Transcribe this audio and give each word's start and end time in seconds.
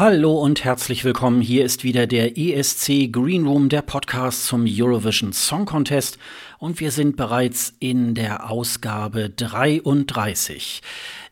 Hallo 0.00 0.40
und 0.40 0.64
herzlich 0.64 1.04
willkommen. 1.04 1.42
Hier 1.42 1.62
ist 1.62 1.84
wieder 1.84 2.06
der 2.06 2.38
ESC 2.38 3.12
Green 3.12 3.46
Room, 3.46 3.68
der 3.68 3.82
Podcast 3.82 4.46
zum 4.46 4.64
Eurovision 4.66 5.34
Song 5.34 5.66
Contest. 5.66 6.18
Und 6.58 6.80
wir 6.80 6.90
sind 6.90 7.18
bereits 7.18 7.74
in 7.80 8.14
der 8.14 8.50
Ausgabe 8.50 9.28
33. 9.28 10.80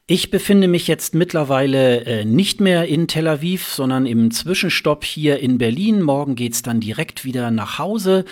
Ich 0.06 0.30
befinde 0.30 0.68
mich 0.68 0.86
jetzt 0.86 1.14
mittlerweile 1.14 2.04
äh, 2.04 2.24
nicht 2.26 2.60
mehr 2.60 2.86
in 2.88 3.08
Tel 3.08 3.28
Aviv, 3.28 3.64
sondern 3.68 4.04
im 4.04 4.30
Zwischenstopp 4.30 5.02
hier 5.02 5.38
in 5.38 5.56
Berlin. 5.56 6.02
Morgen 6.02 6.34
geht's 6.34 6.60
dann 6.60 6.80
direkt 6.80 7.24
wieder 7.24 7.50
nach 7.50 7.78
Hause. 7.78 8.26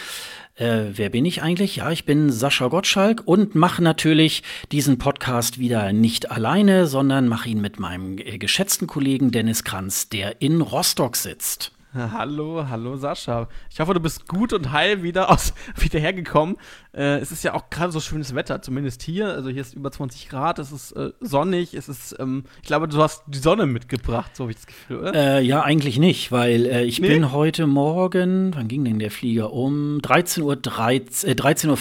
Äh, 0.57 0.97
wer 0.97 1.11
bin 1.11 1.27
ich 1.27 1.43
eigentlich? 1.43 1.77
Ja, 1.77 1.91
ich 1.91 2.07
bin 2.07 2.31
Sascha 2.31 2.69
Gottschalk 2.69 3.23
und 3.27 3.55
mache 3.55 3.83
natürlich 3.83 4.43
diesen 4.73 4.97
Podcast 4.97 5.59
wieder 5.59 5.93
nicht 5.93 6.31
alleine, 6.31 6.87
sondern 6.87 7.29
mache 7.29 7.51
ihn 7.51 7.61
mit 7.61 7.79
meinem 7.79 8.17
äh, 8.17 8.39
geschätzten 8.39 8.87
Kollegen 8.87 9.31
Dennis 9.31 9.65
Kranz, 9.65 10.09
der 10.09 10.41
in 10.41 10.63
Rostock 10.63 11.17
sitzt. 11.17 11.73
Hallo, 11.93 12.67
hallo 12.69 12.97
Sascha. 12.97 13.49
Ich 13.71 13.81
hoffe, 13.81 13.95
du 13.95 14.01
bist 14.01 14.29
gut 14.29 14.53
und 14.53 14.73
heil 14.73 15.03
wieder 15.03 15.31
aus 15.31 15.53
wieder 15.77 15.99
hergekommen. 15.99 16.57
Äh, 16.97 17.19
es 17.19 17.31
ist 17.31 17.45
ja 17.45 17.53
auch 17.53 17.69
gerade 17.69 17.93
so 17.93 18.01
schönes 18.01 18.35
Wetter, 18.35 18.63
zumindest 18.63 19.03
hier. 19.03 19.29
Also 19.29 19.51
hier 19.51 19.61
ist 19.61 19.75
über 19.75 19.93
20 19.93 20.29
Grad, 20.31 20.59
es 20.59 20.73
ist 20.73 20.93
äh, 20.93 21.11
sonnig, 21.21 21.75
es 21.75 21.89
ist, 21.89 22.17
ähm, 22.19 22.45
ich 22.63 22.69
glaube, 22.69 22.89
du 22.89 23.03
hast 23.03 23.23
die 23.27 23.39
Sonne 23.39 23.67
mitgebracht, 23.67 24.35
so 24.35 24.45
habe 24.45 24.53
ich 24.53 24.57
das 24.57 24.67
Gefühl, 24.67 25.01
oder? 25.01 25.15
Äh, 25.15 25.43
ja, 25.43 25.63
eigentlich 25.63 25.99
nicht, 25.99 26.33
weil 26.33 26.65
äh, 26.65 26.85
ich 26.85 27.01
nee? 27.01 27.09
bin 27.09 27.33
heute 27.33 27.67
Morgen, 27.67 28.55
wann 28.55 28.67
ging 28.69 28.85
denn 28.85 28.99
der 28.99 29.11
Flieger? 29.11 29.53
Um 29.53 29.99
13.15 29.99 30.43
Uhr, 30.43 30.57
13, 30.57 31.37
13 31.37 31.71
Uhr, 31.71 31.77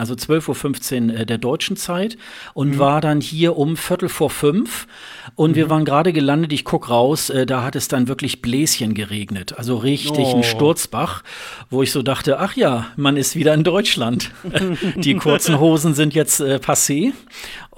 also 0.00 0.14
12.15 0.14 1.08
Uhr 1.08 1.20
äh, 1.20 1.26
der 1.26 1.38
deutschen 1.38 1.76
Zeit 1.76 2.18
und 2.52 2.72
mhm. 2.72 2.78
war 2.78 3.00
dann 3.00 3.22
hier 3.22 3.56
um 3.56 3.76
Viertel 3.76 4.10
vor 4.10 4.28
fünf. 4.28 4.86
Und 5.34 5.52
mhm. 5.52 5.56
wir 5.56 5.70
waren 5.70 5.84
gerade 5.86 6.12
gelandet, 6.12 6.52
ich 6.52 6.64
guck 6.64 6.90
raus, 6.90 7.30
äh, 7.30 7.46
da 7.46 7.62
hat 7.62 7.74
es 7.74 7.88
dann 7.88 8.06
wirklich 8.06 8.42
Bläschen 8.42 8.92
geregnet. 8.92 9.56
Also 9.56 9.76
richtig 9.76 10.26
oh. 10.26 10.36
ein 10.36 10.44
Sturzbach, 10.44 11.22
wo 11.70 11.82
ich 11.82 11.90
so 11.90 12.02
dachte, 12.02 12.38
ach 12.38 12.54
ja, 12.54 12.88
man 12.96 13.16
ist 13.16 13.34
wieder 13.34 13.54
in 13.54 13.64
Deutschland. 13.64 14.30
Die 14.96 15.14
kurzen 15.14 15.60
Hosen 15.60 15.94
sind 15.94 16.14
jetzt 16.14 16.40
äh, 16.40 16.56
passé. 16.56 17.12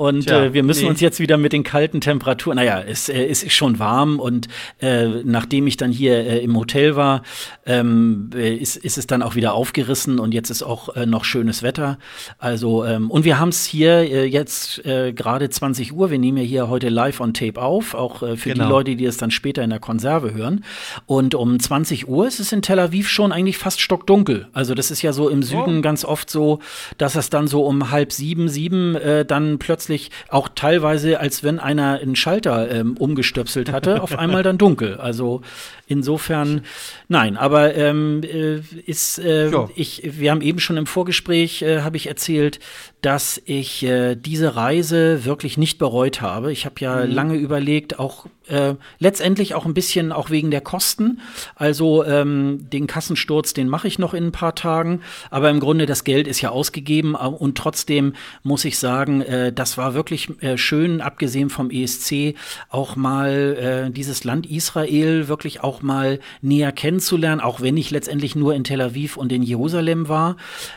Und 0.01 0.27
Tja, 0.27 0.45
äh, 0.45 0.55
wir 0.55 0.63
müssen 0.63 0.85
nee. 0.85 0.89
uns 0.91 1.01
jetzt 1.01 1.21
wieder 1.21 1.37
mit 1.37 1.53
den 1.53 1.63
kalten 1.63 2.01
Temperaturen, 2.01 2.57
naja, 2.57 2.81
es, 2.81 3.11
äh, 3.11 3.27
es 3.27 3.43
ist 3.43 3.53
schon 3.53 3.79
warm 3.79 4.19
und 4.19 4.49
äh, 4.81 5.07
nachdem 5.25 5.67
ich 5.67 5.77
dann 5.77 5.93
hier 5.93 6.15
äh, 6.15 6.39
im 6.39 6.57
Hotel 6.57 6.97
war, 6.97 7.23
ähm, 7.67 8.31
äh, 8.35 8.55
ist, 8.55 8.77
ist 8.77 8.97
es 8.97 9.07
dann 9.07 9.23
auch 9.23 9.35
wieder 9.35 9.53
aufgerissen 9.53 10.19
und 10.19 10.33
jetzt 10.33 10.49
ist 10.49 10.63
auch 10.63 10.97
noch 11.07 11.25
schönes 11.25 11.63
Wetter. 11.63 11.99
Also, 12.39 12.85
ähm, 12.85 13.11
und 13.11 13.25
wir 13.25 13.39
haben 13.39 13.51
es 13.51 13.67
hier 13.67 14.27
jetzt 14.27 14.83
gerade 14.83 15.51
20 15.51 15.93
Uhr, 15.93 16.11
wir 16.11 16.19
nehmen 16.19 16.39
ja 16.39 16.45
hier 16.45 16.69
heute 16.69 16.89
live 16.89 17.21
on 17.21 17.35
tape 17.35 17.61
auf, 17.61 17.95
auch 17.95 18.21
für 18.21 18.37
genau. 18.37 18.65
die 18.65 18.71
Leute, 18.71 18.97
die 18.97 19.05
es 19.05 19.17
dann 19.17 19.31
später 19.31 19.63
in 19.63 19.71
der 19.71 19.81
Konserve 19.81 20.33
hören. 20.35 20.65
Und 21.07 21.35
um 21.35 21.59
20 21.59 22.09
Uhr 22.09 22.27
ist 22.27 22.41
es 22.41 22.53
in 22.53 22.63
Tel 22.63 22.79
Aviv 22.79 23.09
schon 23.09 23.33
eigentlich 23.33 23.59
fast 23.59 23.81
stockdunkel. 23.81 24.49
Also 24.53 24.75
das 24.75 24.91
ist 24.91 25.03
ja 25.03 25.13
so 25.13 25.29
im 25.29 25.43
Süden 25.43 25.79
oh. 25.79 25.83
ganz 25.83 26.05
oft 26.05 26.31
so, 26.31 26.61
dass 26.99 27.17
es 27.17 27.31
dann 27.31 27.47
so 27.49 27.65
um 27.65 27.91
halb 27.91 28.13
sieben, 28.13 28.49
sieben 28.49 28.95
äh, 28.97 29.25
dann 29.25 29.59
plötzlich 29.59 30.11
auch 30.29 30.49
teilweise, 30.55 31.21
als 31.21 31.43
wenn 31.43 31.59
einer 31.59 32.01
einen 32.01 32.17
Schalter 32.17 32.71
ähm, 32.71 32.97
umgestöpselt 32.97 33.73
hatte, 33.73 34.03
auf 34.03 34.19
einmal 34.19 34.43
dann 34.43 34.59
dunkel. 34.59 34.97
Also 34.97 35.43
insofern, 35.87 36.63
nein, 37.09 37.37
aber 37.37 37.75
ähm, 37.75 38.23
äh, 38.23 38.61
ist, 38.87 39.19
äh, 39.19 39.51
ich, 39.75 40.03
wir 40.05 40.31
haben 40.31 40.41
eben 40.41 40.61
schon 40.61 40.77
im 40.77 40.87
Vorgespräch, 40.87 41.63
äh, 41.63 41.81
habe 41.81 41.97
ich 41.97 42.07
erzählt, 42.07 42.61
dass 43.03 43.41
ich 43.45 43.83
äh, 43.83 44.15
diese 44.15 44.57
Reise 44.57 45.25
wirklich 45.25 45.57
nicht 45.57 45.79
bereut 45.79 46.21
habe. 46.21 46.53
Ich 46.53 46.67
habe 46.67 46.77
ja 46.79 47.05
mhm. 47.05 47.13
lange 47.13 47.37
überlegt, 47.37 47.99
auch 47.99 48.27
äh, 48.49 48.75
letztendlich 48.99 49.55
auch 49.55 49.65
ein 49.65 49.75
bisschen 49.75 50.13
auch 50.13 50.31
wegen 50.31 50.51
der 50.51 50.61
Kosten. 50.61 51.21
Also 51.55 52.05
ähm, 52.05 52.69
den 52.71 52.87
Kassensturz, 52.87 53.55
den 53.55 53.69
mache 53.69 53.89
ich 53.89 53.99
noch 53.99 54.13
in 54.13 54.27
ein 54.27 54.33
paar 54.33 54.55
Tagen, 54.55 55.01
aber 55.31 55.51
im 55.51 55.61
Grunde 55.61 55.87
das 55.87 56.05
Geld 56.05 56.29
ist 56.29 56.41
ja 56.41 56.51
ausgegeben 56.61 57.15
äh, 57.15 57.27
und 57.27 57.57
trotzdem 57.57 58.13
muss 58.43 58.65
ich 58.65 58.79
sagen, 58.79 59.23
äh, 59.23 59.53
das 59.53 59.79
war 59.79 59.95
wirklich 59.95 60.29
äh, 60.43 60.59
schön, 60.59 61.01
abgesehen 61.01 61.49
vom 61.49 61.71
ESC, 61.71 62.35
auch 62.69 62.97
mal 62.97 63.91
dieses 63.91 64.25
Land 64.25 64.47
Israel 64.47 65.29
wirklich 65.29 65.63
auch 65.63 65.83
mal 65.83 66.19
näher 66.43 66.73
kennenzulernen, 66.73 67.41
auch 67.41 67.61
wenn 67.61 67.77
ich 67.77 67.91
letztendlich 67.91 68.37
nur 68.37 68.55
in 68.55 68.65
Tel 68.65 68.81
Aviv 68.81 69.17
und 69.17 69.33
in 69.33 69.43
Jerusalem 69.43 70.09
war. 70.09 70.37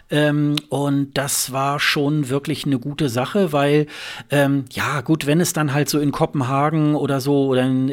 Ähm, 0.09 0.55
und 0.69 1.13
das 1.15 1.51
war 1.51 1.79
schon 1.79 2.29
wirklich 2.29 2.65
eine 2.65 2.79
gute 2.79 3.09
Sache, 3.09 3.51
weil 3.51 3.87
ähm, 4.29 4.65
ja 4.71 5.01
gut, 5.01 5.25
wenn 5.25 5.41
es 5.41 5.53
dann 5.53 5.73
halt 5.73 5.89
so 5.89 5.99
in 5.99 6.11
Kopenhagen 6.11 6.95
oder 6.95 7.19
so 7.19 7.47
oder 7.47 7.63
in, 7.63 7.91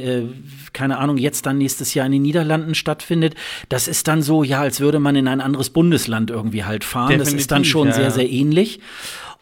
keine 0.72 0.98
Ahnung, 0.98 1.16
jetzt 1.16 1.46
dann 1.46 1.58
nächstes 1.58 1.94
Jahr 1.94 2.06
in 2.06 2.12
den 2.12 2.22
Niederlanden 2.22 2.74
stattfindet, 2.74 3.34
das 3.68 3.88
ist 3.88 4.08
dann 4.08 4.22
so, 4.22 4.44
ja, 4.44 4.60
als 4.60 4.80
würde 4.80 5.00
man 5.00 5.16
in 5.16 5.28
ein 5.28 5.40
anderes 5.40 5.70
Bundesland 5.70 6.30
irgendwie 6.30 6.64
halt 6.64 6.84
fahren. 6.84 7.08
Definitiv, 7.08 7.34
das 7.34 7.40
ist 7.42 7.50
dann 7.50 7.64
schon 7.70 7.88
ja, 7.88 7.94
sehr, 7.94 8.10
sehr 8.10 8.28
ähnlich. 8.30 8.80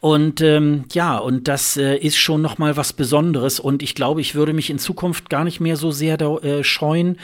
Und 0.01 0.41
ähm, 0.43 0.85
ja, 0.93 1.19
und 1.19 1.49
das 1.49 1.77
äh, 1.77 1.97
ist 1.97 2.19
schon 2.19 2.41
noch 2.41 2.59
mal 2.59 2.77
was 2.77 2.93
Besonderes. 2.93 3.59
Und 3.59 3.83
ich 3.83 3.97
glaube, 3.97 4.21
ich 4.21 4.37
würde 4.37 4.53
mich 4.53 4.71
in 4.71 4.79
Zukunft 4.79 5.29
gar 5.29 5.43
nicht 5.43 5.59
mehr 5.59 5.77
so 5.77 5.91
sehr 5.91 6.17
da, 6.17 6.37
äh, 6.37 6.63
scheuen, 6.63 7.17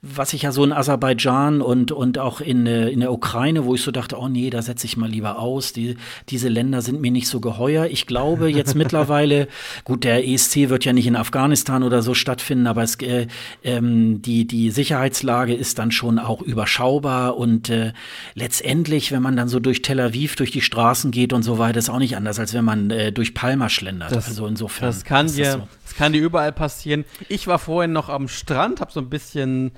was 0.00 0.32
ich 0.32 0.42
ja 0.42 0.52
so 0.52 0.62
in 0.62 0.72
Aserbaidschan 0.72 1.60
und, 1.60 1.90
und 1.90 2.18
auch 2.18 2.40
in, 2.40 2.68
äh, 2.68 2.88
in 2.88 3.00
der 3.00 3.12
Ukraine, 3.12 3.64
wo 3.64 3.74
ich 3.74 3.82
so 3.82 3.90
dachte, 3.90 4.16
oh 4.16 4.28
nee, 4.28 4.48
da 4.48 4.62
setze 4.62 4.86
ich 4.86 4.96
mal 4.96 5.10
lieber 5.10 5.40
aus. 5.40 5.72
Die, 5.72 5.96
diese 6.28 6.48
Länder 6.48 6.82
sind 6.82 7.00
mir 7.00 7.10
nicht 7.10 7.26
so 7.26 7.40
geheuer. 7.40 7.86
Ich 7.86 8.06
glaube 8.06 8.48
jetzt 8.48 8.74
mittlerweile, 8.76 9.48
gut, 9.82 10.04
der 10.04 10.24
ESC 10.24 10.68
wird 10.68 10.84
ja 10.84 10.92
nicht 10.92 11.08
in 11.08 11.16
Afghanistan 11.16 11.82
oder 11.82 12.00
so 12.00 12.14
stattfinden, 12.14 12.68
aber 12.68 12.84
es, 12.84 12.94
äh, 13.00 13.26
ähm, 13.64 14.22
die, 14.22 14.46
die 14.46 14.70
Sicherheitslage 14.70 15.52
ist 15.52 15.80
dann 15.80 15.90
schon 15.90 16.20
auch 16.20 16.42
überschaubar. 16.42 17.36
Und 17.36 17.70
äh, 17.70 17.92
letztendlich, 18.36 19.10
wenn 19.10 19.22
man 19.22 19.34
dann 19.34 19.48
so 19.48 19.58
durch 19.58 19.82
Tel 19.82 19.98
Aviv, 19.98 20.36
durch 20.36 20.52
die 20.52 20.60
Straßen 20.60 21.10
geht 21.10 21.32
und 21.32 21.42
so 21.42 21.58
weiter, 21.58 21.80
ist 21.80 21.90
auch 21.90 21.98
nicht 21.98 22.19
anders, 22.20 22.38
als 22.38 22.54
wenn 22.54 22.64
man 22.64 22.90
äh, 22.90 23.12
durch 23.12 23.34
Palma 23.34 23.68
schlendert. 23.68 24.12
Das, 24.12 24.28
also 24.28 24.46
insofern. 24.46 24.88
Das 24.88 25.04
kann 25.04 25.26
dir, 25.26 25.44
das, 25.44 25.52
so. 25.54 25.68
das 25.84 25.94
kann 25.94 26.12
dir 26.12 26.20
überall 26.20 26.52
passieren. 26.52 27.04
Ich 27.28 27.46
war 27.46 27.58
vorhin 27.58 27.92
noch 27.92 28.08
am 28.08 28.28
Strand, 28.28 28.80
habe 28.80 28.92
so 28.92 29.00
ein 29.00 29.10
bisschen 29.10 29.72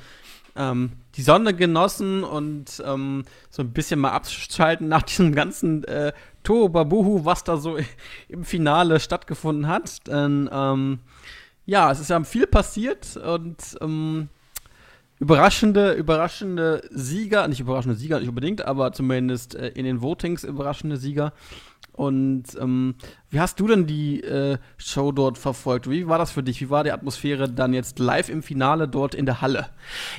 ähm, 0.56 0.92
die 1.16 1.22
Sonne 1.22 1.54
genossen 1.54 2.24
und 2.24 2.82
ähm, 2.84 3.24
so 3.50 3.62
ein 3.62 3.72
bisschen 3.72 4.00
mal 4.00 4.10
abschalten 4.10 4.88
nach 4.88 5.02
diesem 5.04 5.34
ganzen 5.34 5.84
äh, 5.84 6.12
Babuhu, 6.42 7.24
was 7.24 7.44
da 7.44 7.56
so 7.56 7.78
im 8.28 8.44
Finale 8.44 9.00
stattgefunden 9.00 9.68
hat. 9.68 10.06
Denn 10.08 10.50
ähm, 10.52 10.98
ja, 11.64 11.90
es 11.90 12.00
ist 12.00 12.10
ja 12.10 12.22
viel 12.24 12.46
passiert 12.46 13.16
und 13.16 13.56
ähm, 13.80 14.28
überraschende, 15.20 15.92
überraschende 15.92 16.82
Sieger, 16.90 17.46
nicht 17.46 17.60
überraschende 17.60 17.96
Sieger, 17.96 18.18
nicht 18.18 18.28
unbedingt, 18.28 18.62
aber 18.62 18.92
zumindest 18.92 19.54
äh, 19.54 19.68
in 19.68 19.84
den 19.84 20.02
Votings 20.02 20.42
überraschende 20.42 20.96
Sieger. 20.96 21.32
Und 21.92 22.44
ähm, 22.58 22.94
wie 23.30 23.40
hast 23.40 23.60
du 23.60 23.66
denn 23.66 23.86
die 23.86 24.22
äh, 24.22 24.58
Show 24.76 25.12
dort 25.12 25.38
verfolgt? 25.38 25.90
Wie 25.90 26.08
war 26.08 26.18
das 26.18 26.32
für 26.32 26.42
dich? 26.42 26.60
Wie 26.60 26.70
war 26.70 26.84
die 26.84 26.92
Atmosphäre 26.92 27.48
dann 27.48 27.74
jetzt 27.74 27.98
live 27.98 28.28
im 28.28 28.42
Finale 28.42 28.88
dort 28.88 29.14
in 29.14 29.26
der 29.26 29.40
Halle? 29.40 29.68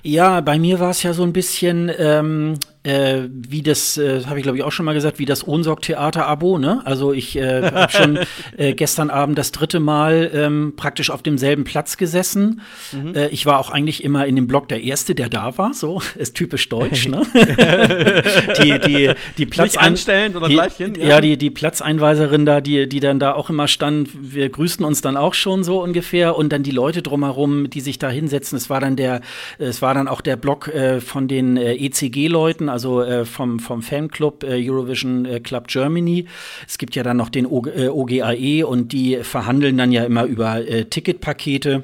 Ja, 0.03 0.41
bei 0.41 0.59
mir 0.59 0.79
war 0.79 0.91
es 0.91 1.03
ja 1.03 1.13
so 1.13 1.23
ein 1.23 1.33
bisschen 1.33 1.91
ähm, 1.97 2.57
äh, 2.83 3.29
wie 3.31 3.61
das, 3.61 3.97
äh, 3.97 4.23
habe 4.25 4.39
ich 4.39 4.43
glaube 4.43 4.57
ich 4.57 4.63
auch 4.63 4.71
schon 4.71 4.85
mal 4.85 4.93
gesagt, 4.93 5.17
wie 5.17 5.25
das 5.25 5.47
Ohnsorg-Theater-Abo. 5.47 6.57
Ne? 6.57 6.81
Also 6.83 7.13
ich 7.13 7.37
äh, 7.37 7.71
habe 7.71 7.91
schon 7.91 8.19
äh, 8.57 8.73
gestern 8.73 9.09
Abend 9.09 9.37
das 9.37 9.51
dritte 9.51 9.79
Mal 9.79 10.29
ähm, 10.33 10.73
praktisch 10.75 11.09
auf 11.09 11.23
demselben 11.23 11.63
Platz 11.63 11.97
gesessen. 11.97 12.61
Mhm. 12.91 13.15
Äh, 13.15 13.27
ich 13.29 13.45
war 13.45 13.59
auch 13.59 13.69
eigentlich 13.69 14.03
immer 14.03 14.25
in 14.25 14.35
dem 14.35 14.47
Block 14.47 14.67
der 14.67 14.83
Erste, 14.83 15.15
der 15.15 15.29
da 15.29 15.57
war. 15.57 15.73
So 15.73 16.01
ist 16.17 16.35
typisch 16.35 16.67
deutsch. 16.67 17.07
ne? 17.07 17.21
die 18.61 18.79
die 18.79 19.13
die 19.37 19.45
Platz 19.45 19.77
anstellen 19.77 20.35
oder 20.35 20.47
die, 20.47 20.55
gleich 20.55 20.75
hin. 20.75 20.95
Ja. 20.95 21.07
ja, 21.07 21.21
die 21.21 21.37
die 21.37 21.51
Platzeinweiserin 21.53 22.45
da, 22.45 22.61
die 22.61 22.87
die 22.89 22.99
dann 22.99 23.19
da 23.19 23.33
auch 23.33 23.49
immer 23.49 23.67
stand. 23.67 24.09
Wir 24.13 24.49
grüßten 24.49 24.85
uns 24.85 25.01
dann 25.01 25.17
auch 25.17 25.33
schon 25.33 25.63
so 25.63 25.81
ungefähr 25.81 26.35
und 26.37 26.51
dann 26.51 26.63
die 26.63 26.71
Leute 26.71 27.01
drumherum, 27.01 27.69
die 27.69 27.81
sich 27.81 27.99
da 27.99 28.09
hinsetzen. 28.09 28.57
Es 28.57 28.69
war 28.69 28.79
dann 28.79 28.95
der, 28.95 29.21
es 29.57 29.81
war 29.81 29.93
dann 29.93 30.07
auch 30.07 30.21
der 30.21 30.35
Block 30.35 30.67
äh, 30.67 31.01
von 31.01 31.27
den 31.27 31.57
äh, 31.57 31.75
ECG-Leuten 31.75 32.69
also 32.69 33.01
äh, 33.01 33.25
vom, 33.25 33.59
vom 33.59 33.81
Fanclub 33.81 34.43
äh, 34.43 34.69
Eurovision 34.69 35.25
äh, 35.25 35.39
Club 35.39 35.67
Germany. 35.67 36.25
Es 36.67 36.77
gibt 36.77 36.95
ja 36.95 37.03
dann 37.03 37.17
noch 37.17 37.29
den 37.29 37.45
o 37.45 37.63
äh, 37.67 37.87
OGAE 37.87 38.65
und 38.65 38.91
die 38.91 39.17
verhandeln 39.23 39.77
dann 39.77 39.91
ja 39.91 40.03
immer 40.03 40.25
über 40.25 40.61
Ticketpakete. 40.89 41.83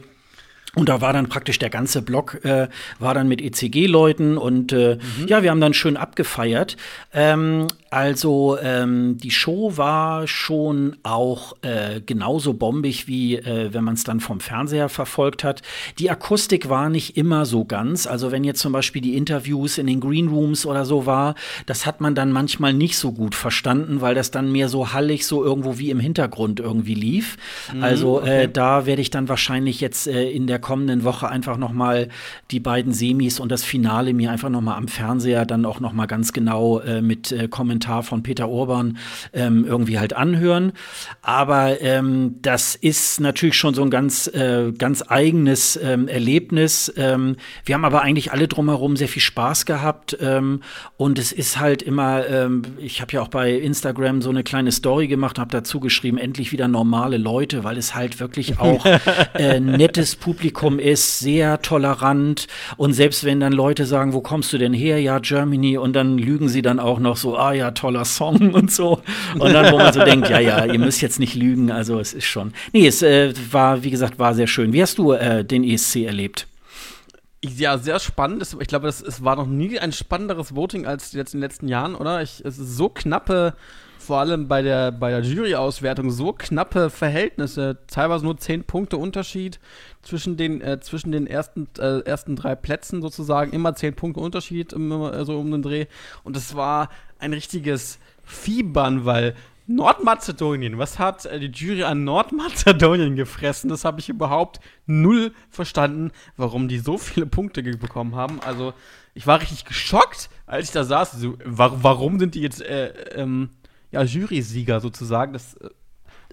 Und 0.75 0.87
da 0.87 1.01
war 1.01 1.13
dann 1.13 1.29
praktisch 1.29 1.57
der 1.57 1.71
ganze 1.71 2.03
Block, 2.03 2.45
äh, 2.45 2.67
war 2.99 3.15
dann 3.15 3.27
mit 3.27 3.41
ECG-Leuten 3.41 4.37
und 4.37 4.71
äh, 4.71 4.97
mhm. 5.17 5.27
ja, 5.27 5.41
wir 5.41 5.49
haben 5.49 5.61
dann 5.61 5.73
schön 5.73 5.97
abgefeiert. 5.97 6.77
Ähm, 7.11 7.67
also 7.89 8.57
ähm, 8.61 9.17
die 9.17 9.31
Show 9.31 9.77
war 9.77 10.27
schon 10.27 10.97
auch 11.01 11.53
äh, 11.63 12.01
genauso 12.01 12.53
bombig, 12.53 13.07
wie 13.07 13.37
äh, 13.37 13.73
wenn 13.73 13.83
man 13.83 13.95
es 13.95 14.03
dann 14.03 14.19
vom 14.19 14.39
Fernseher 14.39 14.89
verfolgt 14.89 15.43
hat. 15.43 15.63
Die 15.97 16.11
Akustik 16.11 16.69
war 16.69 16.89
nicht 16.89 17.17
immer 17.17 17.47
so 17.47 17.65
ganz. 17.65 18.05
Also 18.05 18.31
wenn 18.31 18.43
jetzt 18.43 18.59
zum 18.59 18.71
Beispiel 18.71 19.01
die 19.01 19.17
Interviews 19.17 19.79
in 19.79 19.87
den 19.87 19.99
Green 19.99 20.27
Rooms 20.27 20.67
oder 20.67 20.85
so 20.85 21.07
war, 21.07 21.33
das 21.65 21.87
hat 21.87 21.99
man 21.99 22.13
dann 22.13 22.31
manchmal 22.31 22.73
nicht 22.73 22.95
so 22.95 23.11
gut 23.11 23.33
verstanden, 23.33 24.01
weil 24.01 24.13
das 24.13 24.29
dann 24.29 24.51
mehr 24.51 24.69
so 24.69 24.93
hallig 24.93 25.25
so 25.25 25.43
irgendwo 25.43 25.79
wie 25.79 25.89
im 25.89 25.99
Hintergrund 25.99 26.59
irgendwie 26.59 26.93
lief. 26.93 27.37
Mhm, 27.73 27.83
also 27.83 28.19
äh, 28.19 28.21
okay. 28.21 28.49
da 28.53 28.85
werde 28.85 29.01
ich 29.01 29.09
dann 29.09 29.29
wahrscheinlich 29.29 29.81
jetzt 29.81 30.05
äh, 30.05 30.29
in 30.29 30.45
der 30.45 30.58
der 30.59 30.67
kommenden 30.67 31.03
Woche 31.05 31.29
einfach 31.29 31.57
noch 31.57 31.71
mal 31.71 32.09
die 32.51 32.59
beiden 32.59 32.91
Semis 32.91 33.39
und 33.39 33.49
das 33.49 33.63
Finale 33.63 34.13
mir 34.13 34.29
einfach 34.31 34.49
noch 34.49 34.61
mal 34.61 34.75
am 34.75 34.89
Fernseher 34.89 35.45
dann 35.45 35.65
auch 35.65 35.79
noch 35.79 35.93
mal 35.93 36.05
ganz 36.05 36.33
genau 36.33 36.79
äh, 36.81 37.01
mit 37.01 37.31
äh, 37.31 37.47
Kommentar 37.47 38.03
von 38.03 38.23
Peter 38.23 38.49
Urban 38.49 38.97
ähm, 39.31 39.65
irgendwie 39.65 39.99
halt 39.99 40.13
anhören. 40.13 40.73
Aber 41.21 41.81
ähm, 41.81 42.35
das 42.41 42.75
ist 42.75 43.21
natürlich 43.21 43.55
schon 43.55 43.73
so 43.73 43.83
ein 43.83 43.89
ganz, 43.89 44.27
äh, 44.27 44.73
ganz 44.77 45.03
eigenes 45.07 45.79
ähm, 45.81 46.07
Erlebnis. 46.07 46.91
Ähm, 46.97 47.37
wir 47.63 47.75
haben 47.75 47.85
aber 47.85 48.01
eigentlich 48.01 48.33
alle 48.33 48.47
drumherum 48.47 48.97
sehr 48.97 49.07
viel 49.07 49.21
Spaß 49.21 49.65
gehabt 49.65 50.17
ähm, 50.19 50.61
und 50.97 51.19
es 51.19 51.31
ist 51.31 51.59
halt 51.59 51.81
immer, 51.81 52.27
ähm, 52.27 52.63
ich 52.79 53.01
habe 53.01 53.13
ja 53.13 53.21
auch 53.21 53.29
bei 53.29 53.53
Instagram 53.53 54.21
so 54.21 54.29
eine 54.29 54.43
kleine 54.43 54.73
Story 54.73 55.07
gemacht, 55.07 55.39
habe 55.39 55.51
dazu 55.51 55.79
geschrieben, 55.79 56.17
endlich 56.17 56.51
wieder 56.51 56.67
normale 56.67 57.17
Leute, 57.17 57.63
weil 57.63 57.77
es 57.77 57.95
halt 57.95 58.19
wirklich 58.19 58.59
auch 58.59 58.85
äh, 59.35 59.59
nettes 59.61 60.17
Publikum 60.17 60.48
ist, 60.79 61.19
sehr 61.19 61.61
tolerant 61.61 62.47
und 62.77 62.93
selbst 62.93 63.23
wenn 63.23 63.39
dann 63.39 63.53
Leute 63.53 63.85
sagen, 63.85 64.13
wo 64.13 64.21
kommst 64.21 64.51
du 64.53 64.57
denn 64.57 64.73
her? 64.73 65.01
Ja, 65.01 65.19
Germany 65.19 65.77
und 65.77 65.93
dann 65.93 66.17
lügen 66.17 66.49
sie 66.49 66.61
dann 66.61 66.79
auch 66.79 66.99
noch 66.99 67.17
so, 67.17 67.37
ah 67.37 67.53
ja, 67.53 67.71
toller 67.71 68.05
Song 68.05 68.53
und 68.53 68.71
so 68.71 69.01
und 69.37 69.53
dann, 69.53 69.71
wo 69.71 69.77
man 69.77 69.93
so 69.93 70.03
denkt, 70.03 70.29
ja, 70.29 70.39
ja, 70.39 70.65
ihr 70.65 70.79
müsst 70.79 71.01
jetzt 71.01 71.19
nicht 71.19 71.35
lügen, 71.35 71.71
also 71.71 71.99
es 71.99 72.13
ist 72.13 72.25
schon. 72.25 72.53
Nee, 72.73 72.87
es 72.87 73.01
äh, 73.01 73.33
war, 73.51 73.83
wie 73.83 73.91
gesagt, 73.91 74.19
war 74.19 74.33
sehr 74.33 74.47
schön. 74.47 74.73
Wie 74.73 74.81
hast 74.81 74.97
du 74.97 75.13
äh, 75.13 75.43
den 75.43 75.63
ESC 75.63 75.97
erlebt? 75.97 76.47
Ja, 77.43 77.77
sehr 77.77 77.99
spannend. 77.99 78.45
Ich 78.59 78.67
glaube, 78.67 78.89
es 78.89 79.23
war 79.23 79.37
noch 79.37 79.47
nie 79.47 79.79
ein 79.79 79.93
spannenderes 79.93 80.55
Voting 80.55 80.85
als 80.85 81.13
jetzt 81.13 81.33
in 81.33 81.39
den 81.39 81.49
letzten 81.49 81.69
Jahren, 81.69 81.95
oder? 81.95 82.21
Ich, 82.21 82.43
es 82.43 82.57
ist 82.57 82.75
so 82.75 82.89
knappe 82.89 83.53
vor 84.09 84.17
allem 84.17 84.47
bei 84.47 84.63
der, 84.63 84.91
bei 84.91 85.11
der 85.11 85.21
Jury-Auswertung 85.21 86.09
so 86.09 86.33
knappe 86.33 86.89
Verhältnisse, 86.89 87.77
teilweise 87.85 88.25
nur 88.25 88.39
zehn 88.39 88.63
Punkte 88.63 88.97
Unterschied 88.97 89.59
zwischen 90.01 90.35
den, 90.35 90.61
äh, 90.61 90.79
zwischen 90.79 91.11
den 91.11 91.27
ersten, 91.27 91.67
äh, 91.77 91.99
ersten 91.99 92.35
drei 92.35 92.55
Plätzen 92.55 93.03
sozusagen, 93.03 93.53
immer 93.53 93.75
zehn 93.75 93.93
Punkte 93.93 94.19
Unterschied 94.19 94.73
um, 94.73 94.91
also 95.03 95.37
um 95.37 95.51
den 95.51 95.61
Dreh. 95.61 95.85
Und 96.23 96.35
es 96.35 96.55
war 96.55 96.89
ein 97.19 97.33
richtiges 97.33 97.99
Fiebern, 98.23 99.05
weil 99.05 99.35
Nordmazedonien, 99.67 100.79
was 100.79 100.97
hat 100.97 101.27
äh, 101.27 101.39
die 101.39 101.51
Jury 101.51 101.83
an 101.83 102.03
Nordmazedonien 102.03 103.15
gefressen? 103.15 103.69
Das 103.69 103.85
habe 103.85 103.99
ich 103.99 104.09
überhaupt 104.09 104.59
null 104.87 105.33
verstanden, 105.51 106.09
warum 106.35 106.67
die 106.67 106.79
so 106.79 106.97
viele 106.97 107.27
Punkte 107.27 107.61
bekommen 107.61 108.15
haben. 108.15 108.39
Also 108.41 108.73
ich 109.13 109.27
war 109.27 109.39
richtig 109.39 109.65
geschockt, 109.65 110.31
als 110.47 110.65
ich 110.65 110.71
da 110.71 110.83
saß. 110.83 111.11
So, 111.11 111.37
warum 111.45 112.17
sind 112.17 112.33
die 112.33 112.41
jetzt 112.41 112.63
äh, 112.63 112.87
ähm, 113.13 113.51
ja, 113.91 114.03
Jury-Sieger 114.03 114.79
sozusagen. 114.79 115.33
Das 115.33 115.55
äh, 115.55 115.69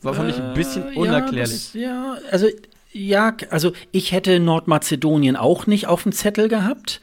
war 0.02 0.14
für 0.14 0.24
mich 0.24 0.36
ein 0.36 0.54
bisschen 0.54 0.92
äh, 0.92 0.96
unerklärlich. 0.96 1.74
Ja, 1.74 2.16
das, 2.20 2.22
ja, 2.22 2.30
also 2.30 2.46
ja, 2.92 3.36
also 3.50 3.72
ich 3.92 4.12
hätte 4.12 4.40
Nordmazedonien 4.40 5.36
auch 5.36 5.66
nicht 5.66 5.86
auf 5.86 6.04
dem 6.04 6.12
Zettel 6.12 6.48
gehabt, 6.48 7.00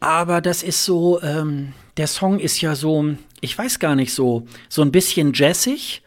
aber 0.00 0.40
das 0.40 0.62
ist 0.62 0.84
so, 0.84 1.22
ähm, 1.22 1.72
der 1.96 2.06
Song 2.06 2.40
ist 2.40 2.60
ja 2.60 2.74
so, 2.74 3.14
ich 3.40 3.56
weiß 3.56 3.78
gar 3.78 3.94
nicht 3.94 4.12
so, 4.12 4.46
so 4.68 4.82
ein 4.82 4.92
bisschen 4.92 5.32
jazzig. 5.34 6.02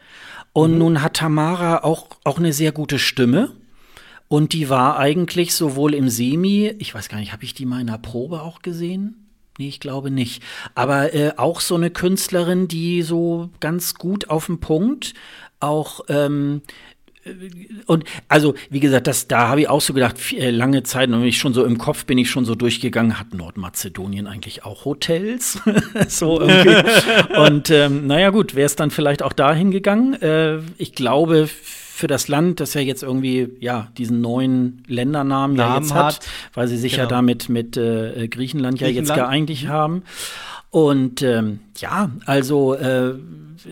Und 0.52 0.72
mhm. 0.72 0.78
nun 0.78 1.02
hat 1.02 1.14
Tamara 1.14 1.82
auch, 1.82 2.06
auch 2.22 2.38
eine 2.38 2.52
sehr 2.52 2.72
gute 2.72 2.98
Stimme. 2.98 3.52
Und 4.28 4.52
die 4.52 4.68
war 4.68 4.98
eigentlich 4.98 5.54
sowohl 5.54 5.94
im 5.94 6.08
Semi, 6.08 6.74
ich 6.78 6.94
weiß 6.94 7.08
gar 7.08 7.18
nicht, 7.18 7.32
habe 7.32 7.44
ich 7.44 7.54
die 7.54 7.66
mal 7.66 7.80
in 7.80 7.88
der 7.88 7.98
Probe 7.98 8.42
auch 8.42 8.62
gesehen? 8.62 9.23
Nee, 9.58 9.68
ich 9.68 9.80
glaube 9.80 10.10
nicht. 10.10 10.42
Aber 10.74 11.14
äh, 11.14 11.32
auch 11.36 11.60
so 11.60 11.76
eine 11.76 11.90
Künstlerin, 11.90 12.68
die 12.68 13.02
so 13.02 13.50
ganz 13.60 13.94
gut 13.94 14.30
auf 14.30 14.46
den 14.46 14.60
Punkt 14.60 15.14
auch 15.60 16.00
ähm, 16.08 16.62
äh, 17.24 17.30
und 17.86 18.04
also, 18.28 18.54
wie 18.70 18.80
gesagt, 18.80 19.06
das, 19.06 19.28
da 19.28 19.48
habe 19.48 19.62
ich 19.62 19.68
auch 19.68 19.80
so 19.80 19.92
gedacht, 19.94 20.18
viel, 20.18 20.40
äh, 20.40 20.50
lange 20.50 20.82
Zeit, 20.82 21.10
und 21.10 21.22
ich 21.24 21.38
schon 21.38 21.54
so 21.54 21.64
im 21.64 21.78
Kopf 21.78 22.04
bin 22.04 22.18
ich 22.18 22.30
schon 22.30 22.44
so 22.44 22.54
durchgegangen, 22.54 23.18
hat 23.18 23.34
Nordmazedonien 23.34 24.26
eigentlich 24.26 24.64
auch 24.64 24.84
Hotels? 24.84 25.60
so 26.08 26.40
irgendwie. 26.40 26.90
und 27.38 27.70
ähm, 27.70 28.06
naja, 28.06 28.30
gut, 28.30 28.54
wäre 28.54 28.66
es 28.66 28.76
dann 28.76 28.90
vielleicht 28.90 29.22
auch 29.22 29.32
dahin 29.32 29.70
gegangen. 29.70 30.14
Äh, 30.14 30.58
ich 30.78 30.94
glaube, 30.94 31.48
für 31.94 32.08
das 32.08 32.26
Land, 32.26 32.58
das 32.58 32.74
ja 32.74 32.80
jetzt 32.80 33.04
irgendwie 33.04 33.56
ja 33.60 33.88
diesen 33.96 34.20
neuen 34.20 34.82
Ländernamen 34.88 35.54
Namen 35.56 35.56
ja 35.56 35.78
jetzt 35.78 35.94
hat, 35.94 36.16
hat, 36.16 36.26
weil 36.52 36.66
sie 36.66 36.76
sich 36.76 36.94
genau. 36.94 37.04
ja 37.04 37.08
damit 37.08 37.48
mit 37.48 37.76
äh, 37.76 38.26
Griechenland, 38.26 38.30
Griechenland 38.30 38.80
ja 38.80 38.88
jetzt 38.88 39.14
geeinigt 39.14 39.68
haben. 39.68 40.02
Und 40.74 41.22
ähm, 41.22 41.60
ja, 41.76 42.10
also 42.26 42.74
äh, 42.74 43.14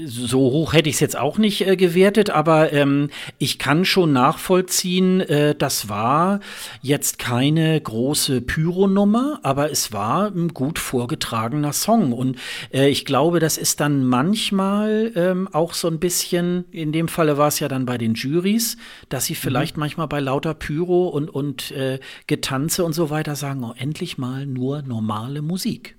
so 0.04 0.38
hoch 0.38 0.72
hätte 0.72 0.88
ich 0.88 0.94
es 0.94 1.00
jetzt 1.00 1.19
auch 1.19 1.37
nicht 1.37 1.66
äh, 1.66 1.75
gewertet, 1.75 2.31
aber 2.31 2.72
ähm, 2.72 3.10
ich 3.38 3.58
kann 3.58 3.84
schon 3.84 4.12
nachvollziehen, 4.12 5.20
äh, 5.20 5.56
das 5.56 5.88
war 5.88 6.38
jetzt 6.81 7.19
keine 7.19 7.81
große 7.81 8.40
Pyro-Nummer, 8.40 9.40
aber 9.43 9.72
es 9.72 9.93
war 9.93 10.28
ein 10.28 10.54
gut 10.54 10.78
vorgetragener 10.78 11.72
Song. 11.72 12.12
Und 12.12 12.38
äh, 12.72 12.88
ich 12.88 13.05
glaube, 13.05 13.40
das 13.40 13.58
ist 13.58 13.81
dann 13.81 14.05
manchmal 14.05 15.10
ähm, 15.16 15.48
auch 15.50 15.75
so 15.75 15.88
ein 15.88 15.98
bisschen, 15.98 16.66
in 16.70 16.93
dem 16.93 17.08
Falle 17.08 17.37
war 17.37 17.48
es 17.48 17.58
ja 17.58 17.66
dann 17.66 17.84
bei 17.84 17.98
den 17.98 18.14
Juries, 18.14 18.76
dass 19.08 19.25
sie 19.25 19.34
vielleicht 19.34 19.76
mhm. 19.76 19.81
manchmal 19.81 20.06
bei 20.06 20.20
lauter 20.20 20.55
Pyro 20.55 21.08
und, 21.08 21.31
und 21.31 21.72
äh, 21.72 21.98
Getanze 22.28 22.84
und 22.84 22.93
so 22.93 23.10
weiter 23.10 23.34
sagen, 23.34 23.64
oh, 23.64 23.75
endlich 23.76 24.19
mal 24.19 24.46
nur 24.46 24.82
normale 24.82 25.43
Musik. 25.43 25.96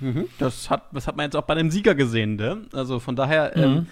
Mhm. 0.00 0.26
Das, 0.38 0.70
hat, 0.70 0.84
das 0.92 1.06
hat 1.06 1.16
man 1.16 1.24
jetzt 1.24 1.36
auch 1.36 1.42
bei 1.44 1.54
dem 1.54 1.70
Sieger 1.70 1.94
gesehen, 1.94 2.36
ne? 2.36 2.62
Also 2.72 2.98
von 3.00 3.16
daher, 3.16 3.52
mhm. 3.54 3.62
ähm, 3.62 3.86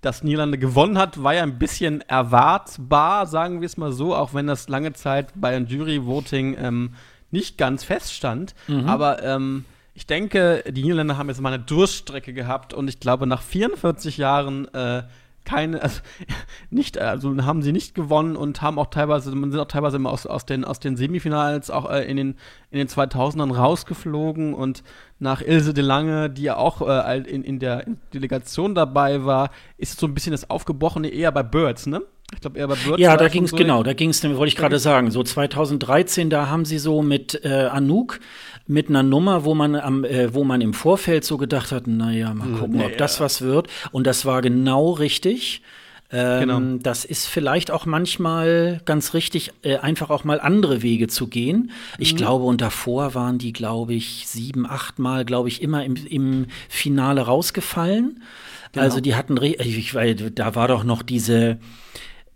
dass 0.00 0.22
Niederlande 0.22 0.58
gewonnen 0.58 0.98
hat, 0.98 1.22
war 1.22 1.34
ja 1.34 1.42
ein 1.42 1.58
bisschen 1.58 2.02
erwartbar, 2.02 3.26
sagen 3.26 3.60
wir 3.60 3.66
es 3.66 3.76
mal 3.76 3.92
so, 3.92 4.14
auch 4.14 4.34
wenn 4.34 4.46
das 4.46 4.68
lange 4.68 4.92
Zeit 4.92 5.32
bei 5.34 5.56
einem 5.56 5.66
Jury-Voting 5.66 6.56
ähm, 6.58 6.94
nicht 7.30 7.58
ganz 7.58 7.84
feststand. 7.84 8.54
Mhm. 8.68 8.88
Aber 8.88 9.22
ähm, 9.22 9.64
ich 9.94 10.06
denke, 10.06 10.62
die 10.68 10.82
Niederländer 10.82 11.18
haben 11.18 11.28
jetzt 11.28 11.40
mal 11.40 11.52
eine 11.52 11.62
Durststrecke 11.62 12.32
gehabt 12.32 12.72
und 12.72 12.86
ich 12.88 13.00
glaube, 13.00 13.26
nach 13.26 13.42
44 13.42 14.16
Jahren 14.16 14.72
äh, 14.72 15.02
keine, 15.48 15.82
also 15.82 16.00
nicht, 16.70 16.98
also 16.98 17.34
haben 17.44 17.62
sie 17.62 17.72
nicht 17.72 17.94
gewonnen 17.94 18.36
und 18.36 18.60
haben 18.60 18.78
auch 18.78 18.90
teilweise, 18.90 19.34
man 19.34 19.50
sind 19.50 19.60
auch 19.60 19.68
teilweise 19.68 19.96
immer 19.96 20.10
aus, 20.10 20.26
aus, 20.26 20.44
den, 20.44 20.64
aus 20.64 20.78
den 20.78 20.96
Semifinals 20.96 21.70
auch 21.70 21.90
äh, 21.90 22.04
in, 22.04 22.16
den, 22.16 22.36
in 22.70 22.78
den 22.78 22.88
2000ern 22.88 23.54
rausgeflogen 23.54 24.54
und 24.54 24.82
nach 25.18 25.40
Ilse 25.40 25.72
de 25.72 25.82
Lange, 25.82 26.30
die 26.30 26.42
ja 26.42 26.56
auch 26.56 26.86
äh, 26.86 27.18
in, 27.20 27.42
in 27.42 27.58
der 27.58 27.84
Delegation 28.12 28.74
dabei 28.74 29.24
war, 29.24 29.50
ist 29.78 29.98
so 29.98 30.06
ein 30.06 30.14
bisschen 30.14 30.32
das 30.32 30.50
Aufgebrochene 30.50 31.08
eher 31.08 31.32
bei 31.32 31.42
Birds, 31.42 31.86
ne? 31.86 32.02
Ich 32.34 32.42
glaube 32.42 32.58
eher 32.58 32.68
bei 32.68 32.74
Birds. 32.74 33.00
Ja, 33.00 33.16
da 33.16 33.28
ging 33.28 33.44
es 33.44 33.50
so 33.50 33.56
genau, 33.56 33.82
da 33.82 33.94
ging 33.94 34.10
es, 34.10 34.22
wollte 34.22 34.48
ich 34.48 34.56
gerade 34.56 34.78
sagen, 34.78 35.10
so 35.10 35.22
2013, 35.22 36.28
da 36.28 36.50
haben 36.50 36.66
sie 36.66 36.78
so 36.78 37.00
mit 37.00 37.42
äh, 37.42 37.68
Anouk 37.72 38.20
mit 38.68 38.90
einer 38.90 39.02
Nummer, 39.02 39.44
wo 39.44 39.54
man 39.54 39.74
am, 39.74 40.04
äh, 40.04 40.32
wo 40.34 40.44
man 40.44 40.60
im 40.60 40.74
Vorfeld 40.74 41.24
so 41.24 41.38
gedacht 41.38 41.72
hat, 41.72 41.86
naja, 41.86 42.32
mal 42.34 42.44
hm, 42.44 42.58
gucken, 42.58 42.76
nee, 42.76 42.84
ob 42.84 42.96
das 42.98 43.18
was 43.18 43.40
wird. 43.40 43.66
Und 43.90 44.06
das 44.06 44.26
war 44.26 44.42
genau 44.42 44.92
richtig. 44.92 45.62
Ähm, 46.10 46.40
genau. 46.40 46.78
Das 46.82 47.04
ist 47.04 47.26
vielleicht 47.26 47.70
auch 47.70 47.86
manchmal 47.86 48.80
ganz 48.84 49.14
richtig, 49.14 49.52
äh, 49.62 49.76
einfach 49.78 50.10
auch 50.10 50.24
mal 50.24 50.40
andere 50.40 50.82
Wege 50.82 51.08
zu 51.08 51.26
gehen. 51.28 51.70
Ich 51.98 52.12
mhm. 52.12 52.18
glaube, 52.18 52.44
und 52.44 52.60
davor 52.60 53.14
waren 53.14 53.38
die, 53.38 53.52
glaube 53.52 53.94
ich, 53.94 54.26
sieben, 54.26 54.66
acht 54.66 54.98
Mal, 54.98 55.24
glaube 55.24 55.48
ich, 55.48 55.62
immer 55.62 55.84
im, 55.84 55.96
im 56.06 56.46
Finale 56.68 57.22
rausgefallen. 57.22 58.22
Genau. 58.72 58.84
Also 58.84 59.00
die 59.00 59.14
hatten, 59.14 59.38
ich, 59.42 59.94
weil 59.94 60.14
da 60.14 60.54
war 60.54 60.68
doch 60.68 60.84
noch 60.84 61.02
diese, 61.02 61.58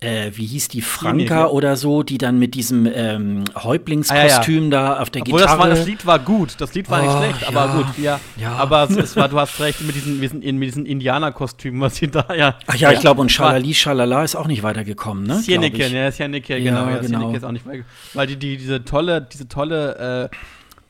äh, 0.03 0.33
wie 0.35 0.47
hieß 0.47 0.69
die, 0.69 0.81
Franka 0.81 1.47
oder 1.47 1.77
so, 1.77 2.03
die 2.03 2.19
dann 2.19 2.39
mit 2.39 2.55
diesem 2.55 2.87
ähm, 2.93 3.45
Häuptlingskostüm 3.55 4.19
ah, 4.19 4.59
ja, 4.59 4.65
ja. 4.65 4.71
da 4.71 5.01
auf 5.01 5.11
der 5.11 5.23
Obwohl 5.23 5.41
Gitarre. 5.41 5.69
Das, 5.71 5.79
das 5.79 5.87
Lied 5.87 6.07
war 6.07 6.19
gut, 6.19 6.55
das 6.59 6.75
Lied 6.75 6.91
war 6.91 7.01
oh, 7.01 7.05
nicht 7.05 7.17
schlecht, 7.17 7.49
aber 7.49 7.67
ja, 7.67 7.77
gut, 7.77 7.99
ja. 8.39 8.53
Aber 8.57 8.91
es, 8.91 9.17
war, 9.17 9.29
du 9.29 9.39
hast 9.39 9.61
recht 9.61 9.81
mit 9.83 9.95
diesen, 9.95 10.19
mit 10.19 10.69
diesen, 10.69 10.87
Indianerkostümen, 10.87 11.81
was 11.81 11.97
sie 11.97 12.09
da, 12.09 12.27
ja. 12.35 12.59
Ach 12.67 12.75
ja, 12.75 12.93
ich 12.93 13.01
glaube, 13.01 13.21
und 13.21 13.31
Schalali 13.31 13.75
Schalala 13.75 14.25
ist 14.25 14.35
auch 14.35 14.49
nicht 14.49 14.63
weitergekommen, 14.63 15.25
ne? 15.25 15.37
Sieneke, 15.37 15.87
ja, 15.87 16.11
Sieneke, 16.11 16.61
genau. 16.61 16.89
Ja, 16.89 16.99
genau. 16.99 17.33
ist 17.33 17.45
auch 17.45 17.53
nicht 17.53 17.65
weitergekommen. 17.65 17.97
Weil 18.15 18.27
die, 18.27 18.37
die, 18.37 18.57
diese 18.57 18.85
tolle, 18.85 19.23
diese 19.23 19.47
tolle, 19.49 20.31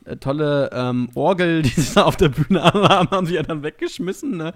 äh, 0.07 0.17
tolle 0.17 0.71
ähm, 0.73 1.11
Orgel, 1.15 1.63
die 1.63 1.69
sie 1.69 1.95
da 1.95 2.05
auf 2.05 2.17
der 2.17 2.31
Bühne 2.31 2.63
haben, 2.63 3.11
haben 3.11 3.27
sie 3.27 3.35
ja 3.35 3.43
dann 3.43 3.63
weggeschmissen. 3.63 4.37
Ne? 4.37 4.55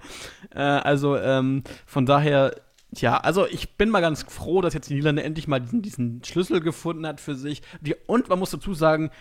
Äh, 0.55 0.61
also 0.61 1.15
ähm, 1.17 1.63
von 1.85 2.05
daher 2.05 2.53
Tja, 2.95 3.17
also 3.17 3.45
ich 3.45 3.75
bin 3.75 3.89
mal 3.89 3.99
ganz 3.99 4.23
froh, 4.23 4.61
dass 4.61 4.73
jetzt 4.73 4.89
die 4.89 4.93
Niederlande 4.93 5.23
endlich 5.23 5.47
mal 5.47 5.59
diesen, 5.59 5.81
diesen 5.81 6.23
Schlüssel 6.23 6.61
gefunden 6.61 7.05
hat 7.05 7.19
für 7.19 7.35
sich. 7.35 7.61
Und 8.05 8.29
man 8.29 8.39
muss 8.39 8.51
dazu 8.51 8.73
sagen, 8.73 9.11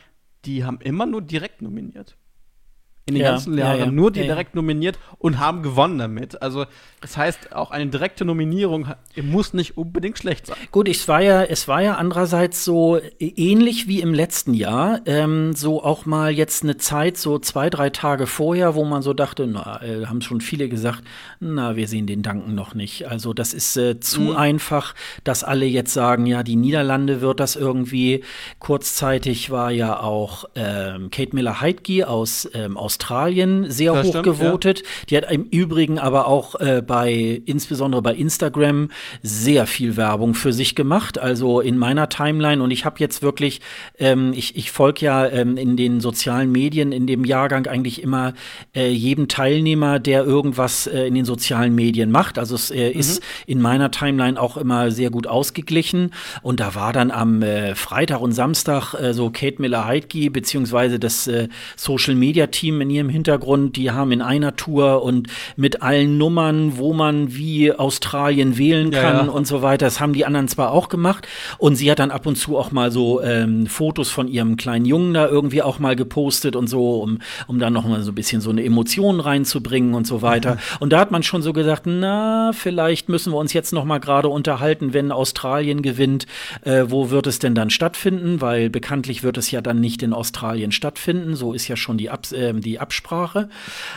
die 0.44 0.64
haben 0.64 0.80
immer 0.80 1.06
nur 1.06 1.20
direkt 1.23 1.62
nominiert. 1.62 2.16
In 3.06 3.14
den 3.14 3.22
Ja, 3.22 3.30
ganzen 3.30 3.56
ja, 3.56 3.66
Jahren 3.66 3.78
ja. 3.78 3.86
nur 3.86 4.10
die 4.10 4.20
Ja, 4.20 4.26
ja. 4.26 4.32
direkt 4.32 4.54
nominiert 4.56 4.98
und 5.18 5.38
haben 5.38 5.62
gewonnen 5.62 5.98
damit. 5.98 6.42
Also 6.42 6.66
das 7.00 7.16
heißt, 7.16 7.54
auch 7.54 7.70
eine 7.70 7.86
direkte 7.86 8.25
Nominierung 8.25 8.88
muss 9.22 9.54
nicht 9.54 9.76
unbedingt 9.76 10.18
schlecht 10.18 10.48
sein. 10.48 10.56
Gut, 10.72 10.88
es 10.88 11.06
war 11.06 11.22
ja, 11.22 11.44
es 11.44 11.68
war 11.68 11.80
ja 11.80 11.94
andererseits 11.94 12.64
so 12.64 12.98
ähnlich 13.20 13.86
wie 13.86 14.00
im 14.00 14.12
letzten 14.12 14.54
Jahr, 14.54 15.00
ähm, 15.06 15.54
so 15.54 15.84
auch 15.84 16.04
mal 16.04 16.32
jetzt 16.32 16.64
eine 16.64 16.78
Zeit, 16.78 17.16
so 17.16 17.38
zwei, 17.38 17.70
drei 17.70 17.90
Tage 17.90 18.26
vorher, 18.26 18.75
wo 18.75 18.84
man 18.84 19.02
so 19.02 19.14
dachte, 19.14 19.46
na, 19.46 19.80
äh, 19.82 20.06
haben 20.06 20.20
schon 20.20 20.40
viele 20.40 20.68
gesagt, 20.68 21.04
na, 21.38 21.76
wir 21.76 21.86
sehen 21.86 22.08
den 22.08 22.22
Danken 22.22 22.56
noch 22.56 22.75
nicht. 22.75 23.06
Also 23.08 23.32
das 23.32 23.54
ist 23.54 23.76
äh, 23.76 24.00
zu 24.00 24.34
einfach, 24.34 24.94
dass 25.22 25.44
alle 25.44 25.66
jetzt 25.66 25.92
sagen, 25.92 26.26
ja, 26.26 26.42
die 26.42 26.56
Niederlande 26.56 27.20
wird 27.20 27.38
das 27.38 27.54
irgendwie. 27.54 28.25
Kurzzeitig 28.58 29.50
war 29.50 29.70
ja 29.70 30.00
auch 30.00 30.46
ähm, 30.56 31.10
Kate 31.10 31.36
Miller-Heidke 31.36 32.08
aus 32.08 32.50
ähm, 32.52 32.76
Australien 32.96 33.70
sehr 33.70 33.92
Das 33.92 34.06
hoch 34.06 34.10
stimmt, 34.10 34.26
ja. 34.26 34.32
gewotet. 34.32 34.82
Die 35.10 35.16
hat 35.16 35.30
im 35.30 35.44
Übrigen 35.44 35.98
aber 35.98 36.26
auch 36.26 36.54
äh, 36.54 36.82
bei, 36.84 37.42
insbesondere 37.44 38.00
bei 38.00 38.14
Instagram, 38.14 38.88
sehr 39.22 39.66
viel 39.66 39.96
Werbung 39.96 40.34
für 40.34 40.52
sich 40.52 40.74
gemacht. 40.74 41.18
Also 41.18 41.60
in 41.60 41.76
meiner 41.76 42.08
Timeline 42.08 42.62
und 42.62 42.70
ich 42.70 42.86
habe 42.86 42.96
jetzt 42.98 43.22
wirklich, 43.22 43.60
ähm, 43.98 44.32
ich, 44.34 44.56
ich 44.56 44.70
folge 44.70 45.04
ja 45.04 45.26
ähm, 45.28 45.58
in 45.58 45.76
den 45.76 46.00
sozialen 46.00 46.50
Medien 46.50 46.92
in 46.92 47.06
dem 47.06 47.24
Jahrgang 47.24 47.66
eigentlich 47.66 48.02
immer 48.02 48.32
äh, 48.74 48.88
jedem 48.88 49.28
Teilnehmer, 49.28 49.98
der 49.98 50.24
irgendwas 50.24 50.86
äh, 50.86 51.06
in 51.06 51.14
den 51.14 51.26
sozialen 51.26 51.74
Medien 51.74 52.10
macht. 52.10 52.38
Also 52.38 52.54
es 52.54 52.70
äh, 52.70 52.90
ist 52.90 53.22
in 53.46 53.60
meiner 53.60 53.90
Timeline 53.90 54.40
auch 54.40 54.56
immer 54.56 54.90
sehr 54.90 55.10
gut 55.10 55.26
ausgeglichen. 55.26 56.12
Und 56.42 56.60
da 56.60 56.74
war 56.74 56.94
dann 56.94 57.10
am 57.10 57.42
äh, 57.42 57.74
Freitag 57.74 58.22
und 58.22 58.32
Samstag 58.32 58.94
äh, 58.94 59.12
so 59.12 59.28
Kate 59.30 59.60
Miller-Heidke 59.60 60.30
beziehungsweise 60.30 60.98
das 60.98 61.26
äh, 61.26 61.48
Social-Media-Team 61.76 62.85
in 62.86 62.90
ihrem 62.90 63.08
Hintergrund, 63.08 63.76
die 63.76 63.90
haben 63.90 64.12
in 64.12 64.22
einer 64.22 64.56
Tour 64.56 65.02
und 65.02 65.28
mit 65.56 65.82
allen 65.82 66.18
Nummern, 66.18 66.78
wo 66.78 66.92
man 66.92 67.34
wie 67.34 67.72
Australien 67.72 68.56
wählen 68.58 68.92
Ja, 68.92 69.02
kann 69.02 69.26
ja. 69.26 69.32
und 69.32 69.46
so 69.46 69.62
weiter. 69.62 69.86
Das 69.86 70.00
haben 70.00 70.12
die 70.12 70.24
anderen 70.24 70.48
zwar 70.48 70.72
auch 70.72 70.88
gemacht. 70.88 71.26
Und 71.58 71.76
sie 71.76 71.90
hat 71.90 71.98
dann 71.98 72.10
ab 72.10 72.26
und 72.26 72.36
zu 72.36 72.56
auch 72.56 72.70
mal 72.72 72.90
so 72.90 73.20
ähm, 73.22 73.66
Fotos 73.66 74.10
von 74.10 74.28
ihrem 74.28 74.56
kleinen 74.56 74.84
Jungen 74.84 75.14
da 75.14 75.26
irgendwie 75.26 75.62
auch 75.62 75.78
mal 75.78 75.96
gepostet 75.96 76.56
und 76.56 76.68
so, 76.68 77.00
um, 77.00 77.18
um 77.46 77.58
dann 77.58 77.72
noch 77.72 77.86
mal 77.86 78.02
so 78.02 78.12
ein 78.12 78.14
bisschen 78.14 78.40
so 78.40 78.50
eine 78.50 78.64
Emotion 78.64 79.20
reinzubringen 79.20 79.94
und 79.94 80.06
so 80.06 80.22
weiter. 80.22 80.58
Und 80.80 80.92
da 80.92 81.00
hat 81.00 81.10
man 81.10 81.22
schon 81.22 81.42
so 81.42 81.52
gesagt, 81.52 81.82
na, 81.86 82.52
vielleicht 82.52 83.08
müssen 83.08 83.32
wir 83.32 83.38
uns 83.38 83.52
jetzt 83.52 83.72
noch 83.72 83.84
mal 83.84 83.98
gerade 83.98 84.28
unterhalten, 84.28 84.92
wenn 84.92 85.10
Australien 85.12 85.82
gewinnt, 85.82 86.26
äh, 86.62 86.84
wo 86.88 87.10
wird 87.10 87.26
es 87.26 87.38
denn 87.38 87.54
dann 87.54 87.70
stattfinden? 87.70 88.40
Weil 88.40 88.70
bekanntlich 88.70 89.22
wird 89.22 89.38
es 89.38 89.50
ja 89.50 89.60
dann 89.60 89.80
nicht 89.80 90.02
in 90.02 90.12
Australien 90.12 90.72
stattfinden. 90.72 91.34
So 91.34 91.52
ist 91.52 91.68
ja 91.68 91.76
schon 91.76 91.98
die, 91.98 92.10
Abs 92.10 92.32
äh, 92.32 92.54
die 92.54 92.75
Absprache. 92.80 93.49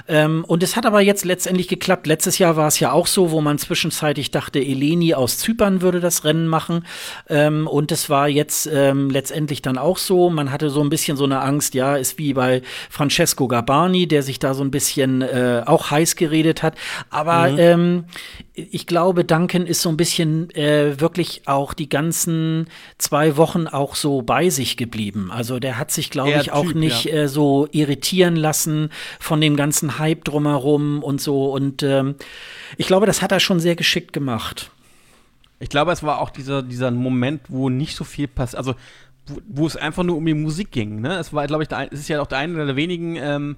Ähm, 0.07 0.43
und 0.47 0.63
es 0.63 0.75
hat 0.75 0.85
aber 0.85 1.01
jetzt 1.01 1.25
letztendlich 1.25 1.67
geklappt. 1.67 2.07
Letztes 2.07 2.37
Jahr 2.37 2.55
war 2.55 2.67
es 2.67 2.79
ja 2.79 2.91
auch 2.91 3.07
so, 3.07 3.31
wo 3.31 3.41
man 3.41 3.57
zwischenzeitlich 3.57 4.31
dachte, 4.31 4.59
Eleni 4.59 5.13
aus 5.13 5.37
Zypern 5.37 5.81
würde 5.81 5.99
das 5.99 6.23
Rennen 6.23 6.47
machen. 6.47 6.85
Ähm, 7.27 7.67
und 7.67 7.91
es 7.91 8.09
war 8.09 8.27
jetzt 8.27 8.69
ähm, 8.71 9.09
letztendlich 9.09 9.61
dann 9.61 9.77
auch 9.77 9.97
so. 9.97 10.29
Man 10.29 10.51
hatte 10.51 10.69
so 10.69 10.81
ein 10.81 10.89
bisschen 10.89 11.17
so 11.17 11.23
eine 11.23 11.41
Angst, 11.41 11.73
ja, 11.73 11.95
ist 11.95 12.17
wie 12.17 12.33
bei 12.33 12.61
Francesco 12.89 13.47
Gabani, 13.47 14.07
der 14.07 14.23
sich 14.23 14.39
da 14.39 14.53
so 14.53 14.63
ein 14.63 14.71
bisschen 14.71 15.21
äh, 15.21 15.63
auch 15.65 15.91
heiß 15.91 16.15
geredet 16.15 16.63
hat. 16.63 16.75
Aber 17.09 17.49
ähm, 17.57 18.05
ich 18.53 18.87
glaube, 18.87 19.23
Duncan 19.25 19.67
ist 19.67 19.81
so 19.81 19.89
ein 19.89 19.97
bisschen 19.97 20.49
äh, 20.51 20.99
wirklich 20.99 21.43
auch 21.45 21.73
die 21.73 21.89
ganzen 21.89 22.67
zwei 22.97 23.37
Wochen 23.37 23.67
auch 23.67 23.95
so 23.95 24.21
bei 24.21 24.49
sich 24.49 24.77
geblieben. 24.77 25.31
Also 25.31 25.59
der 25.59 25.77
hat 25.77 25.91
sich, 25.91 26.09
glaube 26.09 26.39
ich, 26.41 26.51
auch 26.51 26.67
Typ, 26.67 26.75
nicht 26.75 27.05
ja. 27.05 27.13
äh, 27.13 27.27
so 27.27 27.67
irritieren 27.71 28.35
lassen 28.35 28.68
von 29.19 29.41
dem 29.41 29.55
ganzen 29.55 29.99
Hype 29.99 30.25
drumherum 30.25 31.03
und 31.03 31.21
so. 31.21 31.51
Und 31.51 31.83
ähm, 31.83 32.15
ich 32.77 32.87
glaube, 32.87 33.05
das 33.05 33.21
hat 33.21 33.31
er 33.31 33.39
schon 33.39 33.59
sehr 33.59 33.75
geschickt 33.75 34.13
gemacht. 34.13 34.71
Ich 35.59 35.69
glaube, 35.69 35.91
es 35.91 36.03
war 36.03 36.19
auch 36.19 36.29
dieser, 36.29 36.63
dieser 36.63 36.91
Moment, 36.91 37.41
wo 37.49 37.69
nicht 37.69 37.95
so 37.95 38.03
viel 38.03 38.27
passiert, 38.27 38.57
also 38.57 38.75
wo, 39.27 39.41
wo 39.47 39.67
es 39.67 39.75
einfach 39.75 40.03
nur 40.03 40.17
um 40.17 40.25
die 40.25 40.33
Musik 40.33 40.71
ging. 40.71 41.01
Ne? 41.01 41.17
Es 41.17 41.33
war, 41.33 41.45
glaube 41.47 41.63
ich, 41.63 41.69
der, 41.69 41.91
es 41.91 41.99
ist 41.99 42.07
ja 42.07 42.21
auch 42.21 42.27
der 42.27 42.37
eine 42.37 42.65
der 42.65 42.75
wenigen 42.75 43.15
ähm, 43.17 43.57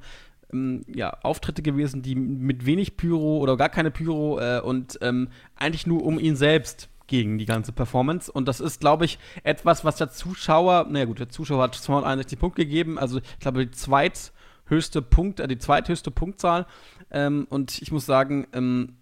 ähm, 0.52 0.84
ja, 0.88 1.16
Auftritte 1.22 1.62
gewesen, 1.62 2.02
die 2.02 2.16
mit 2.16 2.66
wenig 2.66 2.98
Pyro 2.98 3.38
oder 3.38 3.58
gar 3.58 3.70
keine 3.70 3.92
Pyro 3.92 4.40
äh, 4.40 4.62
und 4.62 4.98
ähm, 5.02 5.30
eigentlich 5.56 5.88
nur 5.88 6.04
um 6.04 6.20
ihn 6.20 6.36
selbst 6.36 6.90
gegen 7.08 7.38
die 7.38 7.46
ganze 7.46 7.72
Performance. 7.72 8.32
Und 8.32 8.48
das 8.48 8.60
ist, 8.60 8.80
glaube 8.80 9.06
ich, 9.06 9.20
etwas, 9.44 9.84
was 9.84 9.98
der 9.98 10.12
Zuschauer, 10.12 10.88
naja 10.90 11.06
gut, 11.06 11.20
der 11.20 11.30
Zuschauer 11.30 11.64
hat 11.64 11.76
261 11.76 12.40
Punkte 12.40 12.66
gegeben, 12.66 12.98
also 12.98 13.18
ich 13.20 13.40
glaube, 13.40 13.66
die 13.66 13.72
zweithöchste 14.72 15.02
Punkt, 15.02 15.40
äh, 15.40 15.48
die 15.48 15.58
zweithöchste 15.58 16.12
Punktzahl. 16.12 16.66
Ähm, 17.12 17.46
und 17.50 17.82
ich 17.82 17.92
muss 17.92 18.06
sagen, 18.06 18.48
ähm, 18.54 18.96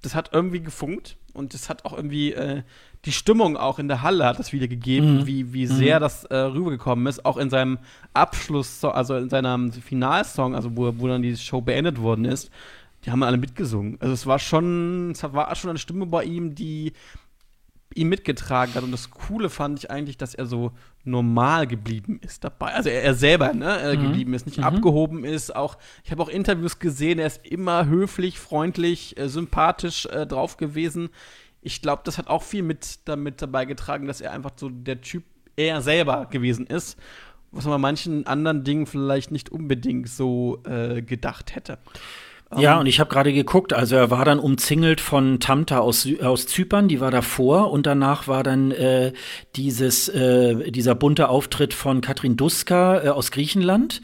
das 0.00 0.14
hat 0.14 0.30
irgendwie 0.32 0.60
gefunkt 0.60 1.16
und 1.34 1.54
das 1.54 1.68
hat 1.68 1.84
auch 1.84 1.92
irgendwie 1.92 2.32
äh, 2.32 2.62
die 3.04 3.12
Stimmung 3.12 3.56
auch 3.56 3.78
in 3.78 3.88
der 3.88 4.02
Halle 4.02 4.24
hat 4.24 4.38
das 4.38 4.52
wieder 4.52 4.68
gegeben, 4.68 5.18
Mhm. 5.18 5.26
wie, 5.26 5.52
wie 5.52 5.66
sehr 5.66 6.00
das 6.00 6.24
äh, 6.24 6.36
rübergekommen 6.36 7.06
ist, 7.06 7.24
auch 7.24 7.36
in 7.36 7.50
seinem 7.50 7.78
Abschluss, 8.14 8.84
also 8.84 9.16
in 9.16 9.28
seinem 9.28 9.72
Finalsong, 9.72 10.54
also 10.54 10.76
wo, 10.76 10.92
wo 10.98 11.08
dann 11.08 11.22
die 11.22 11.36
Show 11.36 11.60
beendet 11.60 12.00
worden 12.00 12.24
ist, 12.24 12.50
die 13.04 13.10
haben 13.10 13.22
alle 13.22 13.36
mitgesungen. 13.36 13.98
Also 14.00 14.14
es 14.14 14.26
war 14.26 14.38
schon, 14.38 15.10
es 15.10 15.22
war 15.24 15.54
schon 15.56 15.70
eine 15.70 15.78
Stimme 15.78 16.06
bei 16.06 16.24
ihm, 16.24 16.54
die 16.54 16.92
ihn 17.94 18.08
mitgetragen 18.08 18.74
hat. 18.74 18.84
Und 18.84 18.92
das 18.92 19.10
Coole 19.10 19.50
fand 19.50 19.78
ich 19.80 19.90
eigentlich, 19.90 20.16
dass 20.16 20.34
er 20.34 20.46
so 20.46 20.70
normal 21.04 21.66
geblieben 21.66 22.20
ist 22.22 22.44
dabei. 22.44 22.74
Also 22.74 22.88
er, 22.88 23.02
er 23.02 23.14
selber 23.14 23.52
ne, 23.52 23.80
äh, 23.82 23.96
geblieben 23.96 24.34
ist, 24.34 24.46
nicht 24.46 24.60
abgehoben 24.60 25.24
ist. 25.24 25.54
Auch 25.54 25.76
ich 26.04 26.10
habe 26.10 26.22
auch 26.22 26.28
Interviews 26.28 26.78
gesehen, 26.78 27.18
er 27.18 27.26
ist 27.26 27.44
immer 27.46 27.86
höflich, 27.86 28.38
freundlich, 28.38 29.18
äh, 29.18 29.28
sympathisch 29.28 30.06
äh, 30.06 30.26
drauf 30.26 30.56
gewesen. 30.56 31.10
Ich 31.60 31.82
glaube, 31.82 32.02
das 32.04 32.18
hat 32.18 32.28
auch 32.28 32.42
viel 32.42 32.62
mit 32.62 33.00
damit 33.06 33.42
dabei 33.42 33.64
getragen, 33.64 34.06
dass 34.06 34.20
er 34.20 34.32
einfach 34.32 34.52
so 34.56 34.68
der 34.68 35.00
Typ 35.00 35.24
er 35.56 35.82
selber 35.82 36.26
gewesen 36.26 36.66
ist, 36.66 36.98
was 37.50 37.64
man 37.64 37.74
bei 37.74 37.78
manchen 37.78 38.26
anderen 38.26 38.64
Dingen 38.64 38.86
vielleicht 38.86 39.30
nicht 39.30 39.50
unbedingt 39.50 40.08
so 40.08 40.62
äh, 40.64 41.02
gedacht 41.02 41.54
hätte. 41.54 41.78
Ja, 42.58 42.78
und 42.78 42.86
ich 42.86 43.00
habe 43.00 43.10
gerade 43.10 43.32
geguckt, 43.32 43.72
also 43.72 43.96
er 43.96 44.10
war 44.10 44.24
dann 44.24 44.38
umzingelt 44.38 45.00
von 45.00 45.40
Tamta 45.40 45.78
aus, 45.78 46.06
aus 46.22 46.46
Zypern, 46.46 46.88
die 46.88 47.00
war 47.00 47.10
davor 47.10 47.70
und 47.70 47.86
danach 47.86 48.28
war 48.28 48.42
dann 48.42 48.70
äh, 48.72 49.12
dieses, 49.56 50.08
äh, 50.08 50.70
dieser 50.70 50.94
bunte 50.94 51.28
Auftritt 51.28 51.72
von 51.74 52.00
Katrin 52.00 52.36
Duska 52.36 53.04
äh, 53.04 53.08
aus 53.08 53.30
Griechenland. 53.30 54.02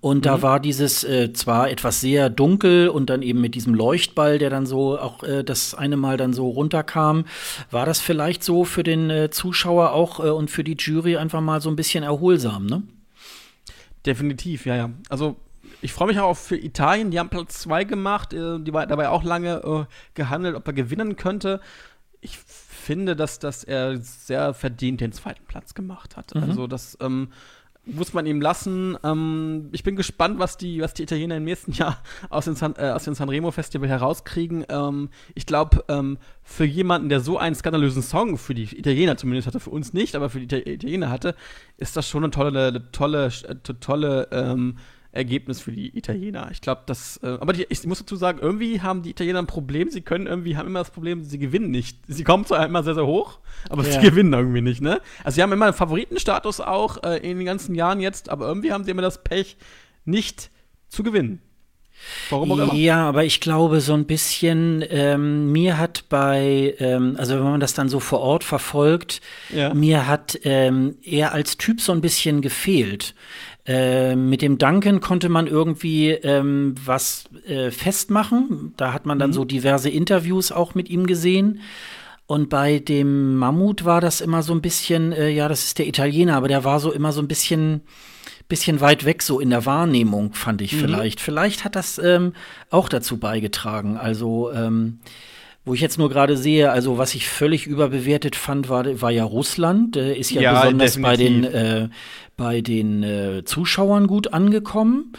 Und 0.00 0.26
da 0.26 0.42
war 0.42 0.60
dieses 0.60 1.04
äh, 1.04 1.32
zwar 1.32 1.70
etwas 1.70 2.00
sehr 2.00 2.28
dunkel 2.28 2.88
und 2.88 3.08
dann 3.08 3.22
eben 3.22 3.40
mit 3.40 3.54
diesem 3.54 3.74
Leuchtball, 3.74 4.38
der 4.38 4.50
dann 4.50 4.66
so 4.66 4.98
auch 4.98 5.22
äh, 5.22 5.42
das 5.42 5.74
eine 5.74 5.96
Mal 5.96 6.16
dann 6.16 6.32
so 6.32 6.48
runterkam, 6.48 7.24
war 7.70 7.86
das 7.86 8.00
vielleicht 8.00 8.44
so 8.44 8.64
für 8.64 8.82
den 8.82 9.10
äh, 9.10 9.30
Zuschauer 9.30 9.92
auch 9.92 10.20
äh, 10.20 10.28
und 10.28 10.50
für 10.50 10.64
die 10.64 10.76
Jury 10.78 11.16
einfach 11.16 11.40
mal 11.40 11.60
so 11.60 11.70
ein 11.70 11.76
bisschen 11.76 12.04
erholsam, 12.04 12.66
ne? 12.66 12.82
Definitiv, 14.04 14.66
ja, 14.66 14.76
ja. 14.76 14.90
Also 15.08 15.36
ich 15.82 15.92
freue 15.92 16.08
mich 16.08 16.18
auch 16.20 16.36
für 16.36 16.56
Italien. 16.56 17.10
Die 17.10 17.18
haben 17.18 17.28
Platz 17.28 17.60
2 17.60 17.84
gemacht. 17.84 18.32
Äh, 18.32 18.60
die 18.60 18.72
war 18.72 18.86
dabei 18.86 19.08
auch 19.08 19.22
lange 19.24 19.56
äh, 19.64 19.84
gehandelt, 20.14 20.54
ob 20.56 20.66
er 20.66 20.72
gewinnen 20.72 21.16
könnte. 21.16 21.60
Ich 22.20 22.36
finde, 22.38 23.14
dass, 23.16 23.38
dass 23.38 23.62
er 23.64 23.98
sehr 23.98 24.54
verdient 24.54 25.00
den 25.00 25.12
zweiten 25.12 25.44
Platz 25.46 25.74
gemacht 25.74 26.16
hat. 26.16 26.34
Also 26.36 26.66
das 26.66 26.96
ähm, 27.00 27.28
muss 27.84 28.12
man 28.14 28.26
ihm 28.26 28.40
lassen. 28.40 28.96
Ähm, 29.04 29.68
ich 29.72 29.84
bin 29.84 29.94
gespannt, 29.96 30.38
was 30.40 30.56
die, 30.56 30.80
was 30.80 30.94
die 30.94 31.04
Italiener 31.04 31.36
im 31.36 31.44
nächsten 31.44 31.70
Jahr 31.72 32.02
aus 32.30 32.46
dem, 32.46 32.56
San, 32.56 32.74
äh, 32.76 32.90
aus 32.90 33.04
dem 33.04 33.14
Sanremo 33.14 33.50
Festival 33.52 33.88
herauskriegen. 33.88 34.64
Ähm, 34.68 35.10
ich 35.34 35.46
glaube, 35.46 35.84
ähm, 35.88 36.18
für 36.42 36.64
jemanden, 36.64 37.08
der 37.08 37.20
so 37.20 37.38
einen 37.38 37.54
skandalösen 37.54 38.02
Song 38.02 38.38
für 38.38 38.54
die 38.54 38.76
Italiener 38.76 39.16
zumindest 39.16 39.46
hatte, 39.46 39.60
für 39.60 39.70
uns 39.70 39.92
nicht, 39.92 40.16
aber 40.16 40.30
für 40.30 40.40
die 40.40 40.46
Ita- 40.46 40.66
Italiener 40.68 41.10
hatte, 41.10 41.36
ist 41.76 41.96
das 41.96 42.08
schon 42.08 42.24
eine 42.24 42.30
tolle, 42.32 42.90
tolle, 42.90 43.26
äh, 43.26 43.54
tolle 43.80 44.28
ähm, 44.32 44.78
Ergebnis 45.16 45.60
für 45.60 45.72
die 45.72 45.96
Italiener. 45.96 46.48
Ich 46.52 46.60
glaube, 46.60 46.82
das, 46.86 47.18
äh, 47.22 47.26
aber 47.40 47.52
die, 47.52 47.66
ich 47.68 47.84
muss 47.86 47.98
dazu 47.98 48.14
sagen, 48.16 48.38
irgendwie 48.40 48.80
haben 48.80 49.02
die 49.02 49.10
Italiener 49.10 49.40
ein 49.40 49.46
Problem. 49.46 49.90
Sie 49.90 50.02
können 50.02 50.26
irgendwie, 50.26 50.56
haben 50.56 50.66
immer 50.68 50.80
das 50.80 50.90
Problem, 50.90 51.24
sie 51.24 51.38
gewinnen 51.38 51.70
nicht. 51.70 51.98
Sie 52.06 52.22
kommen 52.24 52.44
zwar 52.44 52.64
immer 52.64 52.82
sehr, 52.82 52.94
sehr 52.94 53.06
hoch, 53.06 53.38
aber 53.68 53.84
Ja. 53.84 53.90
sie 53.92 53.98
gewinnen 54.08 54.32
irgendwie 54.32 54.60
nicht, 54.60 54.80
ne? 54.80 55.00
Also 55.24 55.36
sie 55.36 55.42
haben 55.42 55.52
immer 55.52 55.64
einen 55.66 55.74
Favoritenstatus 55.74 56.60
auch 56.60 57.02
äh, 57.02 57.16
in 57.18 57.38
den 57.38 57.46
ganzen 57.46 57.74
Jahren 57.74 58.00
jetzt, 58.00 58.28
aber 58.28 58.46
irgendwie 58.46 58.72
haben 58.72 58.84
sie 58.84 58.90
immer 58.92 59.02
das 59.02 59.24
Pech, 59.24 59.56
nicht 60.04 60.50
zu 60.88 61.02
gewinnen. 61.02 61.40
Warum 62.28 62.52
auch 62.52 62.58
immer. 62.58 62.74
Ja, 62.74 63.08
aber 63.08 63.24
ich 63.24 63.40
glaube, 63.40 63.80
so 63.80 63.94
ein 63.94 64.04
bisschen, 64.04 64.84
ähm, 64.90 65.50
mir 65.50 65.78
hat 65.78 66.04
bei, 66.10 66.74
ähm, 66.78 67.14
also 67.18 67.36
wenn 67.36 67.42
man 67.44 67.60
das 67.60 67.72
dann 67.72 67.88
so 67.88 68.00
vor 68.00 68.20
Ort 68.20 68.44
verfolgt, 68.44 69.22
Ja. 69.52 69.72
mir 69.72 70.06
hat 70.06 70.38
ähm, 70.44 70.96
er 71.02 71.32
als 71.32 71.56
Typ 71.56 71.80
so 71.80 71.92
ein 71.92 72.02
bisschen 72.02 72.42
gefehlt. 72.42 73.14
Ähm, 73.66 74.30
mit 74.30 74.42
dem 74.42 74.58
Duncan 74.58 75.00
konnte 75.00 75.28
man 75.28 75.46
irgendwie 75.48 76.10
ähm, 76.10 76.74
was 76.84 77.24
äh, 77.46 77.70
festmachen. 77.70 78.74
Da 78.76 78.92
hat 78.92 79.06
man 79.06 79.18
dann 79.18 79.32
so 79.32 79.44
diverse 79.44 79.90
Interviews 79.90 80.52
auch 80.52 80.74
mit 80.74 80.88
ihm 80.88 81.06
gesehen. 81.06 81.60
Und 82.26 82.48
bei 82.48 82.78
dem 82.78 83.36
Mammut 83.36 83.84
war 83.84 84.00
das 84.00 84.20
immer 84.20 84.42
so 84.42 84.52
ein 84.52 84.60
bisschen, 84.60 85.12
äh, 85.12 85.30
ja, 85.30 85.48
das 85.48 85.64
ist 85.64 85.78
der 85.78 85.86
Italiener, 85.86 86.36
aber 86.36 86.48
der 86.48 86.64
war 86.64 86.80
so 86.80 86.92
immer 86.92 87.12
so 87.12 87.20
ein 87.20 87.28
bisschen 87.28 87.82
bisschen 88.48 88.80
weit 88.80 89.04
weg 89.04 89.22
so 89.22 89.40
in 89.40 89.50
der 89.50 89.66
Wahrnehmung, 89.66 90.32
fand 90.32 90.62
ich 90.62 90.72
mhm. 90.72 90.78
vielleicht. 90.78 91.20
Vielleicht 91.20 91.64
hat 91.64 91.74
das 91.74 91.98
ähm, 91.98 92.32
auch 92.70 92.88
dazu 92.88 93.18
beigetragen. 93.18 93.96
Also, 93.96 94.52
ähm, 94.52 95.00
wo 95.66 95.74
ich 95.74 95.80
jetzt 95.80 95.98
nur 95.98 96.08
gerade 96.08 96.36
sehe, 96.36 96.70
also 96.70 96.96
was 96.96 97.14
ich 97.14 97.28
völlig 97.28 97.66
überbewertet 97.66 98.36
fand, 98.36 98.68
war, 98.68 99.02
war 99.02 99.10
ja 99.10 99.24
Russland. 99.24 99.96
Äh, 99.96 100.14
ist 100.16 100.30
ja, 100.30 100.40
ja 100.40 100.60
besonders 100.62 100.94
definitiv. 100.94 101.02
bei 101.02 101.16
den, 101.16 101.44
äh, 101.44 101.88
bei 102.36 102.60
den 102.60 103.02
äh, 103.02 103.44
Zuschauern 103.44 104.06
gut 104.06 104.32
angekommen. 104.32 105.12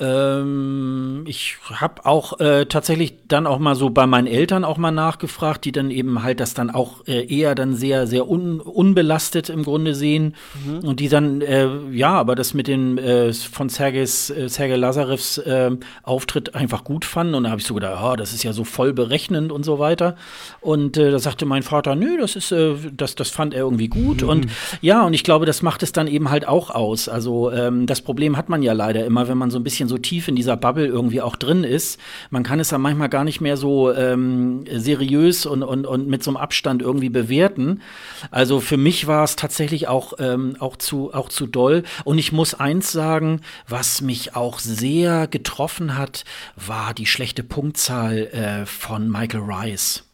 Ähm, 0.00 1.24
ich 1.26 1.56
habe 1.70 2.06
auch 2.06 2.40
äh, 2.40 2.66
tatsächlich 2.66 3.14
dann 3.28 3.46
auch 3.46 3.58
mal 3.58 3.74
so 3.74 3.90
bei 3.90 4.06
meinen 4.06 4.26
Eltern 4.26 4.64
auch 4.64 4.78
mal 4.78 4.90
nachgefragt, 4.90 5.64
die 5.64 5.72
dann 5.72 5.90
eben 5.90 6.22
halt 6.22 6.40
das 6.40 6.54
dann 6.54 6.70
auch 6.70 7.06
äh, 7.06 7.24
eher 7.26 7.54
dann 7.54 7.74
sehr, 7.74 8.06
sehr 8.06 8.28
un 8.28 8.60
unbelastet 8.60 9.48
im 9.48 9.62
Grunde 9.62 9.94
sehen. 9.94 10.34
Mhm. 10.66 10.88
Und 10.88 11.00
die 11.00 11.08
dann, 11.08 11.40
äh, 11.40 11.68
ja, 11.92 12.12
aber 12.12 12.34
das 12.34 12.54
mit 12.54 12.68
dem 12.68 12.98
äh, 12.98 13.32
von 13.32 13.68
Sergejs, 13.68 14.30
äh, 14.30 14.48
Sergej 14.48 14.76
Lazarevs 14.76 15.38
äh, 15.38 15.70
Auftritt 16.02 16.54
einfach 16.54 16.84
gut 16.84 17.04
fanden. 17.04 17.34
Und 17.34 17.44
da 17.44 17.50
habe 17.50 17.60
ich 17.60 17.66
so 17.66 17.74
gedacht, 17.74 18.02
oh, 18.02 18.16
das 18.16 18.32
ist 18.32 18.42
ja 18.42 18.52
so 18.52 18.64
voll 18.64 18.92
berechnend 18.92 19.52
und 19.52 19.64
so 19.64 19.78
weiter. 19.78 20.16
Und 20.60 20.96
äh, 20.96 21.10
da 21.10 21.18
sagte 21.18 21.46
mein 21.46 21.62
Vater, 21.62 21.94
nö, 21.94 22.18
das 22.18 22.34
ist, 22.34 22.50
äh, 22.50 22.74
das, 22.96 23.14
das 23.14 23.30
fand 23.30 23.54
er 23.54 23.60
irgendwie 23.60 23.88
gut. 23.88 24.22
Mhm. 24.22 24.28
Und 24.28 24.46
ja, 24.80 25.04
und 25.04 25.14
ich 25.14 25.22
glaube, 25.22 25.46
das 25.46 25.62
macht 25.62 25.82
es 25.82 25.92
dann 25.92 26.08
eben 26.08 26.30
halt 26.30 26.48
auch 26.48 26.70
aus. 26.70 27.08
Also 27.08 27.52
ähm, 27.52 27.86
das 27.86 28.00
Problem 28.00 28.36
hat 28.36 28.48
man 28.48 28.62
ja 28.62 28.72
leider 28.72 29.04
immer, 29.04 29.28
wenn 29.28 29.38
man 29.38 29.50
so 29.50 29.58
ein 29.58 29.64
bisschen 29.64 29.91
so 29.92 29.98
tief 29.98 30.26
in 30.26 30.34
dieser 30.34 30.56
Bubble 30.56 30.86
irgendwie 30.86 31.20
auch 31.20 31.36
drin 31.36 31.64
ist. 31.64 32.00
Man 32.30 32.42
kann 32.42 32.58
es 32.58 32.70
ja 32.70 32.78
manchmal 32.78 33.08
gar 33.08 33.24
nicht 33.24 33.40
mehr 33.40 33.56
so 33.56 33.92
ähm, 33.92 34.64
seriös 34.72 35.46
und, 35.46 35.62
und, 35.62 35.86
und 35.86 36.08
mit 36.08 36.24
so 36.24 36.30
einem 36.30 36.38
Abstand 36.38 36.82
irgendwie 36.82 37.10
bewerten. 37.10 37.82
Also 38.30 38.60
für 38.60 38.78
mich 38.78 39.06
war 39.06 39.22
es 39.22 39.36
tatsächlich 39.36 39.88
auch, 39.88 40.14
ähm, 40.18 40.56
auch, 40.58 40.76
zu, 40.76 41.12
auch 41.12 41.28
zu 41.28 41.46
doll. 41.46 41.82
Und 42.04 42.18
ich 42.18 42.32
muss 42.32 42.54
eins 42.54 42.90
sagen, 42.90 43.42
was 43.68 44.00
mich 44.00 44.34
auch 44.34 44.58
sehr 44.58 45.26
getroffen 45.26 45.96
hat, 45.98 46.24
war 46.56 46.94
die 46.94 47.06
schlechte 47.06 47.42
Punktzahl 47.42 48.28
äh, 48.32 48.66
von 48.66 49.10
Michael 49.10 49.42
Rice. 49.42 50.04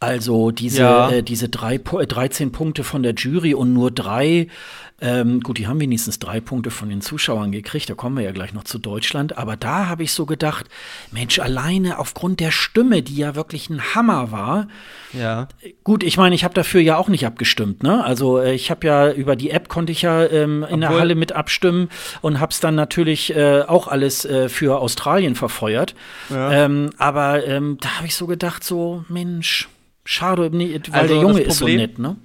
Also 0.00 0.50
diese, 0.50 0.82
ja. 0.82 1.10
äh, 1.10 1.22
diese 1.22 1.48
drei, 1.48 1.78
13 1.78 2.52
Punkte 2.52 2.84
von 2.84 3.02
der 3.02 3.14
Jury 3.14 3.54
und 3.54 3.72
nur 3.72 3.90
drei 3.90 4.48
ähm, 5.00 5.40
gut, 5.42 5.58
die 5.58 5.68
haben 5.68 5.78
wenigstens 5.78 6.18
drei 6.18 6.40
Punkte 6.40 6.72
von 6.72 6.88
den 6.88 7.00
Zuschauern 7.00 7.52
gekriegt, 7.52 7.88
da 7.88 7.94
kommen 7.94 8.16
wir 8.16 8.24
ja 8.24 8.32
gleich 8.32 8.52
noch 8.52 8.64
zu 8.64 8.78
Deutschland. 8.78 9.38
Aber 9.38 9.56
da 9.56 9.86
habe 9.86 10.02
ich 10.02 10.12
so 10.12 10.26
gedacht, 10.26 10.66
Mensch, 11.12 11.38
alleine 11.38 11.98
aufgrund 12.00 12.40
der 12.40 12.50
Stimme, 12.50 13.02
die 13.02 13.16
ja 13.16 13.36
wirklich 13.36 13.70
ein 13.70 13.94
Hammer 13.94 14.32
war. 14.32 14.66
Ja. 15.12 15.46
Gut, 15.84 16.02
ich 16.02 16.16
meine, 16.16 16.34
ich 16.34 16.42
habe 16.42 16.54
dafür 16.54 16.80
ja 16.80 16.96
auch 16.96 17.08
nicht 17.08 17.26
abgestimmt. 17.26 17.84
Ne? 17.84 18.02
Also 18.02 18.38
äh, 18.38 18.54
ich 18.54 18.72
habe 18.72 18.86
ja 18.86 19.12
über 19.12 19.36
die 19.36 19.50
App 19.50 19.68
konnte 19.68 19.92
ich 19.92 20.02
ja 20.02 20.24
ähm, 20.26 20.66
in 20.68 20.80
der 20.80 20.90
Halle 20.90 21.14
mit 21.14 21.30
abstimmen 21.30 21.90
und 22.20 22.40
habe 22.40 22.50
es 22.50 22.58
dann 22.58 22.74
natürlich 22.74 23.34
äh, 23.36 23.62
auch 23.62 23.86
alles 23.86 24.24
äh, 24.24 24.48
für 24.48 24.80
Australien 24.80 25.36
verfeuert. 25.36 25.94
Ja. 26.28 26.50
Ähm, 26.50 26.90
aber 26.98 27.46
ähm, 27.46 27.78
da 27.80 27.98
habe 27.98 28.06
ich 28.08 28.16
so 28.16 28.26
gedacht, 28.26 28.64
so 28.64 29.04
Mensch, 29.08 29.68
schade, 30.08 30.50
weil 30.50 30.82
also 30.92 31.14
der 31.14 31.22
Junge 31.22 31.40
ist 31.40 31.58
so 31.58 31.66
nett. 31.66 31.98
Ne? 31.98 32.16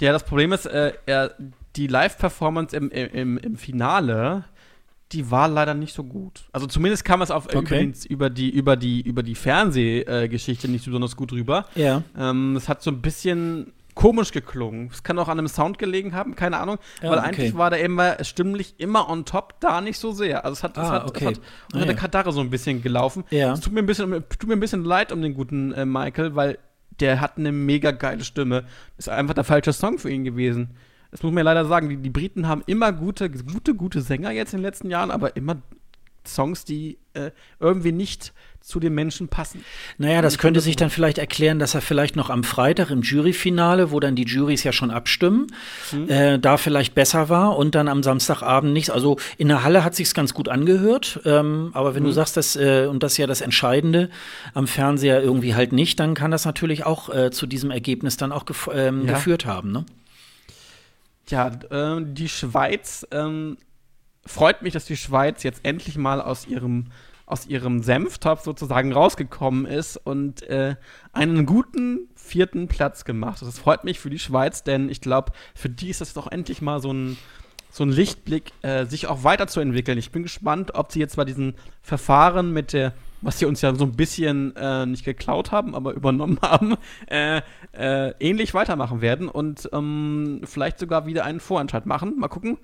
Ja, 0.00 0.12
das 0.12 0.24
Problem 0.24 0.52
ist, 0.52 0.66
äh, 0.66 0.92
er 1.06 1.34
die 1.76 1.86
Live-Performance 1.86 2.76
im, 2.76 2.90
im, 2.90 3.38
im 3.38 3.56
Finale, 3.56 4.44
die 5.12 5.30
war 5.30 5.48
leider 5.48 5.72
nicht 5.72 5.94
so 5.94 6.04
gut. 6.04 6.44
Also 6.52 6.66
zumindest 6.66 7.06
kam 7.06 7.22
es 7.22 7.30
auf 7.30 7.46
okay. 7.54 7.90
über, 8.08 8.28
die, 8.28 8.50
über 8.50 8.76
die, 8.76 9.00
über 9.00 9.22
die 9.22 9.34
Fernsehgeschichte 9.34 10.68
nicht 10.68 10.84
besonders 10.84 11.16
gut 11.16 11.32
rüber. 11.32 11.64
Ja. 11.74 12.02
Ähm, 12.18 12.56
es 12.56 12.68
hat 12.68 12.82
so 12.82 12.90
ein 12.90 13.00
bisschen 13.00 13.72
komisch 13.94 14.32
geklungen. 14.32 14.90
Es 14.92 15.02
kann 15.02 15.18
auch 15.18 15.28
an 15.28 15.38
einem 15.38 15.48
Sound 15.48 15.78
gelegen 15.78 16.14
haben, 16.14 16.34
keine 16.34 16.58
Ahnung. 16.58 16.78
Ja, 17.02 17.10
weil 17.10 17.18
okay. 17.18 17.28
eigentlich 17.28 17.56
war 17.56 17.70
der 17.70 17.80
immer 17.80 18.22
stimmlich 18.24 18.74
immer 18.76 19.08
on 19.08 19.24
top, 19.24 19.54
da 19.60 19.80
nicht 19.80 19.98
so 19.98 20.12
sehr. 20.12 20.44
Also 20.44 20.54
es 20.54 20.62
hat, 20.62 20.76
ah, 20.76 20.82
es 20.82 20.90
hat, 20.90 21.08
okay. 21.08 21.24
es 21.24 21.30
hat 21.30 21.40
unter 21.72 21.84
ah, 21.84 21.86
der 21.86 21.96
Katarre 21.96 22.32
so 22.32 22.40
ein 22.40 22.50
bisschen 22.50 22.82
gelaufen. 22.82 23.24
Ja. 23.30 23.54
Es 23.54 23.60
tut 23.60 23.72
mir 23.72 23.80
ein 23.80 23.86
bisschen, 23.86 24.10
tut 24.10 24.46
mir 24.46 24.56
ein 24.56 24.60
bisschen 24.60 24.84
leid 24.84 25.12
um 25.12 25.22
den 25.22 25.34
guten 25.34 25.72
äh, 25.72 25.86
Michael, 25.86 26.34
weil 26.34 26.58
der 27.00 27.20
hat 27.20 27.38
eine 27.38 27.52
mega 27.52 27.90
geile 27.90 28.24
Stimme. 28.24 28.64
Ist 28.98 29.08
einfach 29.08 29.34
der 29.34 29.44
falsche 29.44 29.72
Song 29.72 29.98
für 29.98 30.10
ihn 30.10 30.24
gewesen 30.24 30.74
das 31.12 31.22
muss 31.22 31.30
man 31.30 31.44
ja 31.44 31.52
leider 31.52 31.68
sagen, 31.68 31.90
die, 31.90 31.98
die 31.98 32.10
Briten 32.10 32.48
haben 32.48 32.64
immer 32.66 32.90
gute, 32.90 33.30
gute, 33.30 33.74
gute 33.74 34.00
Sänger 34.00 34.32
jetzt 34.32 34.54
in 34.54 34.60
den 34.60 34.64
letzten 34.64 34.88
Jahren, 34.90 35.10
aber 35.10 35.36
immer 35.36 35.60
Songs, 36.26 36.64
die 36.64 36.98
äh, 37.14 37.30
irgendwie 37.60 37.92
nicht 37.92 38.32
zu 38.62 38.80
den 38.80 38.94
Menschen 38.94 39.28
passen. 39.28 39.64
Naja, 39.98 40.22
das 40.22 40.38
könnte 40.38 40.60
sich 40.60 40.76
dann 40.76 40.90
vielleicht 40.90 41.18
erklären, 41.18 41.58
dass 41.58 41.74
er 41.74 41.80
vielleicht 41.80 42.16
noch 42.16 42.30
am 42.30 42.44
Freitag 42.44 42.90
im 42.90 43.02
Juryfinale, 43.02 43.90
wo 43.90 44.00
dann 44.00 44.14
die 44.14 44.24
Jurys 44.24 44.62
ja 44.62 44.72
schon 44.72 44.90
abstimmen, 44.90 45.48
mhm. 45.90 46.08
äh, 46.08 46.38
da 46.38 46.56
vielleicht 46.56 46.94
besser 46.94 47.28
war 47.28 47.56
und 47.56 47.74
dann 47.74 47.88
am 47.88 48.02
Samstagabend 48.02 48.72
nichts. 48.72 48.90
Also 48.90 49.18
in 49.36 49.48
der 49.48 49.64
Halle 49.64 49.84
hat 49.84 49.94
sich's 49.94 50.14
ganz 50.14 50.32
gut 50.32 50.48
angehört, 50.48 51.20
ähm, 51.24 51.70
aber 51.74 51.94
wenn 51.94 52.04
mhm. 52.04 52.08
du 52.08 52.12
sagst, 52.12 52.36
dass, 52.36 52.56
äh, 52.56 52.86
und 52.88 53.02
das 53.02 53.12
ist 53.12 53.18
ja 53.18 53.26
das 53.26 53.40
Entscheidende, 53.40 54.10
am 54.54 54.66
Fernseher 54.66 55.22
irgendwie 55.22 55.54
halt 55.54 55.72
nicht, 55.72 55.98
dann 55.98 56.14
kann 56.14 56.30
das 56.30 56.44
natürlich 56.44 56.86
auch 56.86 57.08
äh, 57.12 57.30
zu 57.30 57.46
diesem 57.46 57.70
Ergebnis 57.70 58.16
dann 58.16 58.32
auch 58.32 58.44
ähm, 58.72 59.06
ja. 59.06 59.14
geführt 59.14 59.44
haben, 59.44 59.72
ne? 59.72 59.84
Ja, 61.28 61.48
äh, 61.70 62.02
die 62.04 62.28
Schweiz 62.28 63.06
ähm, 63.10 63.56
freut 64.24 64.62
mich, 64.62 64.72
dass 64.72 64.84
die 64.84 64.96
Schweiz 64.96 65.42
jetzt 65.42 65.64
endlich 65.64 65.96
mal 65.96 66.20
aus 66.20 66.46
ihrem 66.46 66.86
aus 67.24 67.46
ihrem 67.46 67.82
Senftopf 67.82 68.42
sozusagen 68.42 68.92
rausgekommen 68.92 69.64
ist 69.64 69.96
und 69.96 70.42
äh, 70.42 70.76
einen 71.12 71.46
guten 71.46 72.08
vierten 72.14 72.68
Platz 72.68 73.04
gemacht. 73.04 73.40
Das 73.40 73.58
freut 73.58 73.84
mich 73.84 74.00
für 74.00 74.10
die 74.10 74.18
Schweiz, 74.18 74.64
denn 74.64 74.90
ich 74.90 75.00
glaube, 75.00 75.32
für 75.54 75.70
die 75.70 75.88
ist 75.88 76.02
das 76.02 76.12
doch 76.12 76.30
endlich 76.30 76.60
mal 76.60 76.80
so 76.82 76.92
ein, 76.92 77.16
so 77.70 77.84
ein 77.84 77.90
Lichtblick, 77.90 78.52
äh, 78.60 78.84
sich 78.84 79.06
auch 79.06 79.24
weiterzuentwickeln. 79.24 79.96
Ich 79.96 80.10
bin 80.10 80.24
gespannt, 80.24 80.74
ob 80.74 80.92
sie 80.92 81.00
jetzt 81.00 81.16
bei 81.16 81.24
diesen 81.24 81.54
Verfahren 81.80 82.52
mit 82.52 82.74
der 82.74 82.92
was 83.22 83.38
sie 83.38 83.46
uns 83.46 83.62
ja 83.62 83.74
so 83.74 83.84
ein 83.84 83.92
bisschen 83.92 84.54
äh, 84.56 84.84
nicht 84.84 85.04
geklaut 85.04 85.52
haben, 85.52 85.74
aber 85.74 85.94
übernommen 85.94 86.38
haben, 86.42 86.76
äh, 87.06 87.40
äh, 87.72 88.12
ähnlich 88.20 88.52
weitermachen 88.52 89.00
werden 89.00 89.28
und 89.28 89.70
ähm, 89.72 90.40
vielleicht 90.44 90.78
sogar 90.78 91.06
wieder 91.06 91.24
einen 91.24 91.40
Vorentscheid 91.40 91.86
machen. 91.86 92.18
Mal 92.18 92.28
gucken. 92.28 92.58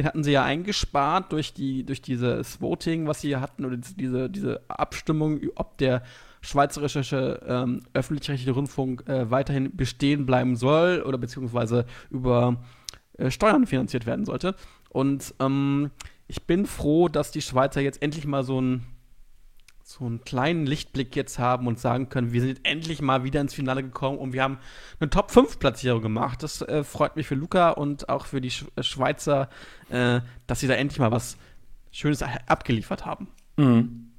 Den 0.00 0.06
hatten 0.06 0.24
sie 0.24 0.32
ja 0.32 0.44
eingespart 0.44 1.30
durch, 1.30 1.52
die, 1.52 1.84
durch 1.84 2.00
dieses 2.00 2.62
Voting, 2.62 3.06
was 3.06 3.20
sie 3.20 3.36
hatten, 3.36 3.66
oder 3.66 3.76
diese, 3.76 4.30
diese 4.30 4.62
Abstimmung, 4.66 5.42
ob 5.56 5.76
der 5.76 6.02
schweizerische 6.40 7.42
ähm, 7.46 7.82
öffentlich-rechtliche 7.92 8.52
Rundfunk 8.52 9.06
äh, 9.06 9.30
weiterhin 9.30 9.76
bestehen 9.76 10.24
bleiben 10.24 10.56
soll 10.56 11.02
oder 11.02 11.18
beziehungsweise 11.18 11.84
über 12.08 12.56
äh, 13.18 13.30
Steuern 13.30 13.66
finanziert 13.66 14.06
werden 14.06 14.24
sollte. 14.24 14.54
Und 14.88 15.34
ähm, 15.38 15.90
ich 16.28 16.44
bin 16.44 16.64
froh, 16.64 17.08
dass 17.08 17.30
die 17.30 17.42
Schweizer 17.42 17.82
jetzt 17.82 18.00
endlich 18.00 18.26
mal 18.26 18.42
so 18.42 18.58
ein 18.58 18.86
so 19.90 20.06
einen 20.06 20.22
kleinen 20.22 20.66
Lichtblick 20.66 21.16
jetzt 21.16 21.40
haben 21.40 21.66
und 21.66 21.80
sagen 21.80 22.08
können, 22.08 22.32
wir 22.32 22.40
sind 22.40 22.60
endlich 22.62 23.02
mal 23.02 23.24
wieder 23.24 23.40
ins 23.40 23.54
Finale 23.54 23.82
gekommen 23.82 24.18
und 24.18 24.32
wir 24.32 24.42
haben 24.44 24.58
eine 25.00 25.10
Top 25.10 25.32
5 25.32 25.58
Platzierung 25.58 26.00
gemacht. 26.00 26.44
Das 26.44 26.62
äh, 26.62 26.84
freut 26.84 27.16
mich 27.16 27.26
für 27.26 27.34
Luca 27.34 27.70
und 27.70 28.08
auch 28.08 28.26
für 28.26 28.40
die 28.40 28.52
Sch 28.52 28.66
äh, 28.76 28.84
Schweizer, 28.84 29.48
äh, 29.88 30.20
dass 30.46 30.60
sie 30.60 30.68
da 30.68 30.74
endlich 30.74 31.00
mal 31.00 31.10
was 31.10 31.36
Schönes 31.90 32.22
abgeliefert 32.22 33.04
haben. 33.04 33.28
Mhm. 33.56 34.12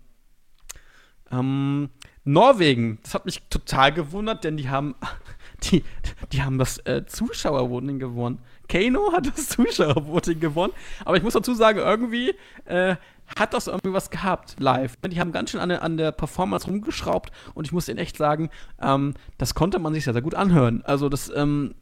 Ähm, 1.32 1.90
Norwegen, 2.26 3.00
das 3.04 3.14
hat 3.14 3.26
mich 3.26 3.42
total 3.50 3.94
gewundert, 3.94 4.44
denn 4.44 4.58
die 4.58 4.70
haben, 4.70 4.96
die, 5.64 5.86
die 6.34 6.44
haben 6.44 6.58
das 6.58 6.80
äh, 6.80 7.06
Zuschauervoting 7.06 7.98
gewonnen. 7.98 8.40
Kano 8.68 9.14
hat 9.14 9.28
das 9.28 9.48
Zuschauervoting 9.50 10.42
gewonnen, 10.42 10.74
aber 11.06 11.16
ich 11.16 11.24
muss 11.24 11.34
dazu 11.34 11.54
sagen, 11.54 11.80
irgendwie 11.80 12.36
äh, 12.66 12.98
hat 13.38 13.54
das 13.54 13.68
irgendwie 13.68 13.94
was 13.94 14.10
gehabt 14.10 14.56
live. 14.60 14.96
Die 15.08 15.20
haben 15.20 15.32
ganz 15.32 15.52
schön 15.52 15.60
an 15.60 15.70
der, 15.70 15.84
an 15.84 15.98
der 15.98 16.12
Performance 16.12 16.68
rumgeschraubt 16.68 17.32
und 17.54 17.66
ich 17.66 17.72
muss 17.72 17.88
ihnen 17.88 17.98
echt 17.98 18.18
sagen, 18.18 18.50
ähm, 18.82 19.14
das 19.38 19.56
konnte 19.56 19.80
man 19.80 19.94
sich 19.94 20.04
sehr, 20.04 20.14
sehr 20.14 20.22
gut 20.22 20.36
anhören. 20.36 20.82
Also 20.86 21.10
das 21.10 21.32
ähm, 21.36 21.76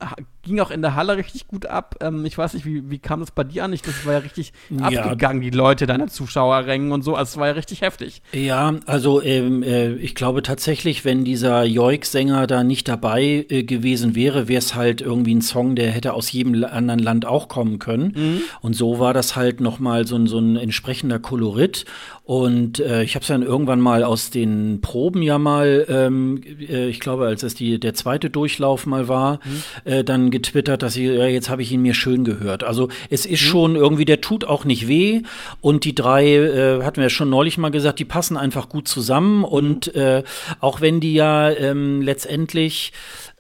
ging 0.44 0.60
auch 0.60 0.72
in 0.72 0.82
der 0.82 0.96
Halle 0.96 1.18
richtig 1.18 1.48
gut 1.48 1.66
ab. 1.66 1.96
Ähm, 2.02 2.26
ich 2.26 2.38
weiß 2.38 2.54
nicht, 2.54 2.66
wie, 2.66 2.90
wie 2.90 3.00
kam 3.00 3.20
das 3.20 3.32
bei 3.32 3.44
dir 3.44 3.64
an? 3.64 3.74
Ich, 3.74 3.82
das 3.82 4.06
war 4.06 4.14
ja 4.14 4.20
richtig 4.20 4.54
ja. 4.70 4.86
abgegangen, 4.86 5.42
die 5.42 5.50
Leute, 5.50 5.88
deine 5.88 6.08
Zuschauerrängen 6.08 6.92
und 6.92 7.04
so. 7.04 7.16
Also 7.16 7.32
es 7.32 7.38
war 7.38 7.48
ja 7.48 7.54
richtig 7.54 7.82
heftig. 7.82 8.22
Ja, 8.32 8.76
also 8.86 9.22
ähm, 9.22 9.64
äh, 9.64 9.94
ich 9.96 10.16
glaube 10.16 10.42
tatsächlich, 10.42 11.06
wenn 11.06 11.26
dieser 11.26 11.64
Joik-Sänger 11.64 12.48
da 12.48 12.64
nicht 12.64 12.88
dabei 12.88 13.46
äh, 13.50 13.64
gewesen 13.64 14.16
wäre, 14.16 14.48
wäre 14.48 14.60
es 14.60 14.76
halt 14.76 15.02
irgendwie 15.02 15.36
ein 15.36 15.42
Song, 15.42 15.76
der 15.76 15.92
hätte 15.92 16.14
aus 16.14 16.32
jedem 16.32 16.64
anderen 16.64 17.00
Land 17.00 17.26
auch 17.26 17.48
kommen 17.48 17.80
können. 17.80 18.14
Mhm. 18.16 18.42
Und 18.62 18.76
so 18.76 19.00
war 19.00 19.14
das 19.14 19.36
halt 19.36 19.62
noch 19.62 19.80
mal 19.80 20.06
so, 20.08 20.26
so 20.26 20.40
ein 20.40 20.56
entsprechender 20.56 21.20
Kolorit 21.20 21.39
Kolorit. 21.40 21.86
Und 22.26 22.80
äh, 22.80 23.02
ich 23.02 23.16
habe 23.16 23.24
es 23.24 23.28
dann 23.28 23.42
irgendwann 23.42 23.82
mal 23.82 24.04
aus 24.04 24.30
den 24.30 24.82
Proben 24.82 25.24
ja 25.24 25.40
mal, 25.40 25.86
ähm, 25.90 26.44
äh, 26.60 26.88
ich 26.88 27.00
glaube, 27.00 27.26
als 27.26 27.42
es 27.42 27.56
die, 27.56 27.80
der 27.80 27.96
zweite 27.96 28.30
Durchlauf 28.30 28.86
mal 28.86 29.08
war, 29.08 29.40
mhm. 29.44 29.92
äh, 29.92 30.04
dann 30.04 30.30
getwittert, 30.30 30.84
dass 30.84 30.96
ich, 30.96 31.06
ja, 31.06 31.26
jetzt 31.26 31.50
habe 31.50 31.64
ich 31.64 31.72
ihn 31.72 31.82
mir 31.82 31.96
schön 31.96 32.24
gehört. 32.24 32.64
Also 32.64 32.90
es 33.10 33.26
ist 33.26 33.42
mhm. 33.42 33.46
schon 33.46 33.76
irgendwie, 33.76 34.06
der 34.06 34.22
tut 34.22 34.46
auch 34.46 34.64
nicht 34.64 34.88
weh. 34.88 35.24
Und 35.60 35.86
die 35.86 35.96
drei, 35.96 36.36
äh, 36.36 36.84
hatten 36.84 36.98
wir 36.98 37.06
ja 37.06 37.10
schon 37.10 37.32
neulich 37.32 37.58
mal 37.58 37.72
gesagt, 37.72 37.98
die 37.98 38.06
passen 38.06 38.38
einfach 38.38 38.70
gut 38.70 38.88
zusammen. 38.88 39.44
Und 39.44 39.96
äh, 39.96 40.22
auch 40.60 40.82
wenn 40.82 41.00
die 41.00 41.16
ja 41.16 41.50
ähm, 41.50 42.04
letztendlich 42.04 42.92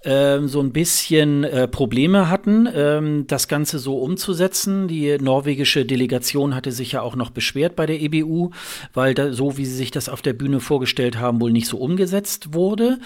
ähm, 0.03 0.47
so 0.47 0.61
ein 0.61 0.71
bisschen 0.71 1.43
äh, 1.43 1.67
Probleme 1.67 2.29
hatten, 2.29 2.69
ähm, 2.73 3.27
das 3.27 3.47
Ganze 3.47 3.79
so 3.79 3.97
umzusetzen. 3.97 4.87
Die 4.87 5.17
norwegische 5.19 5.85
Delegation 5.85 6.55
hatte 6.55 6.71
sich 6.71 6.93
ja 6.93 7.01
auch 7.01 7.15
noch 7.15 7.31
beschwert 7.31 7.75
bei 7.75 7.85
der 7.85 7.99
EBU, 7.99 8.51
weil 8.93 9.13
da, 9.13 9.33
so 9.33 9.57
wie 9.57 9.65
sie 9.65 9.75
sich 9.75 9.91
das 9.91 10.07
auf 10.07 10.21
der 10.21 10.33
Bühne 10.33 10.61
vorgestellt 10.61 11.19
haben, 11.19 11.41
wohl 11.41 11.51
nicht 11.51 11.67
so 11.67 11.77
umgesetzt 11.77 12.53
wurde. 12.53 12.99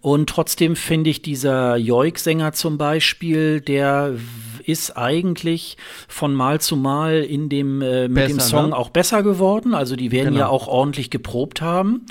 Und 0.00 0.30
trotzdem 0.30 0.74
finde 0.74 1.10
ich 1.10 1.20
dieser 1.20 1.76
Joik-Sänger 1.76 2.52
zum 2.52 2.78
Beispiel, 2.78 3.60
der 3.60 4.14
ist 4.64 4.96
eigentlich 4.96 5.76
von 6.08 6.34
Mal 6.34 6.60
zu 6.60 6.76
Mal 6.76 7.24
in 7.24 7.48
dem 7.48 7.82
äh, 7.82 8.08
mit 8.08 8.14
besser, 8.14 8.28
dem 8.28 8.40
Song 8.40 8.68
ne? 8.70 8.76
auch 8.76 8.90
besser 8.90 9.22
geworden. 9.22 9.74
Also 9.74 9.96
die 9.96 10.12
werden 10.12 10.34
genau. 10.34 10.40
ja 10.40 10.48
auch 10.48 10.66
ordentlich 10.66 11.10
geprobt 11.10 11.60
haben. 11.60 12.06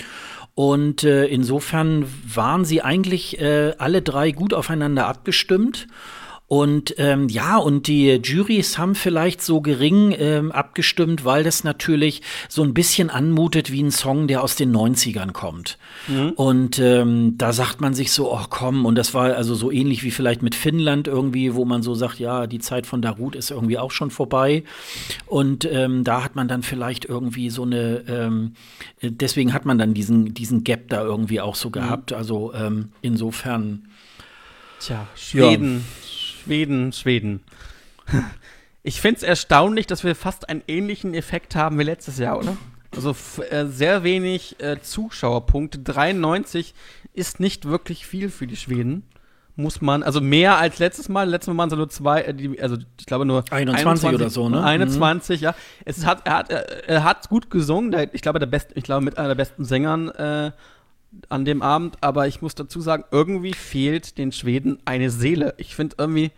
Und 0.58 1.04
äh, 1.04 1.28
insofern 1.28 2.12
waren 2.34 2.66
sie 2.66 2.82
eigentlich 2.82 3.40
äh, 3.40 3.74
alle 3.78 4.02
drei 4.02 4.32
gut 4.32 4.56
aufeinander 4.56 5.06
abgestimmt. 5.06 5.88
Und 6.50 6.96
ähm, 6.98 7.28
ja, 7.28 7.58
und 7.58 7.88
die 7.88 8.22
Juries 8.24 8.78
haben 8.78 8.96
vielleicht 8.96 9.42
so 9.42 9.60
gering 9.60 10.16
ähm, 10.18 10.54
abgestimmt, 10.54 11.26
weil 11.26 11.44
das 11.44 11.66
natürlich 11.66 12.22
so 12.48 12.64
ein 12.64 12.74
bisschen 12.74 13.10
anmutet 13.10 13.70
wie 13.70 13.84
ein 13.84 13.92
Song, 13.92 14.28
der 14.28 14.42
aus 14.42 14.56
den 14.56 14.74
90ern 14.74 15.34
kommt. 15.34 15.78
Mhm. 16.08 16.30
Und 16.38 16.80
ähm, 16.80 17.38
da 17.38 17.52
sagt 17.52 17.82
man 17.82 17.94
sich 17.94 18.14
so, 18.14 18.32
oh 18.32 18.46
komm, 18.50 18.86
und 18.86 18.96
das 18.96 19.14
war 19.14 19.36
also 19.36 19.56
so 19.56 19.72
ähnlich 19.72 20.04
wie 20.04 20.12
vielleicht 20.12 20.42
mit 20.42 20.56
Finnland 20.56 21.10
irgendwie, 21.10 21.54
wo 21.54 21.66
man 21.66 21.84
so 21.84 21.96
sagt, 21.96 22.18
ja, 22.18 22.48
die 22.48 22.60
Zeit 22.60 22.88
von 22.88 23.02
Darut 23.02 23.36
ist 23.36 23.52
irgendwie 23.52 23.78
auch 23.78 23.92
schon 23.92 24.10
vorbei. 24.10 24.64
Und 25.26 25.66
ähm, 25.70 26.06
da 26.06 26.24
hat 26.24 26.38
man 26.38 26.48
dann 26.48 26.64
vielleicht 26.64 27.04
irgendwie 27.04 27.50
so 27.50 27.64
eine, 27.64 28.06
ähm, 28.08 28.54
deswegen 29.02 29.54
hat 29.54 29.66
man 29.66 29.78
dann 29.78 29.94
diesen, 29.94 30.34
diesen 30.34 30.64
Gap 30.64 30.88
da 30.88 31.04
irgendwie 31.04 31.42
auch 31.42 31.56
so 31.56 31.68
mhm. 31.68 31.74
gehabt. 31.74 32.12
Mhm. 32.12 32.18
Also 32.18 32.54
ähm, 32.54 32.90
insofern. 33.02 33.90
Tja, 34.80 35.08
Schweden. 35.16 35.80
Ja. 35.80 36.07
Schweden, 36.48 36.94
Schweden. 36.94 37.44
Ich 38.84 39.02
finde 39.02 39.18
es 39.18 39.24
erstaunlich, 39.24 39.86
dass 39.86 40.06
wir 40.06 40.16
fast 40.16 40.48
einen 40.48 40.64
ähnlichen 40.68 41.14
Effekt 41.14 41.56
haben 41.56 41.78
wie 41.78 41.84
letztes 41.84 42.20
Jahr, 42.20 42.38
oder? 42.38 42.56
Also 42.96 43.14
äh, 43.50 43.66
sehr 43.66 44.04
wenig 44.04 44.62
äh, 44.62 44.82
Zuschauerpunkte. 44.82 45.80
93 45.80 46.74
ist 47.14 47.42
nicht 47.42 47.66
wirklich 47.66 48.08
viel 48.08 48.30
für 48.30 48.48
die 48.48 48.56
Schweden. 48.56 49.04
Muss 49.58 49.82
man, 49.82 50.04
also 50.04 50.22
mehr 50.22 50.58
als 50.58 50.80
letztes 50.80 51.10
Mal. 51.10 51.28
Letztes 51.28 51.54
Mal 51.54 51.58
waren 51.58 51.70
es 51.70 51.76
nur 51.76 51.90
zwei, 51.90 52.22
äh, 52.22 52.34
die, 52.34 52.62
also 52.62 52.78
ich 52.98 53.06
glaube 53.06 53.26
nur 53.26 53.44
21, 53.52 53.88
21 53.88 54.10
oder 54.14 54.30
so, 54.30 54.48
ne? 54.48 54.64
21, 54.64 55.42
mhm. 55.42 55.44
ja. 55.44 55.56
Es 55.84 56.06
hat, 56.06 56.26
er 56.26 56.38
hat, 56.38 56.50
er 56.50 57.04
hat 57.04 57.28
gut 57.28 57.50
gesungen. 57.50 57.92
Der, 57.92 58.14
ich 58.14 58.22
glaube, 58.22 58.40
der 58.40 58.46
best, 58.46 58.70
ich 58.76 58.86
glaube, 58.86 59.04
mit 59.04 59.18
einer 59.18 59.28
der 59.28 59.36
besten 59.36 59.66
Sängern 59.66 60.10
äh, 60.10 60.52
an 61.30 61.46
dem 61.46 61.62
Abend, 61.62 61.98
aber 62.02 62.28
ich 62.28 62.42
muss 62.42 62.56
dazu 62.56 62.82
sagen, 62.82 63.06
irgendwie 63.12 63.54
fehlt 63.54 64.18
den 64.18 64.32
Schweden 64.32 64.80
eine 64.86 65.10
Seele. 65.10 65.54
Ich 65.58 65.76
finde 65.76 65.96
irgendwie, 66.00 66.32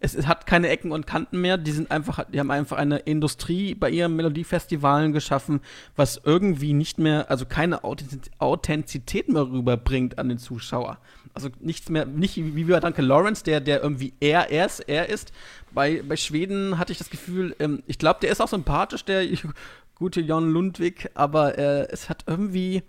es, 0.00 0.14
es, 0.14 0.26
hat 0.26 0.46
keine 0.46 0.68
Ecken 0.68 0.92
und 0.92 1.06
Kanten 1.06 1.40
mehr. 1.40 1.58
Die 1.58 1.72
sind 1.72 1.90
einfach, 1.90 2.24
die 2.30 2.40
haben 2.40 2.50
einfach 2.50 2.78
eine 2.78 2.98
Industrie 2.98 3.74
bei 3.74 3.90
ihren 3.90 4.16
Melodiefestivalen 4.16 5.12
geschaffen, 5.12 5.60
was 5.94 6.20
irgendwie 6.24 6.72
nicht 6.72 6.98
mehr, 6.98 7.30
also 7.30 7.44
keine 7.44 7.84
Authentizität 7.84 9.28
mehr 9.28 9.42
rüberbringt 9.42 10.18
an 10.18 10.30
den 10.30 10.38
Zuschauer. 10.38 10.98
Also 11.34 11.50
nichts 11.60 11.90
mehr, 11.90 12.06
nicht 12.06 12.36
wie 12.36 12.64
bei 12.64 12.80
Danke 12.80 13.02
Lawrence, 13.02 13.44
der, 13.44 13.60
der 13.60 13.82
irgendwie 13.82 14.14
er, 14.20 14.50
er 14.50 14.66
ist, 14.66 14.80
er 14.80 15.08
ist. 15.08 15.32
Bei, 15.72 16.02
bei 16.02 16.16
Schweden 16.16 16.78
hatte 16.78 16.92
ich 16.92 16.98
das 16.98 17.10
Gefühl, 17.10 17.54
ähm, 17.58 17.82
ich 17.86 17.98
glaube, 17.98 18.20
der 18.22 18.30
ist 18.30 18.40
auch 18.40 18.48
sympathisch, 18.48 19.04
der 19.04 19.26
gute 19.94 20.22
Jon 20.22 20.50
Lundwig, 20.50 21.10
aber 21.14 21.58
äh, 21.58 21.86
es 21.90 22.08
hat 22.08 22.24
irgendwie 22.26 22.82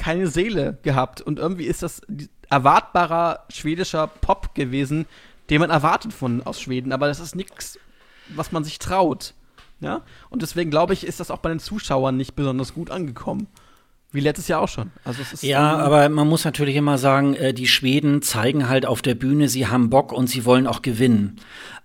keine 0.00 0.26
Seele 0.28 0.78
gehabt. 0.82 1.20
Und 1.20 1.38
irgendwie 1.38 1.66
ist 1.66 1.82
das 1.82 2.00
erwartbarer 2.48 3.44
schwedischer 3.50 4.06
Pop 4.06 4.54
gewesen, 4.54 5.06
den 5.50 5.60
man 5.60 5.70
erwartet 5.70 6.12
von 6.12 6.42
aus 6.42 6.60
Schweden. 6.60 6.92
Aber 6.92 7.06
das 7.06 7.20
ist 7.20 7.36
nichts, 7.36 7.78
was 8.34 8.50
man 8.50 8.64
sich 8.64 8.78
traut. 8.78 9.34
Ja? 9.80 10.00
Und 10.30 10.42
deswegen 10.42 10.70
glaube 10.70 10.94
ich, 10.94 11.06
ist 11.06 11.20
das 11.20 11.30
auch 11.30 11.38
bei 11.38 11.50
den 11.50 11.60
Zuschauern 11.60 12.16
nicht 12.16 12.34
besonders 12.34 12.74
gut 12.74 12.90
angekommen. 12.90 13.46
Wie 14.12 14.20
letztes 14.20 14.48
Jahr 14.48 14.60
auch 14.60 14.68
schon. 14.68 14.90
Also 15.04 15.22
ja, 15.46 15.76
aber 15.76 16.08
man 16.08 16.26
muss 16.26 16.44
natürlich 16.44 16.74
immer 16.74 16.98
sagen, 16.98 17.34
äh, 17.34 17.54
die 17.54 17.68
Schweden 17.68 18.22
zeigen 18.22 18.68
halt 18.68 18.84
auf 18.84 19.02
der 19.02 19.14
Bühne, 19.14 19.48
sie 19.48 19.68
haben 19.68 19.88
Bock 19.88 20.12
und 20.12 20.26
sie 20.26 20.44
wollen 20.44 20.66
auch 20.66 20.82
gewinnen. 20.82 21.36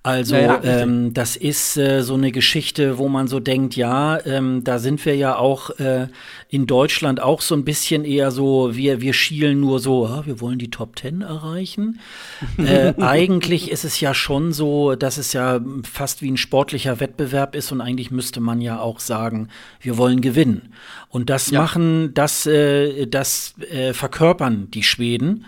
Also 0.05 0.35
ja, 0.35 0.61
ähm, 0.63 1.15
das 1.15 1.35
ist 1.35 1.77
äh, 1.77 2.03
so 2.03 2.13
eine 2.13 2.31
Geschichte, 2.31 2.99
wo 2.99 3.09
man 3.09 3.27
so 3.27 3.39
denkt, 3.39 3.75
ja, 3.75 4.23
ähm, 4.23 4.63
da 4.63 4.77
sind 4.77 5.03
wir 5.03 5.15
ja 5.15 5.35
auch 5.35 5.71
äh, 5.79 6.09
in 6.47 6.67
Deutschland 6.67 7.19
auch 7.19 7.41
so 7.41 7.55
ein 7.55 7.65
bisschen 7.65 8.05
eher 8.05 8.29
so, 8.29 8.75
wir, 8.75 9.01
wir 9.01 9.13
schielen 9.13 9.59
nur 9.59 9.79
so, 9.79 10.05
ah, 10.05 10.21
wir 10.23 10.41
wollen 10.41 10.59
die 10.59 10.69
Top 10.69 10.95
Ten 10.95 11.21
erreichen. 11.21 11.99
äh, 12.59 12.93
eigentlich 13.01 13.71
ist 13.71 13.83
es 13.83 13.99
ja 13.99 14.13
schon 14.13 14.53
so, 14.53 14.93
dass 14.93 15.17
es 15.17 15.33
ja 15.33 15.59
fast 15.91 16.21
wie 16.21 16.29
ein 16.29 16.37
sportlicher 16.37 16.99
Wettbewerb 16.99 17.55
ist 17.55 17.71
und 17.71 17.81
eigentlich 17.81 18.11
müsste 18.11 18.41
man 18.41 18.61
ja 18.61 18.79
auch 18.79 18.99
sagen, 18.99 19.47
wir 19.81 19.97
wollen 19.97 20.21
gewinnen. 20.21 20.71
Und 21.09 21.31
das 21.31 21.49
ja. 21.49 21.59
machen, 21.59 22.13
das, 22.13 22.45
äh, 22.45 23.07
das 23.07 23.55
äh, 23.71 23.93
verkörpern 23.93 24.69
die 24.69 24.83
Schweden 24.83 25.45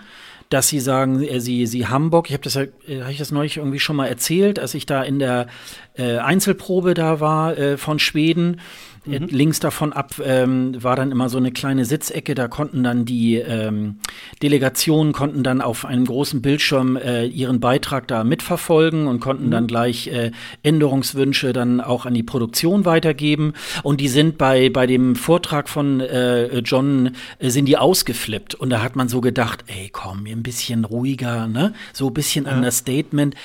dass 0.50 0.68
sie 0.68 0.80
sagen, 0.80 1.22
äh, 1.24 1.40
sie, 1.40 1.68
sie 1.68 1.88
Hamburg, 1.88 2.30
ich 2.30 2.34
habe 2.34 2.44
das, 2.44 2.56
äh, 2.56 2.70
hab 3.02 3.10
ich 3.10 3.18
das 3.18 3.32
neulich 3.32 3.58
irgendwie 3.58 3.80
schon 3.80 3.96
mal 3.96 4.08
erzählt, 4.08 4.60
als 4.60 4.74
ich 4.74 4.86
da 4.86 5.04
in 5.04 5.20
der 5.20 5.48
äh, 5.96 6.18
Einzelprobe 6.18 6.94
da 6.94 7.20
war 7.20 7.58
äh, 7.58 7.78
von 7.78 8.00
Schweden. 8.00 8.62
Äh, 9.08 9.20
mhm. 9.20 9.28
Links 9.28 9.60
davon 9.60 9.94
ab 9.94 10.16
ähm, 10.24 10.82
war 10.82 10.96
dann 10.96 11.12
immer 11.12 11.30
so 11.30 11.38
eine 11.38 11.52
kleine 11.52 11.86
Sitzecke, 11.86 12.36
da 12.36 12.48
konnten 12.48 12.84
dann 12.84 13.06
die 13.06 13.36
ähm, 13.36 13.98
Delegationen 14.42 15.14
konnten 15.14 15.44
dann 15.44 15.62
auf 15.62 15.86
einem 15.86 16.06
großen 16.06 16.42
Bildschirm 16.42 16.98
äh, 16.98 17.26
ihren 17.26 17.60
Beitrag 17.60 18.08
da 18.08 18.24
mitverfolgen 18.24 19.08
und 19.08 19.20
konnten 19.20 19.48
mhm. 19.48 19.52
dann 19.52 19.68
gleich 19.68 20.08
äh, 20.08 20.32
Änderungswünsche 20.64 21.54
dann 21.54 21.82
auch 21.82 22.06
an 22.06 22.14
die 22.14 22.24
Produktion 22.24 22.86
weitergeben. 22.86 23.54
Und 23.84 24.02
die 24.02 24.08
sind 24.08 24.38
bei, 24.38 24.70
bei 24.70 24.88
dem 24.88 25.16
Vortrag 25.16 25.70
von 25.70 26.00
äh, 26.00 26.60
John, 26.60 27.12
äh, 27.40 27.50
sind 27.50 27.66
die 27.66 27.78
ausgeflippt. 27.78 28.56
Und 28.56 28.70
da 28.70 28.82
hat 28.82 28.96
man 28.96 29.10
so 29.10 29.22
gedacht, 29.22 29.64
ey, 29.68 29.90
komm, 29.92 30.26
ein 30.26 30.44
bisschen 30.44 30.86
ruhiger, 30.86 31.48
ne? 31.48 31.74
So 31.94 32.08
ein 32.08 32.14
bisschen 32.14 32.46
ja. 32.46 32.56
Understatement. 32.56 33.36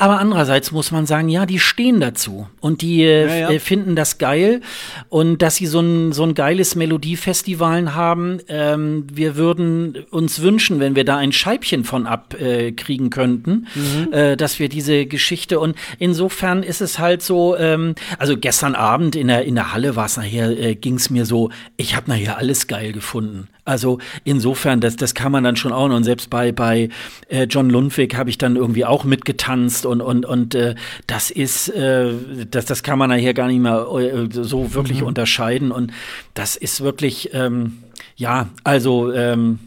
Aber 0.00 0.18
andererseits 0.18 0.72
muss 0.72 0.92
man 0.92 1.04
sagen, 1.04 1.28
ja, 1.28 1.44
die 1.44 1.58
stehen 1.58 2.00
dazu 2.00 2.48
und 2.60 2.80
die 2.80 3.02
äh, 3.02 3.26
ja, 3.26 3.34
ja. 3.34 3.50
Äh, 3.50 3.58
finden 3.58 3.96
das 3.96 4.16
geil 4.16 4.62
und 5.10 5.42
dass 5.42 5.56
sie 5.56 5.66
so 5.66 5.80
ein, 5.80 6.12
so 6.12 6.22
ein 6.22 6.32
geiles 6.32 6.74
Melodiefestival 6.74 7.94
haben. 7.94 8.40
Ähm, 8.48 9.06
wir 9.12 9.36
würden 9.36 10.06
uns 10.10 10.40
wünschen, 10.40 10.80
wenn 10.80 10.96
wir 10.96 11.04
da 11.04 11.18
ein 11.18 11.32
Scheibchen 11.32 11.84
von 11.84 12.06
abkriegen 12.06 13.06
äh, 13.08 13.10
könnten, 13.10 13.66
mhm. 13.74 14.10
äh, 14.10 14.36
dass 14.38 14.58
wir 14.58 14.70
diese 14.70 15.04
Geschichte 15.04 15.60
und 15.60 15.76
insofern 15.98 16.62
ist 16.62 16.80
es 16.80 16.98
halt 16.98 17.20
so, 17.20 17.54
ähm, 17.58 17.94
also 18.18 18.38
gestern 18.38 18.74
Abend 18.74 19.16
in 19.16 19.28
der, 19.28 19.44
in 19.44 19.54
der 19.54 19.74
Halle 19.74 19.96
war 19.96 20.06
es 20.06 20.16
nachher, 20.16 20.58
äh, 20.58 20.76
ging 20.76 20.94
es 20.94 21.10
mir 21.10 21.26
so, 21.26 21.50
ich 21.76 21.94
habe 21.94 22.08
nachher 22.08 22.38
alles 22.38 22.68
geil 22.68 22.92
gefunden. 22.92 23.48
Also 23.64 23.98
insofern, 24.24 24.80
das, 24.80 24.96
das 24.96 25.14
kann 25.14 25.32
man 25.32 25.44
dann 25.44 25.56
schon 25.56 25.72
auch. 25.72 25.90
Und 25.90 26.04
selbst 26.04 26.30
bei, 26.30 26.52
bei 26.52 26.88
äh, 27.28 27.44
John 27.44 27.70
Lundwig 27.70 28.16
habe 28.16 28.30
ich 28.30 28.38
dann 28.38 28.56
irgendwie 28.56 28.84
auch 28.84 29.04
mitgetanzt 29.04 29.86
und, 29.86 30.00
und, 30.00 30.26
und 30.26 30.54
äh, 30.54 30.74
das 31.06 31.30
ist, 31.30 31.68
äh, 31.68 32.12
das, 32.50 32.64
das 32.64 32.82
kann 32.82 32.98
man 32.98 33.10
nachher 33.10 33.34
gar 33.34 33.48
nicht 33.48 33.60
mehr 33.60 33.86
äh, 33.92 34.28
so 34.30 34.74
wirklich 34.74 35.00
mhm. 35.00 35.08
unterscheiden. 35.08 35.72
Und 35.72 35.92
das 36.34 36.56
ist 36.56 36.80
wirklich, 36.80 37.30
ähm, 37.32 37.78
ja, 38.16 38.48
also 38.64 39.12
ähm, 39.12 39.58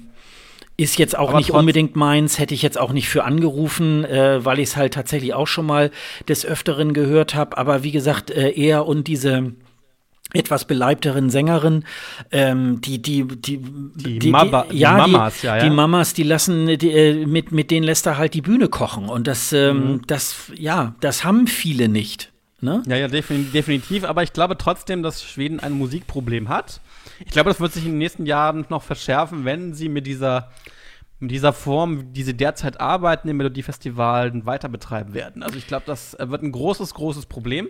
ist 0.75 0.97
jetzt 0.97 1.17
auch 1.17 1.29
Aber 1.29 1.37
nicht 1.37 1.51
unbedingt 1.51 1.95
meins, 1.95 2.39
hätte 2.39 2.53
ich 2.53 2.63
jetzt 2.63 2.79
auch 2.79 2.93
nicht 2.93 3.07
für 3.07 3.23
angerufen, 3.23 4.05
äh, 4.05 4.43
weil 4.43 4.59
ich 4.59 4.69
es 4.69 4.75
halt 4.75 4.93
tatsächlich 4.93 5.33
auch 5.33 5.47
schon 5.47 5.65
mal 5.65 5.91
des 6.27 6.45
Öfteren 6.45 6.93
gehört 6.93 7.35
habe. 7.35 7.57
Aber 7.57 7.83
wie 7.83 7.91
gesagt, 7.91 8.31
äh, 8.31 8.49
er 8.49 8.87
und 8.87 9.07
diese 9.07 9.53
etwas 10.31 10.65
beleibteren 10.65 11.29
Sängerin, 11.29 11.83
ähm, 12.31 12.81
die, 12.81 13.01
die, 13.01 13.27
die, 13.27 13.57
die, 13.57 14.19
die, 14.19 14.29
Mama, 14.31 14.65
die, 14.71 14.77
ja, 14.77 14.97
Mamas, 14.97 15.41
die, 15.41 15.47
ja, 15.47 15.57
ja. 15.57 15.63
Die 15.63 15.69
Mamas, 15.69 16.13
die 16.13 16.23
lassen, 16.23 16.77
die, 16.77 16.91
äh, 16.91 17.25
mit, 17.25 17.51
mit 17.51 17.69
denen 17.69 17.85
lässt 17.85 18.05
er 18.07 18.17
halt 18.17 18.33
die 18.33 18.41
Bühne 18.41 18.67
kochen. 18.69 19.09
Und 19.09 19.27
das, 19.27 19.53
ähm, 19.53 19.77
mhm. 19.77 20.01
das, 20.07 20.51
ja, 20.55 20.95
das 21.01 21.23
haben 21.23 21.47
viele 21.47 21.87
nicht. 21.87 22.31
Ne? 22.61 22.81
Ja, 22.87 22.95
ja, 22.95 23.09
definitiv. 23.09 24.05
Aber 24.05 24.23
ich 24.23 24.31
glaube 24.31 24.57
trotzdem, 24.57 25.03
dass 25.03 25.23
Schweden 25.23 25.59
ein 25.59 25.73
Musikproblem 25.73 26.47
hat. 26.47 26.79
Ich 27.25 27.31
glaube, 27.31 27.49
das 27.49 27.59
wird 27.59 27.73
sich 27.73 27.83
in 27.83 27.91
den 27.91 27.97
nächsten 27.97 28.25
Jahren 28.25 28.65
noch 28.69 28.83
verschärfen, 28.83 29.43
wenn 29.43 29.73
sie 29.73 29.89
mit 29.89 30.07
dieser 30.07 30.49
mit 31.19 31.31
dieser 31.31 31.53
Form, 31.53 32.11
die 32.11 32.23
sie 32.23 32.35
derzeit 32.35 32.81
arbeiten, 32.81 33.29
im 33.29 33.37
Melodiefestival 33.37 34.45
weiter 34.45 34.67
betreiben 34.67 35.13
werden. 35.13 35.41
Also 35.41 35.57
ich 35.57 35.67
glaube, 35.67 35.83
das 35.85 36.17
wird 36.19 36.43
ein 36.43 36.51
großes, 36.51 36.93
großes 36.93 37.27
Problem. 37.27 37.69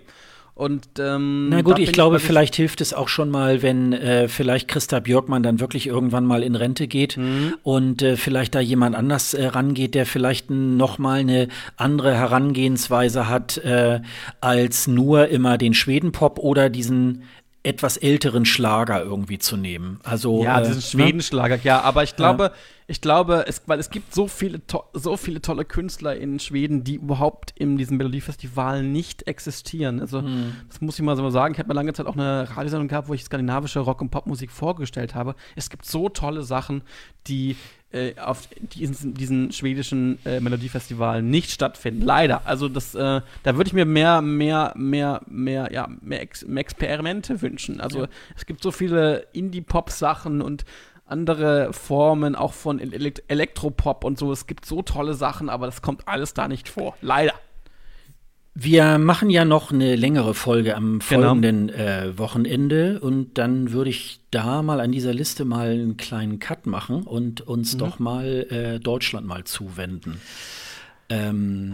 Und 0.56 0.88
ähm, 1.00 1.50
na 1.50 1.62
gut, 1.62 1.80
ich 1.80 1.92
glaube, 1.94 2.18
ich 2.18 2.24
vielleicht 2.24 2.56
hilft 2.56 2.80
es 2.82 2.94
auch 2.94 3.08
schon 3.08 3.32
mal, 3.32 3.64
wenn 3.64 3.92
äh, 3.92 4.28
vielleicht 4.28 4.68
Christa 4.68 5.00
Björkmann 5.00 5.42
dann 5.42 5.60
wirklich 5.60 5.88
irgendwann 5.88 6.26
mal 6.26 6.44
in 6.44 6.56
Rente 6.56 6.88
geht 6.88 7.18
mhm. 7.18 7.56
und 7.64 8.04
äh, 8.04 8.18
vielleicht 8.18 8.54
da 8.54 8.60
jemand 8.60 8.96
anders 8.96 9.34
äh, 9.34 9.48
rangeht, 9.48 9.96
der 9.96 10.06
vielleicht 10.06 10.52
noch 10.52 11.00
mal 11.00 11.22
eine 11.22 11.48
andere 11.76 12.14
Herangehensweise 12.14 13.28
hat 13.28 13.58
äh, 13.58 14.02
als 14.42 14.86
nur 14.86 15.28
immer 15.30 15.58
den 15.58 15.74
Schwedenpop 15.74 16.38
oder 16.38 16.70
diesen 16.70 17.24
etwas 17.64 17.98
älteren 17.98 18.46
Schlager 18.46 19.02
irgendwie 19.02 19.40
zu 19.40 19.58
nehmen. 19.58 20.00
Also 20.04 20.44
ja, 20.44 20.62
diesen 20.62 20.80
äh, 20.80 20.82
Schwedenschlager, 20.82 21.58
ja. 21.64 21.82
Aber 21.82 22.04
ich 22.04 22.16
glaube, 22.16 22.44
ja. 22.44 22.52
Ich 22.94 23.02
glaube, 23.02 23.46
es, 23.48 23.64
weil 23.66 23.80
es 23.80 23.90
gibt 23.90 24.14
so 24.14 24.28
viele, 24.28 24.62
so 24.94 25.18
viele 25.18 25.42
tolle 25.42 25.66
Künstler 25.66 26.16
in 26.16 26.40
Schweden, 26.40 26.84
die 26.84 26.94
überhaupt 26.94 27.52
in 27.58 27.76
diesem 27.76 27.98
Melodiefestival 27.98 28.84
nicht 28.84 29.26
existieren. 29.26 30.00
Also 30.00 30.22
hm. 30.22 30.56
das 30.70 30.80
muss 30.80 31.00
ich 31.00 31.04
mal 31.04 31.18
so 31.18 31.28
sagen. 31.32 31.56
Ich 31.56 31.60
habe 31.60 31.70
mir 31.70 31.74
lange 31.74 31.94
Zeit 31.94 32.06
auch 32.06 32.16
eine 32.16 32.48
Radiosendung 32.56 32.88
gehabt, 32.88 33.08
wo 33.08 33.16
ich 33.16 33.24
skandinavische 33.24 33.80
Rock- 33.80 34.02
und 34.02 34.12
Popmusik 34.12 34.52
vorgestellt 34.52 35.16
habe. 35.16 35.34
Es 35.56 35.72
gibt 35.72 35.86
so 35.86 36.08
tolle 36.08 36.44
Sachen, 36.44 36.84
die 37.26 37.56
äh, 37.92 38.14
auf 38.20 38.48
diesen, 38.76 39.16
diesen 39.16 39.52
schwedischen 39.52 40.20
äh, 40.24 40.40
Melodiefestival 40.40 41.24
nicht 41.24 41.50
stattfinden. 41.50 42.04
Leider. 42.04 42.44
Also 42.46 42.70
das, 42.70 42.94
äh, 42.94 43.22
da 43.42 43.56
würde 43.56 43.70
ich 43.70 43.74
mir 43.74 43.86
mehr, 43.86 44.22
mehr, 44.22 44.72
mehr, 44.76 45.22
mehr, 45.26 45.72
ja, 45.72 45.90
mehr, 46.02 46.22
Ex 46.22 46.46
mehr 46.46 46.62
Experimente 46.62 47.42
wünschen. 47.42 47.82
Also 47.82 48.02
ja. 48.02 48.08
es 48.38 48.46
gibt 48.46 48.62
so 48.62 48.70
viele 48.70 49.26
Indie-Pop-Sachen 49.34 50.44
und 50.44 50.64
andere 51.06 51.74
Formen, 51.74 52.36
auch 52.36 52.54
von 52.54 52.80
Elekt 52.80 53.24
Elektropop 53.28 54.04
und 54.04 54.18
so. 54.18 54.32
Es 54.32 54.48
gibt 54.48 54.66
so 54.66 54.82
tolle 54.82 55.14
Sachen, 55.14 55.50
aber 55.50 55.66
das 55.66 55.82
kommt 55.82 56.08
alles 56.08 56.34
da 56.34 56.48
nicht 56.48 56.70
vor. 56.70 56.96
Leider. 57.02 57.34
Wir 58.56 59.00
machen 59.00 59.32
ja 59.32 59.46
noch 59.46 59.72
eine 59.72 59.96
längere 59.96 60.36
Folge 60.36 60.76
am 60.76 61.00
genau. 61.00 61.02
folgenden 61.02 61.68
genau. 61.68 61.80
äh, 61.80 62.18
Wochenende 62.20 63.00
und 63.00 63.40
dann 63.40 63.72
würde 63.72 63.90
ich 63.90 64.20
da 64.30 64.62
mal 64.62 64.80
an 64.80 64.92
dieser 64.92 65.12
Liste 65.12 65.44
mal 65.44 65.72
einen 65.72 65.98
kleinen 65.98 66.38
Cut 66.38 66.68
machen 66.68 67.02
und 67.02 67.42
uns 67.42 67.74
mhm. 67.74 67.78
doch 67.80 67.98
mal 67.98 68.46
äh, 68.52 68.80
Deutschland 68.80 69.26
mal 69.26 69.44
zuwenden. 69.44 70.22
Ähm, 71.10 71.74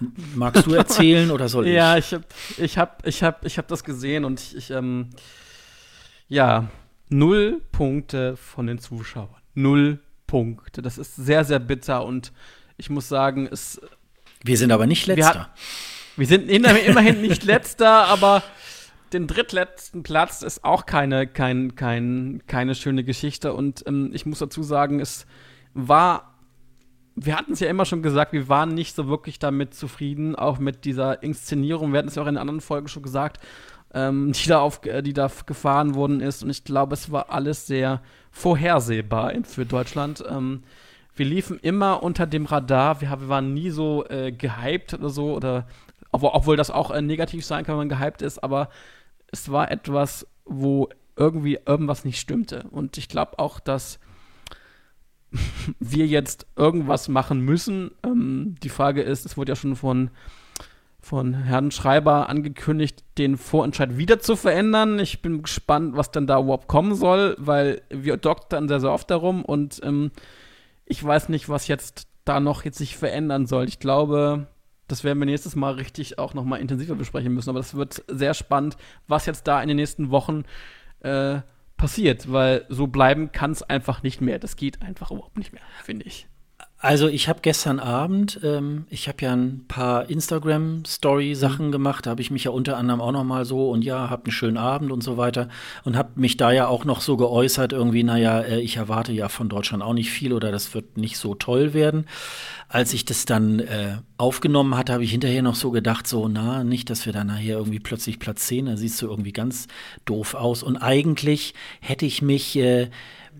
magst 0.34 0.66
du 0.66 0.74
erzählen 0.74 1.30
oder 1.30 1.48
soll 1.48 1.68
ich? 1.68 1.74
Ja, 1.74 1.96
ich 1.96 2.12
habe 2.12 2.24
ich 2.58 2.76
hab, 2.76 3.06
ich 3.06 3.22
hab, 3.22 3.46
ich 3.46 3.56
hab 3.56 3.68
das 3.68 3.84
gesehen 3.84 4.24
und 4.24 4.40
ich, 4.40 4.56
ich 4.56 4.70
ähm, 4.70 5.10
ja, 6.28 6.70
null 7.12 7.62
Punkte 7.72 8.36
von 8.36 8.66
den 8.66 8.78
Zuschauern. 8.78 9.42
Null 9.54 10.00
Punkte. 10.26 10.82
Das 10.82 10.98
ist 10.98 11.14
sehr, 11.16 11.44
sehr 11.44 11.58
bitter 11.58 12.04
und 12.04 12.32
ich 12.76 12.90
muss 12.90 13.08
sagen, 13.08 13.46
es 13.50 13.80
wir 14.44 14.56
sind 14.56 14.72
aber 14.72 14.86
nicht 14.86 15.06
letzter. 15.06 15.50
Wir, 16.16 16.20
wir 16.20 16.26
sind 16.26 16.48
immerhin 16.48 17.20
nicht 17.20 17.44
letzter, 17.44 17.88
aber 18.08 18.42
den 19.12 19.26
drittletzten 19.26 20.02
Platz 20.02 20.42
ist 20.42 20.64
auch 20.64 20.86
keine, 20.86 21.26
kein, 21.26 21.74
kein, 21.74 22.42
keine 22.46 22.74
schöne 22.74 23.04
Geschichte. 23.04 23.52
Und 23.52 23.84
ähm, 23.86 24.10
ich 24.12 24.26
muss 24.26 24.38
dazu 24.38 24.62
sagen, 24.62 25.00
es 25.00 25.26
war, 25.74 26.34
wir 27.14 27.36
hatten 27.36 27.52
es 27.52 27.60
ja 27.60 27.68
immer 27.68 27.84
schon 27.84 28.02
gesagt, 28.02 28.32
wir 28.32 28.48
waren 28.48 28.70
nicht 28.70 28.96
so 28.96 29.08
wirklich 29.08 29.38
damit 29.38 29.74
zufrieden, 29.74 30.34
auch 30.34 30.58
mit 30.58 30.84
dieser 30.84 31.22
Inszenierung. 31.22 31.92
Wir 31.92 31.98
hatten 31.98 32.08
es 32.08 32.14
ja 32.14 32.22
auch 32.22 32.28
in 32.28 32.38
anderen 32.38 32.60
Folgen 32.60 32.88
schon 32.88 33.02
gesagt, 33.02 33.38
ähm, 33.94 34.32
die, 34.36 34.48
da 34.48 34.60
auf, 34.60 34.84
äh, 34.86 35.02
die 35.02 35.12
da 35.12 35.30
gefahren 35.46 35.94
worden 35.94 36.20
ist. 36.20 36.42
Und 36.42 36.50
ich 36.50 36.64
glaube, 36.64 36.94
es 36.94 37.10
war 37.10 37.30
alles 37.30 37.66
sehr 37.66 38.00
vorhersehbar 38.30 39.32
für 39.44 39.66
Deutschland. 39.66 40.24
Ähm, 40.28 40.62
wir 41.14 41.26
liefen 41.26 41.58
immer 41.60 42.02
unter 42.02 42.26
dem 42.26 42.46
Radar. 42.46 43.00
Wir, 43.00 43.10
wir 43.10 43.28
waren 43.28 43.52
nie 43.52 43.70
so 43.70 44.04
äh, 44.06 44.32
gehypt 44.32 44.94
oder 44.94 45.10
so, 45.10 45.34
oder 45.34 45.66
obwohl 46.10 46.56
das 46.56 46.70
auch 46.70 46.90
äh, 46.90 47.02
negativ 47.02 47.44
sein 47.44 47.64
kann, 47.64 47.78
wenn 47.78 47.88
man 47.88 47.98
gehypt 47.98 48.22
ist, 48.22 48.42
aber 48.42 48.68
es 49.28 49.50
war 49.50 49.70
etwas, 49.70 50.26
wo 50.44 50.88
irgendwie 51.16 51.58
irgendwas 51.66 52.04
nicht 52.04 52.20
stimmte. 52.20 52.64
Und 52.70 52.98
ich 52.98 53.08
glaube 53.08 53.38
auch, 53.38 53.60
dass 53.60 53.98
wir 55.80 56.06
jetzt 56.06 56.46
irgendwas 56.56 57.08
machen 57.08 57.40
müssen. 57.40 57.90
Ähm, 58.04 58.56
die 58.62 58.68
Frage 58.68 59.02
ist, 59.02 59.24
es 59.24 59.36
wurde 59.36 59.52
ja 59.52 59.56
schon 59.56 59.76
von, 59.76 60.10
von 61.02 61.34
Herrn 61.34 61.72
Schreiber 61.72 62.28
angekündigt, 62.28 63.04
den 63.18 63.36
Vorentscheid 63.36 63.98
wieder 63.98 64.20
zu 64.20 64.36
verändern. 64.36 64.98
Ich 65.00 65.20
bin 65.20 65.42
gespannt, 65.42 65.96
was 65.96 66.12
denn 66.12 66.26
da 66.26 66.38
überhaupt 66.38 66.68
kommen 66.68 66.94
soll, 66.94 67.36
weil 67.38 67.82
wir 67.90 68.16
doktern 68.16 68.68
sehr, 68.68 68.80
sehr 68.80 68.92
oft 68.92 69.10
darum 69.10 69.44
und 69.44 69.80
ähm, 69.82 70.12
ich 70.86 71.02
weiß 71.04 71.28
nicht, 71.28 71.48
was 71.48 71.66
jetzt 71.68 72.06
da 72.24 72.38
noch 72.38 72.64
jetzt 72.64 72.78
sich 72.78 72.96
verändern 72.96 73.46
soll. 73.46 73.66
Ich 73.66 73.80
glaube, 73.80 74.46
das 74.88 75.04
werden 75.04 75.18
wir 75.18 75.26
nächstes 75.26 75.56
Mal 75.56 75.74
richtig 75.74 76.18
auch 76.18 76.34
noch 76.34 76.44
mal 76.44 76.58
intensiver 76.58 76.94
besprechen 76.94 77.32
müssen. 77.32 77.50
Aber 77.50 77.58
das 77.58 77.74
wird 77.74 78.04
sehr 78.08 78.34
spannend, 78.34 78.76
was 79.08 79.26
jetzt 79.26 79.46
da 79.48 79.60
in 79.60 79.68
den 79.68 79.76
nächsten 79.76 80.10
Wochen 80.10 80.44
äh, 81.00 81.40
passiert, 81.76 82.30
weil 82.30 82.64
so 82.68 82.86
bleiben 82.86 83.32
kann 83.32 83.52
es 83.52 83.62
einfach 83.62 84.02
nicht 84.02 84.20
mehr. 84.20 84.38
Das 84.38 84.56
geht 84.56 84.82
einfach 84.82 85.10
überhaupt 85.10 85.38
nicht 85.38 85.52
mehr, 85.52 85.62
finde 85.82 86.06
ich. 86.06 86.28
Also 86.84 87.06
ich 87.06 87.28
habe 87.28 87.38
gestern 87.42 87.78
Abend, 87.78 88.40
ähm, 88.42 88.86
ich 88.90 89.06
habe 89.06 89.18
ja 89.24 89.32
ein 89.32 89.64
paar 89.68 90.10
Instagram-Story-Sachen 90.10 91.68
mhm. 91.68 91.72
gemacht, 91.72 92.06
da 92.06 92.10
habe 92.10 92.22
ich 92.22 92.32
mich 92.32 92.42
ja 92.42 92.50
unter 92.50 92.76
anderem 92.76 93.00
auch 93.00 93.12
noch 93.12 93.22
mal 93.22 93.44
so 93.44 93.70
und 93.70 93.84
ja, 93.84 94.10
habt 94.10 94.26
einen 94.26 94.32
schönen 94.32 94.56
Abend 94.56 94.90
und 94.90 95.00
so 95.00 95.16
weiter 95.16 95.48
und 95.84 95.96
habe 95.96 96.10
mich 96.16 96.36
da 96.38 96.50
ja 96.50 96.66
auch 96.66 96.84
noch 96.84 97.00
so 97.00 97.16
geäußert 97.16 97.72
irgendwie, 97.72 98.02
naja, 98.02 98.40
äh, 98.40 98.60
ich 98.60 98.78
erwarte 98.78 99.12
ja 99.12 99.28
von 99.28 99.48
Deutschland 99.48 99.80
auch 99.80 99.94
nicht 99.94 100.10
viel 100.10 100.32
oder 100.32 100.50
das 100.50 100.74
wird 100.74 100.96
nicht 100.96 101.18
so 101.18 101.36
toll 101.36 101.72
werden. 101.72 102.06
Als 102.68 102.92
ich 102.94 103.04
das 103.04 103.26
dann 103.26 103.60
äh, 103.60 103.98
aufgenommen 104.16 104.76
hatte, 104.76 104.92
habe 104.92 105.04
ich 105.04 105.12
hinterher 105.12 105.42
noch 105.42 105.54
so 105.54 105.70
gedacht, 105.70 106.08
so, 106.08 106.26
na, 106.26 106.64
nicht, 106.64 106.90
dass 106.90 107.06
wir 107.06 107.12
dann 107.12 107.28
nachher 107.28 107.58
irgendwie 107.58 107.78
plötzlich 107.78 108.18
Platz 108.18 108.48
10, 108.48 108.66
da 108.66 108.76
siehst 108.76 109.00
du 109.00 109.06
irgendwie 109.06 109.32
ganz 109.32 109.68
doof 110.04 110.34
aus 110.34 110.64
und 110.64 110.78
eigentlich 110.78 111.54
hätte 111.80 112.06
ich 112.06 112.22
mich 112.22 112.56
äh, 112.56 112.90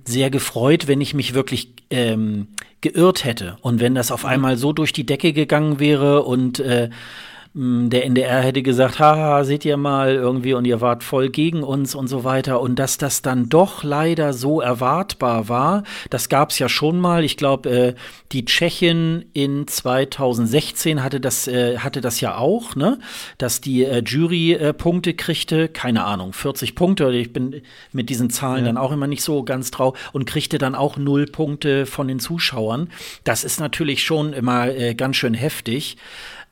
sehr 0.04 0.30
gefreut, 0.30 0.86
wenn 0.86 1.00
ich 1.00 1.14
mich 1.14 1.34
wirklich 1.34 1.81
ähm, 1.92 2.48
geirrt 2.80 3.24
hätte. 3.24 3.56
Und 3.60 3.80
wenn 3.80 3.94
das 3.94 4.10
auf 4.10 4.24
einmal 4.24 4.56
so 4.56 4.72
durch 4.72 4.92
die 4.92 5.06
Decke 5.06 5.32
gegangen 5.32 5.78
wäre 5.78 6.24
und 6.24 6.58
äh, 6.58 6.90
der 7.54 8.06
NDR 8.06 8.40
hätte 8.40 8.62
gesagt, 8.62 8.98
haha, 8.98 9.44
seht 9.44 9.66
ihr 9.66 9.76
mal 9.76 10.14
irgendwie 10.14 10.54
und 10.54 10.64
ihr 10.64 10.80
wart 10.80 11.04
voll 11.04 11.28
gegen 11.28 11.62
uns 11.62 11.94
und 11.94 12.08
so 12.08 12.24
weiter. 12.24 12.62
Und 12.62 12.78
dass 12.78 12.96
das 12.96 13.20
dann 13.20 13.50
doch 13.50 13.84
leider 13.84 14.32
so 14.32 14.62
erwartbar 14.62 15.50
war, 15.50 15.82
das 16.08 16.30
gab 16.30 16.48
es 16.48 16.58
ja 16.58 16.70
schon 16.70 16.98
mal. 16.98 17.24
Ich 17.24 17.36
glaube, 17.36 17.68
äh, 17.68 17.94
die 18.32 18.46
Tschechin 18.46 19.26
in 19.34 19.66
2016 19.66 21.02
hatte 21.02 21.20
das, 21.20 21.46
äh, 21.46 21.76
hatte 21.76 22.00
das 22.00 22.22
ja 22.22 22.38
auch, 22.38 22.74
ne? 22.74 22.98
Dass 23.36 23.60
die 23.60 23.84
äh, 23.84 24.02
Jury 24.02 24.54
äh, 24.54 24.72
Punkte 24.72 25.12
kriegte, 25.12 25.68
keine 25.68 26.04
Ahnung, 26.04 26.32
40 26.32 26.74
Punkte. 26.74 27.12
Ich 27.12 27.34
bin 27.34 27.60
mit 27.92 28.08
diesen 28.08 28.30
Zahlen 28.30 28.64
ja. 28.64 28.72
dann 28.72 28.78
auch 28.78 28.92
immer 28.92 29.06
nicht 29.06 29.22
so 29.22 29.42
ganz 29.42 29.70
trau 29.70 29.94
und 30.14 30.24
kriegte 30.24 30.56
dann 30.56 30.74
auch 30.74 30.96
null 30.96 31.26
Punkte 31.26 31.84
von 31.84 32.08
den 32.08 32.18
Zuschauern. 32.18 32.88
Das 33.24 33.44
ist 33.44 33.60
natürlich 33.60 34.02
schon 34.02 34.32
immer 34.32 34.68
äh, 34.68 34.94
ganz 34.94 35.16
schön 35.16 35.34
heftig. 35.34 35.98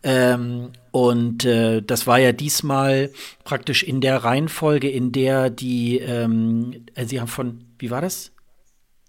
Ähm, 0.02 0.70
und 0.92 1.44
äh, 1.44 1.82
das 1.82 2.06
war 2.06 2.18
ja 2.18 2.32
diesmal 2.32 3.10
praktisch 3.44 3.82
in 3.82 4.00
der 4.00 4.24
Reihenfolge, 4.24 4.88
in 4.88 5.12
der 5.12 5.50
die, 5.50 5.98
ähm, 5.98 6.86
äh, 6.94 7.04
sie 7.04 7.20
haben 7.20 7.28
von, 7.28 7.64
wie 7.78 7.90
war 7.90 8.00
das? 8.00 8.32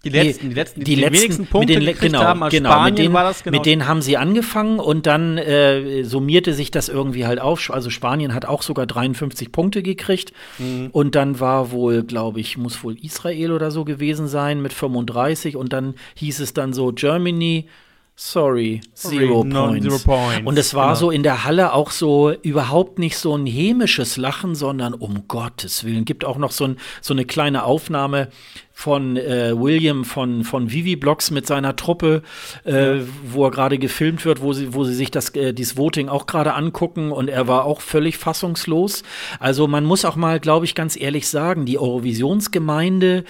Die 0.04 0.08
letzten, 0.08 0.48
die, 0.48 0.54
letzten, 0.54 0.80
die, 0.80 0.84
die 0.84 0.94
letzten, 0.96 1.14
wenigsten 1.16 1.46
Punkte 1.46 1.78
mit 1.78 1.86
den, 1.86 2.10
genau, 2.10 2.22
haben, 2.22 2.48
genau, 2.50 2.70
Spanien 2.70 2.94
mit 2.94 2.98
denen, 2.98 3.14
war 3.14 3.22
das 3.22 3.44
genau. 3.44 3.56
Mit 3.56 3.66
denen 3.66 3.86
haben 3.86 4.02
sie 4.02 4.16
angefangen 4.16 4.80
und 4.80 5.06
dann 5.06 5.38
äh, 5.38 6.02
summierte 6.02 6.54
sich 6.54 6.72
das 6.72 6.88
irgendwie 6.88 7.24
halt 7.24 7.40
auf. 7.40 7.70
Also 7.70 7.88
Spanien 7.88 8.34
hat 8.34 8.44
auch 8.44 8.62
sogar 8.62 8.86
53 8.86 9.52
Punkte 9.52 9.82
gekriegt 9.82 10.32
mhm. 10.58 10.88
und 10.90 11.14
dann 11.14 11.38
war 11.38 11.70
wohl, 11.70 12.02
glaube 12.02 12.40
ich, 12.40 12.58
muss 12.58 12.82
wohl 12.82 12.96
Israel 12.98 13.52
oder 13.52 13.70
so 13.70 13.84
gewesen 13.84 14.26
sein 14.26 14.60
mit 14.60 14.72
35 14.72 15.56
und 15.56 15.72
dann 15.72 15.94
hieß 16.16 16.40
es 16.40 16.52
dann 16.52 16.72
so 16.72 16.90
Germany, 16.92 17.68
Sorry, 18.14 18.82
zero, 18.94 19.42
points. 19.42 19.86
zero 19.86 19.98
points. 19.98 20.46
Und 20.46 20.58
es 20.58 20.74
war 20.74 20.88
genau. 20.88 20.94
so 20.94 21.10
in 21.10 21.22
der 21.22 21.44
Halle 21.44 21.72
auch 21.72 21.90
so 21.90 22.30
überhaupt 22.30 22.98
nicht 22.98 23.16
so 23.16 23.34
ein 23.34 23.46
hämisches 23.46 24.18
Lachen, 24.18 24.54
sondern 24.54 24.92
um 24.92 25.26
Gottes 25.28 25.84
Willen. 25.84 26.04
Gibt 26.04 26.24
auch 26.24 26.36
noch 26.36 26.52
so, 26.52 26.64
ein, 26.64 26.76
so 27.00 27.14
eine 27.14 27.24
kleine 27.24 27.64
Aufnahme 27.64 28.28
von 28.74 29.16
äh, 29.16 29.58
William 29.58 30.04
von, 30.04 30.44
von 30.44 30.70
Vivi 30.70 30.96
Blocks 30.96 31.30
mit 31.30 31.46
seiner 31.46 31.74
Truppe, 31.74 32.22
äh, 32.66 32.98
ja. 32.98 33.04
wo 33.24 33.46
er 33.46 33.50
gerade 33.50 33.78
gefilmt 33.78 34.24
wird, 34.24 34.42
wo 34.42 34.52
sie, 34.52 34.74
wo 34.74 34.84
sie 34.84 34.94
sich 34.94 35.10
das, 35.10 35.30
äh, 35.30 35.54
dieses 35.54 35.76
Voting 35.78 36.08
auch 36.08 36.26
gerade 36.26 36.54
angucken 36.54 37.12
und 37.12 37.28
er 37.28 37.48
war 37.48 37.64
auch 37.64 37.80
völlig 37.80 38.18
fassungslos. 38.18 39.04
Also 39.40 39.66
man 39.68 39.84
muss 39.84 40.04
auch 40.04 40.16
mal, 40.16 40.38
glaube 40.38 40.66
ich, 40.66 40.74
ganz 40.74 41.00
ehrlich 41.00 41.28
sagen, 41.28 41.64
die 41.64 41.78
Eurovisionsgemeinde 41.78 43.24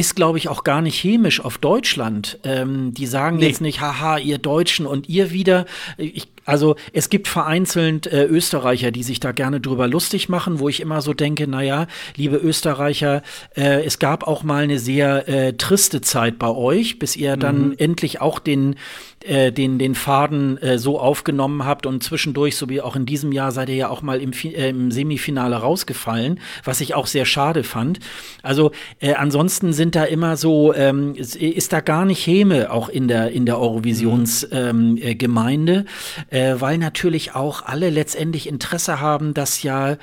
ist, 0.00 0.16
glaube 0.16 0.38
ich, 0.38 0.48
auch 0.48 0.64
gar 0.64 0.80
nicht 0.80 0.98
chemisch 0.98 1.40
auf 1.40 1.58
Deutschland. 1.58 2.38
Ähm, 2.42 2.94
die 2.94 3.06
sagen 3.06 3.36
nee. 3.36 3.48
jetzt 3.48 3.60
nicht, 3.60 3.80
haha, 3.82 4.16
ihr 4.16 4.38
Deutschen 4.38 4.86
und 4.86 5.08
ihr 5.10 5.30
wieder. 5.30 5.66
Ich, 5.98 6.26
also 6.44 6.76
es 6.92 7.10
gibt 7.10 7.28
vereinzelt 7.28 8.06
äh, 8.06 8.24
Österreicher, 8.24 8.90
die 8.90 9.02
sich 9.02 9.20
da 9.20 9.32
gerne 9.32 9.60
drüber 9.60 9.86
lustig 9.86 10.28
machen, 10.28 10.58
wo 10.58 10.68
ich 10.68 10.80
immer 10.80 11.02
so 11.02 11.14
denke, 11.14 11.46
naja, 11.46 11.86
liebe 12.16 12.36
Österreicher, 12.36 13.22
äh, 13.56 13.84
es 13.84 13.98
gab 13.98 14.26
auch 14.26 14.42
mal 14.42 14.64
eine 14.64 14.78
sehr 14.78 15.28
äh, 15.28 15.52
triste 15.54 16.00
Zeit 16.00 16.38
bei 16.38 16.48
euch, 16.48 16.98
bis 16.98 17.16
ihr 17.16 17.36
dann 17.36 17.68
mhm. 17.68 17.74
endlich 17.78 18.20
auch 18.20 18.38
den 18.38 18.76
äh, 19.22 19.52
den, 19.52 19.78
den 19.78 19.94
Faden 19.94 20.56
äh, 20.62 20.78
so 20.78 20.98
aufgenommen 20.98 21.66
habt 21.66 21.84
und 21.84 22.02
zwischendurch, 22.02 22.56
so 22.56 22.70
wie 22.70 22.80
auch 22.80 22.96
in 22.96 23.04
diesem 23.04 23.32
Jahr, 23.32 23.52
seid 23.52 23.68
ihr 23.68 23.74
ja 23.74 23.90
auch 23.90 24.00
mal 24.00 24.18
im, 24.18 24.32
äh, 24.32 24.70
im 24.70 24.90
Semifinale 24.90 25.56
rausgefallen, 25.56 26.40
was 26.64 26.80
ich 26.80 26.94
auch 26.94 27.06
sehr 27.06 27.26
schade 27.26 27.62
fand. 27.62 28.00
Also 28.42 28.70
ansonsten 29.14 29.74
sind 29.74 29.94
da 29.94 30.04
immer 30.04 30.38
so, 30.38 30.72
ähm, 30.72 31.14
ist 31.16 31.74
da 31.74 31.80
gar 31.80 32.06
nicht 32.06 32.26
Häme 32.26 32.72
auch 32.72 32.88
in 32.88 33.08
der, 33.08 33.32
in 33.32 33.44
der 33.44 33.60
Eurovisionsgemeinde, 33.60 35.80
mhm. 35.80 35.86
ähm, 36.29 36.29
äh, 36.30 36.54
weil 36.58 36.78
natürlich 36.78 37.34
auch 37.34 37.64
alle 37.64 37.90
letztendlich 37.90 38.48
Interesse 38.48 39.00
haben, 39.00 39.34
dass 39.34 39.62
ja 39.62 39.96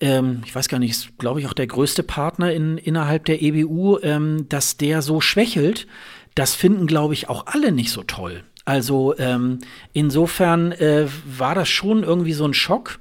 ähm, 0.00 0.42
ich 0.44 0.54
weiß 0.54 0.68
gar 0.68 0.78
nicht, 0.78 0.92
ist 0.92 1.18
glaube 1.18 1.40
ich 1.40 1.46
auch 1.46 1.52
der 1.52 1.66
größte 1.66 2.02
Partner 2.02 2.52
in, 2.52 2.78
innerhalb 2.78 3.24
der 3.24 3.42
EBU, 3.42 3.98
ähm, 4.02 4.48
dass 4.48 4.76
der 4.76 5.02
so 5.02 5.20
schwächelt, 5.20 5.86
das 6.34 6.54
finden 6.54 6.86
glaube 6.86 7.14
ich 7.14 7.28
auch 7.28 7.46
alle 7.46 7.72
nicht 7.72 7.90
so 7.90 8.02
toll. 8.02 8.44
Also 8.64 9.16
ähm, 9.18 9.60
insofern 9.92 10.72
äh, 10.72 11.06
war 11.24 11.54
das 11.54 11.68
schon 11.68 12.02
irgendwie 12.02 12.34
so 12.34 12.44
ein 12.44 12.54
Schock. 12.54 12.98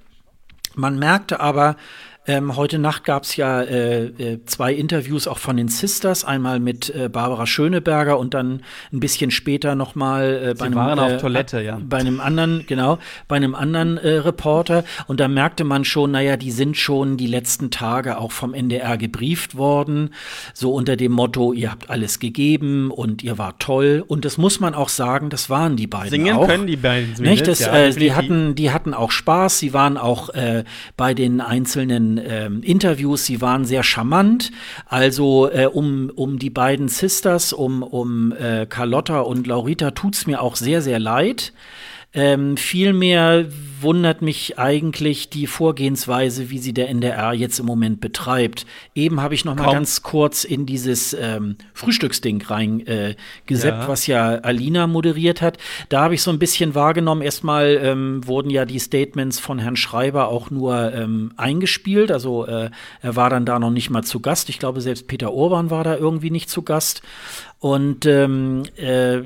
Man 0.75 0.97
merkte 0.97 1.39
aber, 1.41 1.75
ähm, 2.27 2.57
heute 2.57 2.77
Nacht 2.77 3.05
gab 3.05 3.23
es 3.23 3.37
ja 3.37 3.61
äh, 3.61 4.05
äh, 4.05 4.39
zwei 4.45 4.73
Interviews 4.73 5.27
auch 5.27 5.37
von 5.37 5.55
den 5.55 5.69
Sisters, 5.69 6.25
einmal 6.25 6.59
mit 6.59 6.93
äh, 6.93 7.07
Barbara 7.07 7.47
Schöneberger 7.47 8.19
und 8.19 8.33
dann 8.33 8.63
ein 8.91 8.99
bisschen 8.99 9.31
später 9.31 9.75
noch 9.75 9.95
mal 9.95 10.49
äh, 10.49 10.53
bei, 10.53 10.65
einem, 10.65 10.99
äh, 10.99 11.17
Toilette, 11.17 11.61
ja. 11.61 11.79
bei 11.81 11.97
einem 11.97 12.19
anderen, 12.19 12.65
genau, 12.67 12.99
bei 13.29 13.37
einem 13.37 13.55
anderen 13.55 13.97
äh, 13.97 14.15
Reporter. 14.15 14.83
Und 15.07 15.21
da 15.21 15.29
merkte 15.29 15.63
man 15.63 15.85
schon, 15.85 16.11
naja, 16.11 16.35
die 16.35 16.51
sind 16.51 16.75
schon 16.75 17.15
die 17.15 17.27
letzten 17.27 17.71
Tage 17.71 18.17
auch 18.17 18.33
vom 18.33 18.53
NDR 18.53 18.97
gebrieft 18.97 19.55
worden, 19.55 20.09
so 20.53 20.73
unter 20.73 20.97
dem 20.97 21.13
Motto, 21.13 21.53
ihr 21.53 21.71
habt 21.71 21.89
alles 21.89 22.19
gegeben 22.19 22.91
und 22.91 23.23
ihr 23.23 23.37
wart 23.37 23.59
toll. 23.59 24.03
Und 24.05 24.25
das 24.25 24.37
muss 24.37 24.59
man 24.59 24.73
auch 24.73 24.89
sagen, 24.89 25.29
das 25.29 25.49
waren 25.49 25.77
die 25.77 25.87
beiden 25.87 26.09
Singen 26.09 26.35
auch. 26.35 26.47
können 26.47 26.67
die 26.67 26.75
beiden 26.75 27.13
Nicht? 27.21 27.47
Das, 27.47 27.61
ja, 27.61 27.73
äh, 27.73 27.93
die, 27.93 28.13
hatten, 28.13 28.53
die 28.55 28.71
hatten 28.71 28.93
auch 28.93 29.11
Spaß, 29.11 29.59
sie 29.59 29.73
waren 29.73 29.97
auch 29.97 30.27
äh, 30.29 30.65
bei 30.97 31.13
den 31.13 31.39
einzelnen 31.39 32.16
ähm, 32.23 32.63
Interviews, 32.63 33.25
sie 33.25 33.41
waren 33.41 33.65
sehr 33.65 33.83
charmant. 33.83 34.51
Also 34.85 35.49
äh, 35.51 35.65
um, 35.65 36.11
um 36.15 36.39
die 36.39 36.49
beiden 36.49 36.87
Sisters, 36.87 37.53
um, 37.53 37.83
um 37.83 38.31
äh, 38.31 38.65
Carlotta 38.65 39.21
und 39.21 39.47
Laurita 39.47 39.91
tut's 39.91 40.27
mir 40.27 40.41
auch 40.41 40.55
sehr, 40.55 40.81
sehr 40.81 40.99
leid. 40.99 41.53
Ähm, 42.13 42.57
vielmehr 42.57 43.45
wundert 43.81 44.21
mich 44.21 44.57
eigentlich 44.59 45.29
die 45.29 45.47
Vorgehensweise, 45.47 46.49
wie 46.49 46.57
sie 46.59 46.73
der 46.73 46.89
NDR 46.89 47.33
jetzt 47.33 47.59
im 47.59 47.65
Moment 47.65 47.99
betreibt. 48.01 48.65
Eben 48.95 49.21
habe 49.21 49.33
ich 49.35 49.45
noch 49.45 49.55
mal 49.55 49.63
Kaum. 49.65 49.73
ganz 49.73 50.01
kurz 50.03 50.43
in 50.43 50.65
dieses 50.65 51.13
ähm, 51.13 51.55
Frühstücksding 51.73 52.41
reingeseppt, 52.41 53.19
äh, 53.63 53.67
Ja. 53.67 53.87
was 53.87 54.07
ja 54.07 54.27
Alina 54.35 54.87
moderiert 54.87 55.41
hat. 55.41 55.57
Da 55.89 56.01
habe 56.01 56.13
ich 56.15 56.21
so 56.21 56.31
ein 56.31 56.39
bisschen 56.39 56.75
wahrgenommen. 56.75 57.21
Erstmal 57.21 57.79
ähm, 57.81 58.25
wurden 58.27 58.49
ja 58.49 58.65
die 58.65 58.79
Statements 58.79 59.39
von 59.39 59.59
Herrn 59.59 59.75
Schreiber 59.75 60.27
auch 60.29 60.49
nur 60.51 60.93
ähm, 60.93 61.31
eingespielt. 61.37 62.11
Also 62.11 62.45
äh, 62.45 62.69
er 63.01 63.15
war 63.15 63.29
dann 63.29 63.45
da 63.45 63.59
noch 63.59 63.71
nicht 63.71 63.89
mal 63.89 64.03
zu 64.03 64.19
Gast. 64.19 64.49
Ich 64.49 64.59
glaube, 64.59 64.81
selbst 64.81 65.07
Peter 65.07 65.33
Urban 65.33 65.69
war 65.69 65.83
da 65.83 65.95
irgendwie 65.95 66.31
nicht 66.31 66.49
zu 66.49 66.61
Gast. 66.61 67.01
Und 67.59 68.05
ähm, 68.05 68.63
äh, 68.77 69.21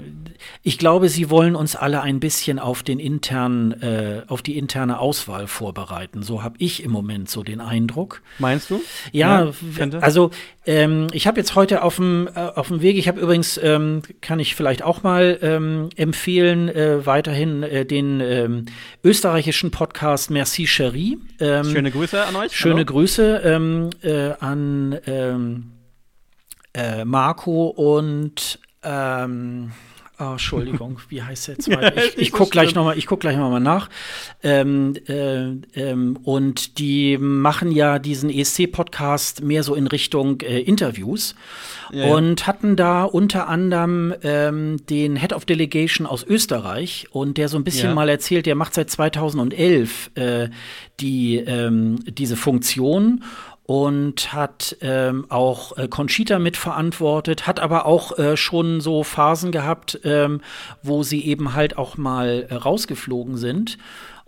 ich 0.63 0.77
glaube, 0.77 1.09
sie 1.09 1.29
wollen 1.29 1.53
uns 1.53 1.75
alle 1.75 2.01
ein 2.01 2.21
bisschen 2.21 2.59
auf 2.59 2.81
den 2.81 2.97
internen, 2.97 3.73
äh, 3.81 4.21
auf 4.41 4.43
die 4.43 4.57
interne 4.57 4.97
Auswahl 4.97 5.45
vorbereiten. 5.45 6.23
So 6.23 6.41
habe 6.41 6.55
ich 6.57 6.81
im 6.81 6.89
Moment 6.89 7.29
so 7.29 7.43
den 7.43 7.61
Eindruck. 7.61 8.23
Meinst 8.39 8.71
du? 8.71 8.81
Ja, 9.11 9.45
Ja, 9.45 9.99
also 9.99 10.31
ähm, 10.65 11.07
ich 11.13 11.27
habe 11.27 11.39
jetzt 11.39 11.53
heute 11.53 11.83
auf 11.83 11.97
dem 11.97 12.27
äh, 12.33 12.39
auf 12.39 12.69
dem 12.69 12.81
Weg, 12.81 12.97
ich 12.97 13.07
habe 13.07 13.21
übrigens, 13.21 13.59
ähm, 13.61 14.01
kann 14.21 14.39
ich 14.39 14.55
vielleicht 14.55 14.81
auch 14.81 15.03
mal 15.03 15.37
ähm, 15.43 15.89
empfehlen, 15.95 16.69
äh, 16.69 17.05
weiterhin 17.05 17.61
äh, 17.61 17.85
den 17.85 18.19
ähm, 18.19 18.65
österreichischen 19.03 19.69
Podcast 19.69 20.31
Merci 20.31 20.65
Cherie. 20.65 21.19
Ähm, 21.39 21.65
Schöne 21.65 21.91
Grüße 21.91 22.25
an 22.25 22.35
euch. 22.35 22.51
Schöne 22.51 22.77
Hallo. 22.77 22.85
Grüße 22.85 23.41
ähm, 23.43 23.89
äh, 24.01 24.31
an 24.39 24.93
äh, 26.73 27.05
Marco 27.05 27.67
und 27.67 28.59
ähm, 28.81 29.71
oh, 30.21 30.31
Entschuldigung, 30.33 30.99
wie 31.09 31.21
heißt 31.23 31.47
der 31.49 31.59
zweite? 31.59 31.99
Ich, 32.01 32.17
ich 32.17 32.31
so 32.31 32.37
guck 32.37 32.51
gleich 32.51 32.69
schlimm. 32.69 32.75
noch 32.83 32.85
mal, 32.85 32.97
ich 32.97 33.05
guck 33.07 33.19
gleich 33.19 33.37
noch 33.37 33.49
mal 33.49 33.59
nach. 33.59 33.89
Ähm, 34.43 34.93
äh, 35.07 35.47
ähm, 35.73 36.17
und 36.23 36.77
die 36.79 37.17
machen 37.17 37.71
ja 37.71 37.99
diesen 37.99 38.29
ESC-Podcast 38.29 39.43
mehr 39.43 39.63
so 39.63 39.75
in 39.75 39.87
Richtung 39.87 40.41
äh, 40.41 40.59
Interviews 40.59 41.35
Ja, 41.91 42.07
ja. 42.07 42.13
und 42.15 42.47
hatten 42.47 42.75
da 42.75 43.03
unter 43.03 43.47
anderem 43.49 44.13
ähm, 44.23 44.77
den 44.89 45.15
Head 45.15 45.33
of 45.33 45.45
Delegation 45.45 46.05
aus 46.07 46.23
Österreich 46.23 47.07
und 47.11 47.37
der 47.37 47.49
so 47.49 47.57
ein 47.57 47.63
bisschen 47.63 47.89
Ja. 47.89 47.95
mal 47.95 48.09
erzählt, 48.09 48.45
der 48.45 48.55
macht 48.55 48.73
seit 48.73 48.89
2011 48.89 50.11
äh, 50.15 50.49
die 50.99 51.37
ähm, 51.37 51.99
diese 52.07 52.35
Funktion 52.35 53.23
und 53.63 54.33
hat 54.33 54.77
ähm, 54.81 55.25
auch 55.29 55.77
äh, 55.77 55.87
Conchita 55.87 56.39
mitverantwortet, 56.39 57.47
hat 57.47 57.59
aber 57.59 57.85
auch 57.85 58.17
äh, 58.17 58.35
schon 58.35 58.81
so 58.81 59.03
Phasen 59.03 59.51
gehabt, 59.51 59.99
ähm, 60.03 60.41
wo 60.83 61.03
sie 61.03 61.25
eben 61.25 61.53
halt 61.53 61.77
auch 61.77 61.97
mal 61.97 62.47
äh, 62.49 62.55
rausgeflogen 62.55 63.37
sind. 63.37 63.77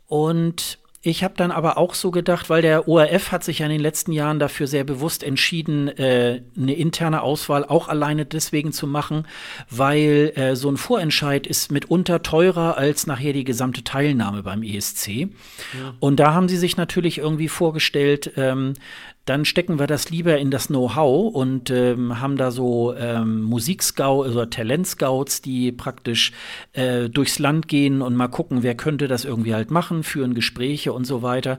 Und 0.08 0.78
ich 1.06 1.22
habe 1.22 1.34
dann 1.36 1.52
aber 1.52 1.78
auch 1.78 1.96
so 1.96 2.12
gedacht, 2.12 2.50
weil 2.50 2.62
der 2.62 2.88
ORF 2.88 3.34
hat 3.34 3.44
sich 3.44 3.60
ja 3.60 3.66
in 3.66 3.74
den 3.74 3.82
letzten 3.82 4.14
Jahren 4.14 4.40
dafür 4.40 4.68
sehr 4.68 4.86
bewusst 4.86 5.22
entschieden, 5.22 5.90
äh, 5.90 6.44
eine 6.58 6.76
interne 6.76 7.24
Auswahl 7.24 7.66
auch 7.66 7.90
alleine 7.90 8.26
deswegen 8.26 8.72
zu 8.72 8.88
machen, 8.88 9.28
weil 9.70 10.32
äh, 10.36 10.56
so 10.56 10.70
ein 10.72 10.78
Vorentscheid 10.78 11.46
ist 11.46 11.74
mitunter 11.74 12.24
teurer 12.24 12.78
als 12.78 13.06
nachher 13.06 13.34
die 13.34 13.44
gesamte 13.44 13.84
Teilnahme 13.84 14.44
beim 14.44 14.64
ESC. 14.64 15.28
Und 16.00 16.22
da 16.22 16.34
haben 16.34 16.48
sie 16.48 16.58
sich 16.58 16.78
natürlich 16.78 17.18
irgendwie 17.18 17.50
vorgestellt, 17.50 18.32
ähm, 18.38 18.74
dann 19.26 19.46
stecken 19.46 19.80
wir 19.80 19.88
das 19.88 20.10
lieber 20.10 20.38
in 20.38 20.52
das 20.52 20.68
Know-how 20.68 21.34
und 21.34 21.70
ähm, 21.70 22.20
haben 22.20 22.36
da 22.36 22.52
so 22.52 22.94
ähm, 22.96 23.42
Musikscouts 23.44 24.32
oder 24.32 24.50
Talentscouts, 24.50 25.42
die 25.42 25.72
praktisch 25.72 26.34
äh, 26.74 27.10
durchs 27.10 27.40
Land 27.40 27.68
gehen 27.68 28.02
und 28.02 28.16
mal 28.16 28.28
gucken, 28.28 28.64
wer 28.64 28.76
könnte 28.76 29.08
das 29.08 29.24
irgendwie 29.24 29.54
halt 29.54 29.72
machen, 29.72 30.04
führen 30.04 30.34
Gespräche 30.34 30.92
und 30.92 31.06
so 31.06 31.22
weiter. 31.22 31.58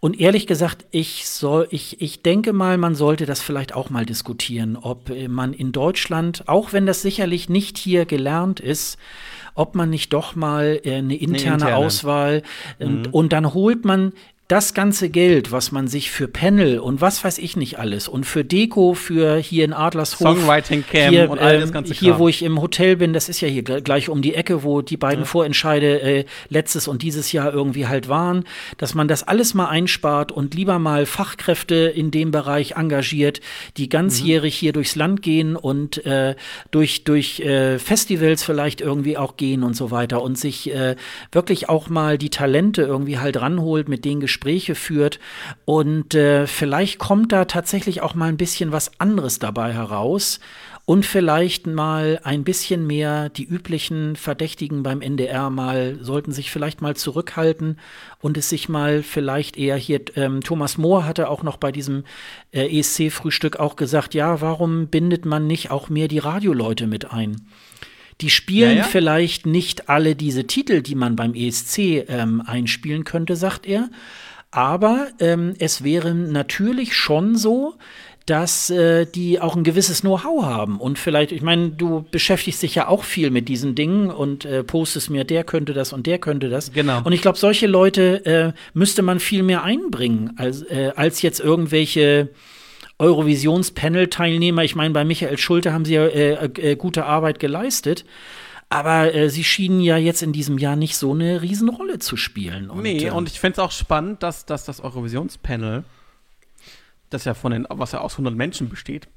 Und 0.00 0.18
ehrlich 0.18 0.46
gesagt, 0.46 0.86
ich 0.90 1.28
soll, 1.28 1.68
ich, 1.70 2.00
ich 2.00 2.22
denke 2.22 2.54
mal, 2.54 2.78
man 2.78 2.94
sollte 2.94 3.26
das 3.26 3.42
vielleicht 3.42 3.74
auch 3.74 3.90
mal 3.90 4.06
diskutieren, 4.06 4.76
ob 4.76 5.10
äh, 5.10 5.28
man 5.28 5.54
in 5.54 5.72
Deutschland, 5.72 6.48
auch 6.48 6.72
wenn 6.74 6.84
das 6.84 7.00
sicherlich 7.00 7.48
nicht 7.48 7.78
hier 7.78 8.04
gelernt 8.04 8.60
ist, 8.60 8.98
ob 9.54 9.74
man 9.74 9.90
nicht 9.90 10.12
doch 10.12 10.36
mal 10.36 10.80
äh, 10.84 10.96
eine 10.96 11.16
interne, 11.16 11.54
interne. 11.54 11.76
Auswahl 11.76 12.42
und, 12.78 13.12
und 13.12 13.32
dann 13.32 13.52
holt 13.52 13.84
man 13.84 14.12
das 14.50 14.74
ganze 14.74 15.10
Geld, 15.10 15.52
was 15.52 15.70
man 15.70 15.86
sich 15.86 16.10
für 16.10 16.26
Panel 16.26 16.80
und 16.80 17.00
was 17.00 17.22
weiß 17.22 17.38
ich 17.38 17.56
nicht 17.56 17.78
alles 17.78 18.08
und 18.08 18.26
für 18.26 18.44
Deko, 18.44 18.94
für 18.94 19.36
hier 19.36 19.64
in 19.64 19.72
Adlershof, 19.72 20.18
Songwriting 20.18 20.84
Cam 20.90 21.10
hier, 21.10 21.30
und 21.30 21.38
all 21.38 21.60
das 21.60 21.68
ähm, 21.68 21.74
ganze 21.74 21.94
hier, 21.94 22.10
Kram. 22.12 22.20
wo 22.20 22.28
ich 22.28 22.42
im 22.42 22.60
Hotel 22.60 22.96
bin, 22.96 23.12
das 23.12 23.28
ist 23.28 23.40
ja 23.40 23.48
hier 23.48 23.62
gl- 23.62 23.80
gleich 23.80 24.08
um 24.08 24.22
die 24.22 24.34
Ecke, 24.34 24.64
wo 24.64 24.82
die 24.82 24.96
beiden 24.96 25.24
Vorentscheide 25.24 26.00
äh, 26.00 26.24
letztes 26.48 26.88
und 26.88 27.02
dieses 27.02 27.30
Jahr 27.30 27.52
irgendwie 27.52 27.86
halt 27.86 28.08
waren, 28.08 28.42
dass 28.76 28.94
man 28.94 29.06
das 29.06 29.22
alles 29.22 29.54
mal 29.54 29.68
einspart 29.68 30.32
und 30.32 30.54
lieber 30.54 30.80
mal 30.80 31.06
Fachkräfte 31.06 31.74
in 31.74 32.10
dem 32.10 32.32
Bereich 32.32 32.72
engagiert, 32.72 33.40
die 33.76 33.88
ganzjährig 33.88 34.56
hier 34.56 34.72
durchs 34.72 34.96
Land 34.96 35.22
gehen 35.22 35.54
und 35.54 36.04
äh, 36.04 36.34
durch, 36.72 37.04
durch 37.04 37.38
äh, 37.38 37.78
Festivals 37.78 38.42
vielleicht 38.42 38.80
irgendwie 38.80 39.16
auch 39.16 39.36
gehen 39.36 39.62
und 39.62 39.76
so 39.76 39.92
weiter 39.92 40.22
und 40.22 40.36
sich 40.36 40.74
äh, 40.74 40.96
wirklich 41.30 41.68
auch 41.68 41.88
mal 41.88 42.18
die 42.18 42.30
Talente 42.30 42.82
irgendwie 42.82 43.18
halt 43.18 43.40
ranholt, 43.40 43.88
mit 43.88 44.04
denen 44.04 44.20
Gespräche 44.40 44.74
führt 44.74 45.20
und 45.66 46.14
äh, 46.14 46.46
vielleicht 46.46 46.98
kommt 46.98 47.30
da 47.30 47.44
tatsächlich 47.44 48.00
auch 48.00 48.14
mal 48.14 48.30
ein 48.30 48.38
bisschen 48.38 48.72
was 48.72 48.98
anderes 48.98 49.38
dabei 49.38 49.74
heraus 49.74 50.40
und 50.86 51.04
vielleicht 51.04 51.66
mal 51.66 52.18
ein 52.24 52.42
bisschen 52.42 52.86
mehr 52.86 53.28
die 53.28 53.44
üblichen 53.44 54.16
Verdächtigen 54.16 54.82
beim 54.82 55.02
NDR 55.02 55.50
mal 55.50 55.98
sollten 56.00 56.32
sich 56.32 56.50
vielleicht 56.50 56.80
mal 56.80 56.96
zurückhalten 56.96 57.78
und 58.20 58.38
es 58.38 58.48
sich 58.48 58.70
mal 58.70 59.02
vielleicht 59.02 59.58
eher 59.58 59.76
hier 59.76 60.00
ähm, 60.16 60.40
Thomas 60.40 60.78
Mohr 60.78 61.04
hatte 61.04 61.28
auch 61.28 61.42
noch 61.42 61.58
bei 61.58 61.70
diesem 61.70 62.04
äh, 62.50 62.78
ESC 62.78 63.12
Frühstück 63.12 63.56
auch 63.60 63.76
gesagt, 63.76 64.14
ja, 64.14 64.40
warum 64.40 64.86
bindet 64.86 65.26
man 65.26 65.46
nicht 65.46 65.70
auch 65.70 65.90
mehr 65.90 66.08
die 66.08 66.18
Radioleute 66.18 66.86
mit 66.86 67.12
ein? 67.12 67.36
Die 68.20 68.30
spielen 68.30 68.70
Ja, 68.70 68.76
ja. 68.78 68.84
vielleicht 68.84 69.46
nicht 69.46 69.88
alle 69.88 70.14
diese 70.14 70.46
Titel, 70.46 70.82
die 70.82 70.94
man 70.94 71.16
beim 71.16 71.34
ESC 71.34 71.78
ähm, 72.08 72.42
einspielen 72.44 73.04
könnte, 73.04 73.36
sagt 73.36 73.66
er. 73.66 73.88
Aber 74.50 75.08
ähm, 75.20 75.54
es 75.58 75.84
wäre 75.84 76.14
natürlich 76.14 76.94
schon 76.94 77.36
so, 77.36 77.74
dass 78.26 78.70
äh, 78.70 79.06
die 79.06 79.40
auch 79.40 79.56
ein 79.56 79.64
gewisses 79.64 80.02
Know-how 80.02 80.44
haben. 80.44 80.78
Und 80.78 80.98
vielleicht, 80.98 81.32
ich 81.32 81.42
meine, 81.42 81.70
du 81.70 82.04
beschäftigst 82.10 82.62
dich 82.62 82.74
ja 82.74 82.88
auch 82.88 83.02
viel 83.04 83.30
mit 83.30 83.48
diesen 83.48 83.74
Dingen 83.74 84.10
und 84.10 84.44
äh, 84.44 84.62
postest 84.62 85.10
mir, 85.10 85.24
der 85.24 85.44
könnte 85.44 85.72
das 85.72 85.92
und 85.92 86.06
der 86.06 86.18
könnte 86.18 86.48
das. 86.48 86.72
Genau. 86.72 87.00
Und 87.02 87.12
ich 87.12 87.22
glaube, 87.22 87.38
solche 87.38 87.66
Leute 87.66 88.24
äh, 88.26 88.52
müsste 88.72 89.02
man 89.02 89.20
viel 89.20 89.42
mehr 89.42 89.64
einbringen, 89.64 90.34
als, 90.36 90.62
äh, 90.62 90.92
als 90.94 91.22
jetzt 91.22 91.40
irgendwelche 91.40 92.28
Eurovisions-Panel-Teilnehmer. 92.98 94.62
Ich 94.62 94.76
meine, 94.76 94.92
bei 94.92 95.04
Michael 95.04 95.38
Schulte 95.38 95.72
haben 95.72 95.84
sie 95.84 95.94
ja 95.94 96.06
äh, 96.06 96.44
äh, 96.44 96.76
gute 96.76 97.06
Arbeit 97.06 97.40
geleistet. 97.40 98.04
Aber 98.70 99.12
äh, 99.12 99.28
sie 99.28 99.42
schienen 99.42 99.80
ja 99.80 99.96
jetzt 99.96 100.22
in 100.22 100.32
diesem 100.32 100.56
Jahr 100.56 100.76
nicht 100.76 100.96
so 100.96 101.12
eine 101.12 101.42
Riesenrolle 101.42 101.98
zu 101.98 102.16
spielen. 102.16 102.70
Und, 102.70 102.82
nee, 102.82 103.06
ähm, 103.06 103.14
und 103.14 103.28
ich 103.28 103.40
fände 103.40 103.54
es 103.54 103.58
auch 103.58 103.72
spannend, 103.72 104.22
dass, 104.22 104.46
dass 104.46 104.64
das 104.64 104.80
Eurovisionspanel, 104.82 105.84
das 107.10 107.24
ja 107.24 107.34
von 107.34 107.50
den, 107.50 107.66
was 107.68 107.90
ja 107.92 108.00
aus 108.00 108.12
100 108.14 108.34
Menschen 108.34 108.68
besteht, 108.68 109.08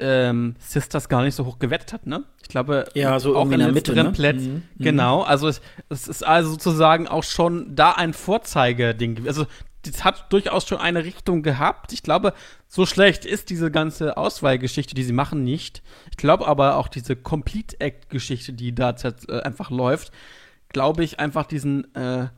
ähm, 0.00 0.56
Sisters 0.58 1.08
gar 1.08 1.22
nicht 1.22 1.36
so 1.36 1.46
hoch 1.46 1.60
gewettet 1.60 1.92
hat, 1.92 2.06
ne? 2.06 2.24
Ich 2.42 2.48
glaube, 2.48 2.86
Ja, 2.94 3.20
so 3.20 3.36
auch 3.36 3.42
irgendwie 3.42 3.54
in 3.54 3.60
der 3.60 3.72
Mitte, 3.72 3.94
ne? 3.94 4.10
Plätzen. 4.10 4.52
Mhm, 4.52 4.62
mhm. 4.78 4.84
Genau, 4.84 5.22
also 5.22 5.46
es, 5.46 5.60
es 5.88 6.08
ist 6.08 6.26
also 6.26 6.50
sozusagen 6.50 7.06
auch 7.06 7.24
schon 7.24 7.76
da 7.76 7.92
ein 7.92 8.12
Vorzeigeding. 8.12 9.26
Also 9.28 9.46
das 9.82 10.04
hat 10.04 10.32
durchaus 10.32 10.66
schon 10.66 10.78
eine 10.78 11.04
Richtung 11.04 11.42
gehabt. 11.42 11.92
Ich 11.92 12.02
glaube, 12.02 12.34
so 12.72 12.86
schlecht 12.86 13.24
ist 13.24 13.50
diese 13.50 13.72
ganze 13.72 14.16
Auswahlgeschichte, 14.16 14.94
die 14.94 15.02
sie 15.02 15.12
machen, 15.12 15.42
nicht. 15.42 15.82
Ich 16.12 16.16
glaube 16.16 16.46
aber 16.46 16.76
auch 16.76 16.86
diese 16.86 17.16
Complete 17.16 17.80
Act-Geschichte, 17.80 18.52
die 18.52 18.72
da 18.72 18.94
äh, 19.28 19.40
einfach 19.40 19.70
läuft, 19.70 20.12
glaube 20.68 21.02
ich, 21.02 21.18
einfach 21.18 21.46
diesen 21.46 21.92
äh, 21.96 22.28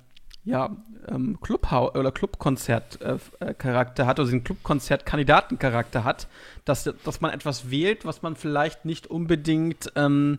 ja, 0.44 0.74
ähm, 1.06 1.38
Clubhaus 1.42 1.94
oder 1.94 2.10
Clubkonzert-Charakter 2.12 4.02
äh, 4.02 4.06
hat, 4.06 4.18
oder 4.18 4.24
diesen 4.24 4.42
Clubkonzert-Kandidaten-Charakter 4.42 6.02
hat, 6.02 6.28
dass, 6.64 6.90
dass 7.04 7.20
man 7.20 7.30
etwas 7.30 7.70
wählt, 7.70 8.06
was 8.06 8.22
man 8.22 8.34
vielleicht 8.34 8.86
nicht 8.86 9.08
unbedingt 9.08 9.92
ähm, 9.96 10.38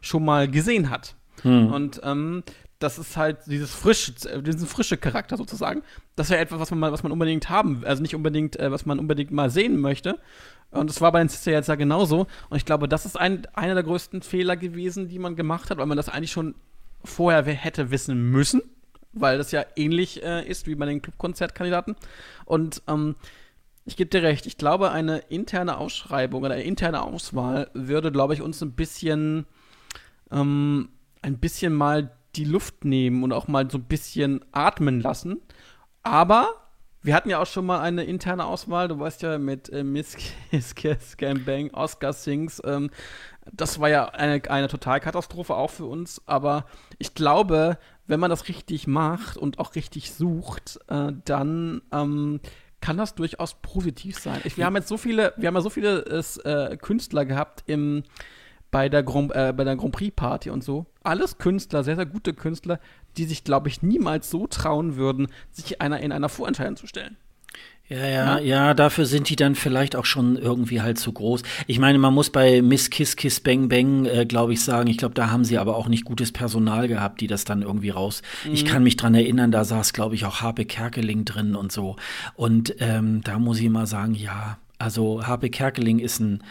schon 0.00 0.24
mal 0.24 0.50
gesehen 0.50 0.88
hat. 0.88 1.16
Hm. 1.42 1.70
Und 1.70 2.00
ähm, 2.02 2.44
das 2.84 2.98
ist 2.98 3.16
halt 3.16 3.38
dieses 3.46 3.72
frische, 3.74 4.12
diesen 4.42 4.66
frische 4.66 4.98
Charakter 4.98 5.36
sozusagen. 5.38 5.82
Das 6.16 6.28
wäre 6.28 6.40
etwas, 6.40 6.60
was 6.60 6.70
man, 6.70 6.92
was 6.92 7.02
man 7.02 7.12
unbedingt 7.12 7.48
haben, 7.48 7.82
also 7.84 8.02
nicht 8.02 8.14
unbedingt, 8.14 8.58
äh, 8.60 8.70
was 8.70 8.84
man 8.84 8.98
unbedingt 8.98 9.30
mal 9.30 9.48
sehen 9.48 9.80
möchte. 9.80 10.18
Und 10.70 10.90
das 10.90 11.00
war 11.00 11.10
bei 11.10 11.20
den 11.20 11.28
Sister 11.28 11.52
jetzt 11.52 11.68
ja 11.68 11.76
genauso. 11.76 12.26
Und 12.50 12.56
ich 12.56 12.66
glaube, 12.66 12.86
das 12.86 13.06
ist 13.06 13.18
ein, 13.18 13.46
einer 13.54 13.74
der 13.74 13.84
größten 13.84 14.22
Fehler 14.22 14.56
gewesen, 14.56 15.08
die 15.08 15.18
man 15.18 15.34
gemacht 15.34 15.70
hat, 15.70 15.78
weil 15.78 15.86
man 15.86 15.96
das 15.96 16.10
eigentlich 16.10 16.32
schon 16.32 16.54
vorher 17.02 17.42
hätte 17.44 17.90
wissen 17.90 18.30
müssen, 18.30 18.60
weil 19.12 19.38
das 19.38 19.50
ja 19.50 19.64
ähnlich 19.76 20.22
äh, 20.22 20.46
ist 20.46 20.66
wie 20.66 20.74
bei 20.74 20.84
den 20.86 21.00
Clubkonzertkandidaten. 21.00 21.96
Und 22.44 22.82
ähm, 22.86 23.14
ich 23.86 23.96
gebe 23.96 24.10
dir 24.10 24.22
recht, 24.22 24.44
ich 24.44 24.58
glaube, 24.58 24.90
eine 24.90 25.18
interne 25.18 25.78
Ausschreibung 25.78 26.42
oder 26.42 26.54
eine 26.54 26.64
interne 26.64 27.02
Auswahl 27.02 27.70
würde, 27.72 28.12
glaube 28.12 28.34
ich, 28.34 28.42
uns 28.42 28.60
ein 28.60 28.72
bisschen, 28.72 29.46
ähm, 30.30 30.90
ein 31.22 31.38
bisschen 31.38 31.72
mal 31.72 32.10
die 32.36 32.44
Luft 32.44 32.84
nehmen 32.84 33.22
und 33.22 33.32
auch 33.32 33.48
mal 33.48 33.70
so 33.70 33.78
ein 33.78 33.84
bisschen 33.84 34.44
atmen 34.52 35.00
lassen. 35.00 35.40
Aber 36.02 36.48
wir 37.04 37.14
hatten 37.14 37.28
ja 37.28 37.38
auch 37.38 37.46
schon 37.46 37.66
mal 37.66 37.80
eine 37.80 38.04
interne 38.04 38.46
Auswahl. 38.46 38.88
Du 38.88 38.98
weißt 38.98 39.22
ja 39.22 39.38
mit 39.38 39.68
äh, 39.70 39.84
Miss 39.84 40.16
Kiss, 40.74 41.16
Bang, 41.44 41.70
Oscar 41.72 42.14
Sings. 42.14 42.62
Ähm, 42.64 42.90
das 43.52 43.78
war 43.78 43.90
ja 43.90 44.06
eine, 44.06 44.42
eine 44.50 44.68
Totalkatastrophe 44.68 45.54
auch 45.54 45.70
für 45.70 45.84
uns. 45.84 46.22
Aber 46.26 46.64
ich 46.98 47.14
glaube, 47.14 47.78
wenn 48.06 48.20
man 48.20 48.30
das 48.30 48.48
richtig 48.48 48.86
macht 48.86 49.36
und 49.36 49.58
auch 49.58 49.74
richtig 49.74 50.12
sucht, 50.12 50.80
äh, 50.88 51.12
dann 51.24 51.82
ähm, 51.92 52.40
kann 52.80 52.96
das 52.96 53.14
durchaus 53.14 53.60
positiv 53.60 54.18
sein. 54.18 54.40
Ich, 54.44 54.56
wir 54.56 54.64
haben 54.64 54.76
jetzt 54.76 54.88
so 54.88 54.96
viele, 54.96 55.34
wir 55.36 55.48
haben 55.48 55.54
ja 55.54 55.60
so 55.60 55.70
viele 55.70 56.04
äh, 56.44 56.76
Künstler 56.78 57.26
gehabt 57.26 57.64
im 57.66 58.02
bei 58.74 58.88
der, 58.88 59.04
Grand, 59.04 59.32
äh, 59.36 59.54
bei 59.56 59.62
der 59.62 59.76
Grand 59.76 59.92
Prix 59.92 60.12
Party 60.16 60.50
und 60.50 60.64
so. 60.64 60.86
Alles 61.04 61.38
Künstler, 61.38 61.84
sehr, 61.84 61.94
sehr 61.94 62.06
gute 62.06 62.34
Künstler, 62.34 62.80
die 63.16 63.22
sich, 63.22 63.44
glaube 63.44 63.68
ich, 63.68 63.82
niemals 63.82 64.28
so 64.30 64.48
trauen 64.48 64.96
würden, 64.96 65.28
sich 65.52 65.80
einer 65.80 66.00
in 66.00 66.10
einer 66.10 66.28
Vorentscheidung 66.28 66.74
zu 66.74 66.88
stellen. 66.88 67.16
Ja, 67.86 68.04
ja, 68.04 68.38
ja, 68.40 68.74
dafür 68.74 69.06
sind 69.06 69.30
die 69.30 69.36
dann 69.36 69.54
vielleicht 69.54 69.94
auch 69.94 70.06
schon 70.06 70.36
irgendwie 70.36 70.82
halt 70.82 70.98
zu 70.98 71.12
groß. 71.12 71.44
Ich 71.68 71.78
meine, 71.78 71.98
man 71.98 72.14
muss 72.14 72.30
bei 72.30 72.62
Miss 72.62 72.90
Kiss 72.90 73.14
Kiss 73.14 73.38
Bang 73.38 73.68
Bang, 73.68 74.06
äh, 74.06 74.26
glaube 74.26 74.54
ich, 74.54 74.64
sagen, 74.64 74.90
ich 74.90 74.96
glaube, 74.96 75.14
da 75.14 75.30
haben 75.30 75.44
sie 75.44 75.58
aber 75.58 75.76
auch 75.76 75.86
nicht 75.86 76.04
gutes 76.04 76.32
Personal 76.32 76.88
gehabt, 76.88 77.20
die 77.20 77.28
das 77.28 77.44
dann 77.44 77.62
irgendwie 77.62 77.90
raus. 77.90 78.22
Mhm. 78.44 78.54
Ich 78.54 78.64
kann 78.64 78.82
mich 78.82 78.96
dran 78.96 79.14
erinnern, 79.14 79.52
da 79.52 79.62
saß, 79.62 79.92
glaube 79.92 80.16
ich, 80.16 80.24
auch 80.24 80.40
Harpe 80.40 80.64
Kerkeling 80.64 81.24
drin 81.24 81.54
und 81.54 81.70
so. 81.70 81.94
Und 82.34 82.74
ähm, 82.80 83.20
da 83.22 83.38
muss 83.38 83.60
ich 83.60 83.68
mal 83.68 83.86
sagen, 83.86 84.14
ja, 84.14 84.58
also 84.78 85.24
Harpe 85.24 85.48
Kerkeling 85.48 86.00
ist 86.00 86.18
ein 86.18 86.42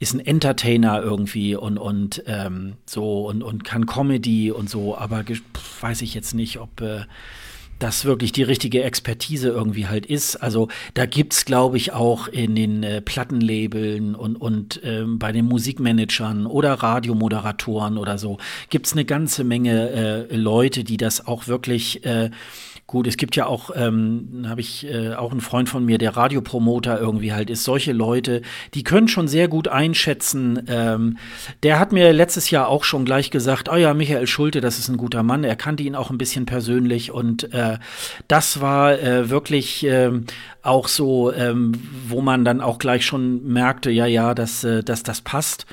ist 0.00 0.14
ein 0.14 0.20
Entertainer 0.20 1.00
irgendwie 1.02 1.54
und, 1.54 1.78
und 1.78 2.24
ähm, 2.26 2.74
so 2.86 3.28
und, 3.28 3.42
und 3.42 3.64
kann 3.64 3.86
Comedy 3.86 4.50
und 4.50 4.68
so, 4.68 4.96
aber 4.96 5.24
weiß 5.82 6.00
ich 6.02 6.14
jetzt 6.14 6.34
nicht, 6.34 6.58
ob 6.58 6.80
äh, 6.80 7.02
das 7.78 8.04
wirklich 8.06 8.32
die 8.32 8.42
richtige 8.42 8.82
Expertise 8.82 9.48
irgendwie 9.48 9.88
halt 9.88 10.06
ist. 10.06 10.36
Also 10.36 10.68
da 10.94 11.06
gibt's, 11.06 11.44
glaube 11.44 11.76
ich, 11.76 11.92
auch 11.92 12.28
in 12.28 12.54
den 12.54 12.82
äh, 12.82 13.00
Plattenlabeln 13.02 14.14
und, 14.14 14.36
und 14.36 14.80
ähm, 14.84 15.18
bei 15.18 15.32
den 15.32 15.46
Musikmanagern 15.46 16.46
oder 16.46 16.74
Radiomoderatoren 16.74 17.98
oder 17.98 18.16
so, 18.16 18.38
gibt's 18.68 18.92
eine 18.92 19.04
ganze 19.04 19.44
Menge 19.44 20.28
äh, 20.30 20.36
Leute, 20.36 20.82
die 20.82 20.96
das 20.96 21.26
auch 21.26 21.46
wirklich 21.46 22.04
äh, 22.06 22.30
Gut, 22.90 23.06
es 23.06 23.16
gibt 23.16 23.36
ja 23.36 23.46
auch, 23.46 23.70
ähm, 23.76 24.46
habe 24.48 24.60
ich 24.60 24.84
äh, 24.84 25.14
auch 25.14 25.30
einen 25.30 25.40
Freund 25.40 25.68
von 25.68 25.84
mir, 25.84 25.96
der 25.96 26.16
Radiopromoter 26.16 26.98
irgendwie 26.98 27.32
halt 27.32 27.48
ist. 27.48 27.62
Solche 27.62 27.92
Leute, 27.92 28.42
die 28.74 28.82
können 28.82 29.06
schon 29.06 29.28
sehr 29.28 29.46
gut 29.46 29.68
einschätzen. 29.68 30.64
Ähm, 30.66 31.16
der 31.62 31.78
hat 31.78 31.92
mir 31.92 32.12
letztes 32.12 32.50
Jahr 32.50 32.66
auch 32.66 32.82
schon 32.82 33.04
gleich 33.04 33.30
gesagt, 33.30 33.68
oh 33.72 33.76
ja, 33.76 33.94
Michael 33.94 34.26
Schulte, 34.26 34.60
das 34.60 34.80
ist 34.80 34.88
ein 34.88 34.96
guter 34.96 35.22
Mann. 35.22 35.44
Er 35.44 35.54
kannte 35.54 35.84
ihn 35.84 35.94
auch 35.94 36.10
ein 36.10 36.18
bisschen 36.18 36.46
persönlich 36.46 37.12
und 37.12 37.54
äh, 37.54 37.78
das 38.26 38.60
war 38.60 38.98
äh, 38.98 39.30
wirklich 39.30 39.86
äh, 39.86 40.10
auch 40.62 40.88
so, 40.88 41.32
ähm, 41.32 41.70
wo 42.08 42.22
man 42.22 42.44
dann 42.44 42.60
auch 42.60 42.78
gleich 42.80 43.06
schon 43.06 43.46
merkte, 43.46 43.92
ja, 43.92 44.06
ja, 44.06 44.34
dass, 44.34 44.64
äh, 44.64 44.82
dass 44.82 45.04
das 45.04 45.20
passt. 45.20 45.64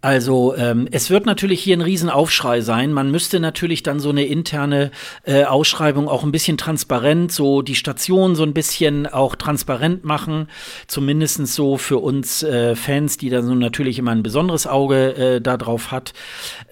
Also 0.00 0.54
ähm, 0.56 0.88
es 0.90 1.10
wird 1.10 1.26
natürlich 1.26 1.62
hier 1.62 1.76
ein 1.76 1.82
Riesenaufschrei 1.82 2.60
sein. 2.60 2.92
Man 2.92 3.10
müsste 3.10 3.40
natürlich 3.40 3.82
dann 3.82 4.00
so 4.00 4.10
eine 4.10 4.24
interne 4.24 4.90
äh, 5.24 5.44
Ausschreibung 5.44 6.08
auch 6.08 6.24
ein 6.24 6.32
bisschen 6.32 6.56
transparent, 6.56 7.30
so 7.32 7.62
die 7.62 7.74
Station 7.74 8.34
so 8.34 8.42
ein 8.42 8.54
bisschen 8.54 9.06
auch 9.06 9.36
transparent 9.36 10.04
machen. 10.04 10.48
Zumindest 10.86 11.46
so 11.46 11.76
für 11.76 11.98
uns 11.98 12.42
äh, 12.42 12.74
Fans, 12.74 13.18
die 13.18 13.30
da 13.30 13.42
so 13.42 13.54
natürlich 13.54 13.98
immer 13.98 14.12
ein 14.12 14.22
besonderes 14.22 14.66
Auge 14.66 15.14
äh, 15.16 15.40
darauf 15.40 15.90
hat. 15.90 16.12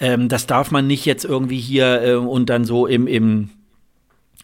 Ähm, 0.00 0.28
das 0.28 0.46
darf 0.46 0.70
man 0.70 0.86
nicht 0.86 1.04
jetzt 1.04 1.24
irgendwie 1.24 1.60
hier 1.60 2.02
äh, 2.02 2.14
und 2.14 2.48
dann 2.48 2.64
so 2.64 2.86
im, 2.86 3.06
im 3.06 3.50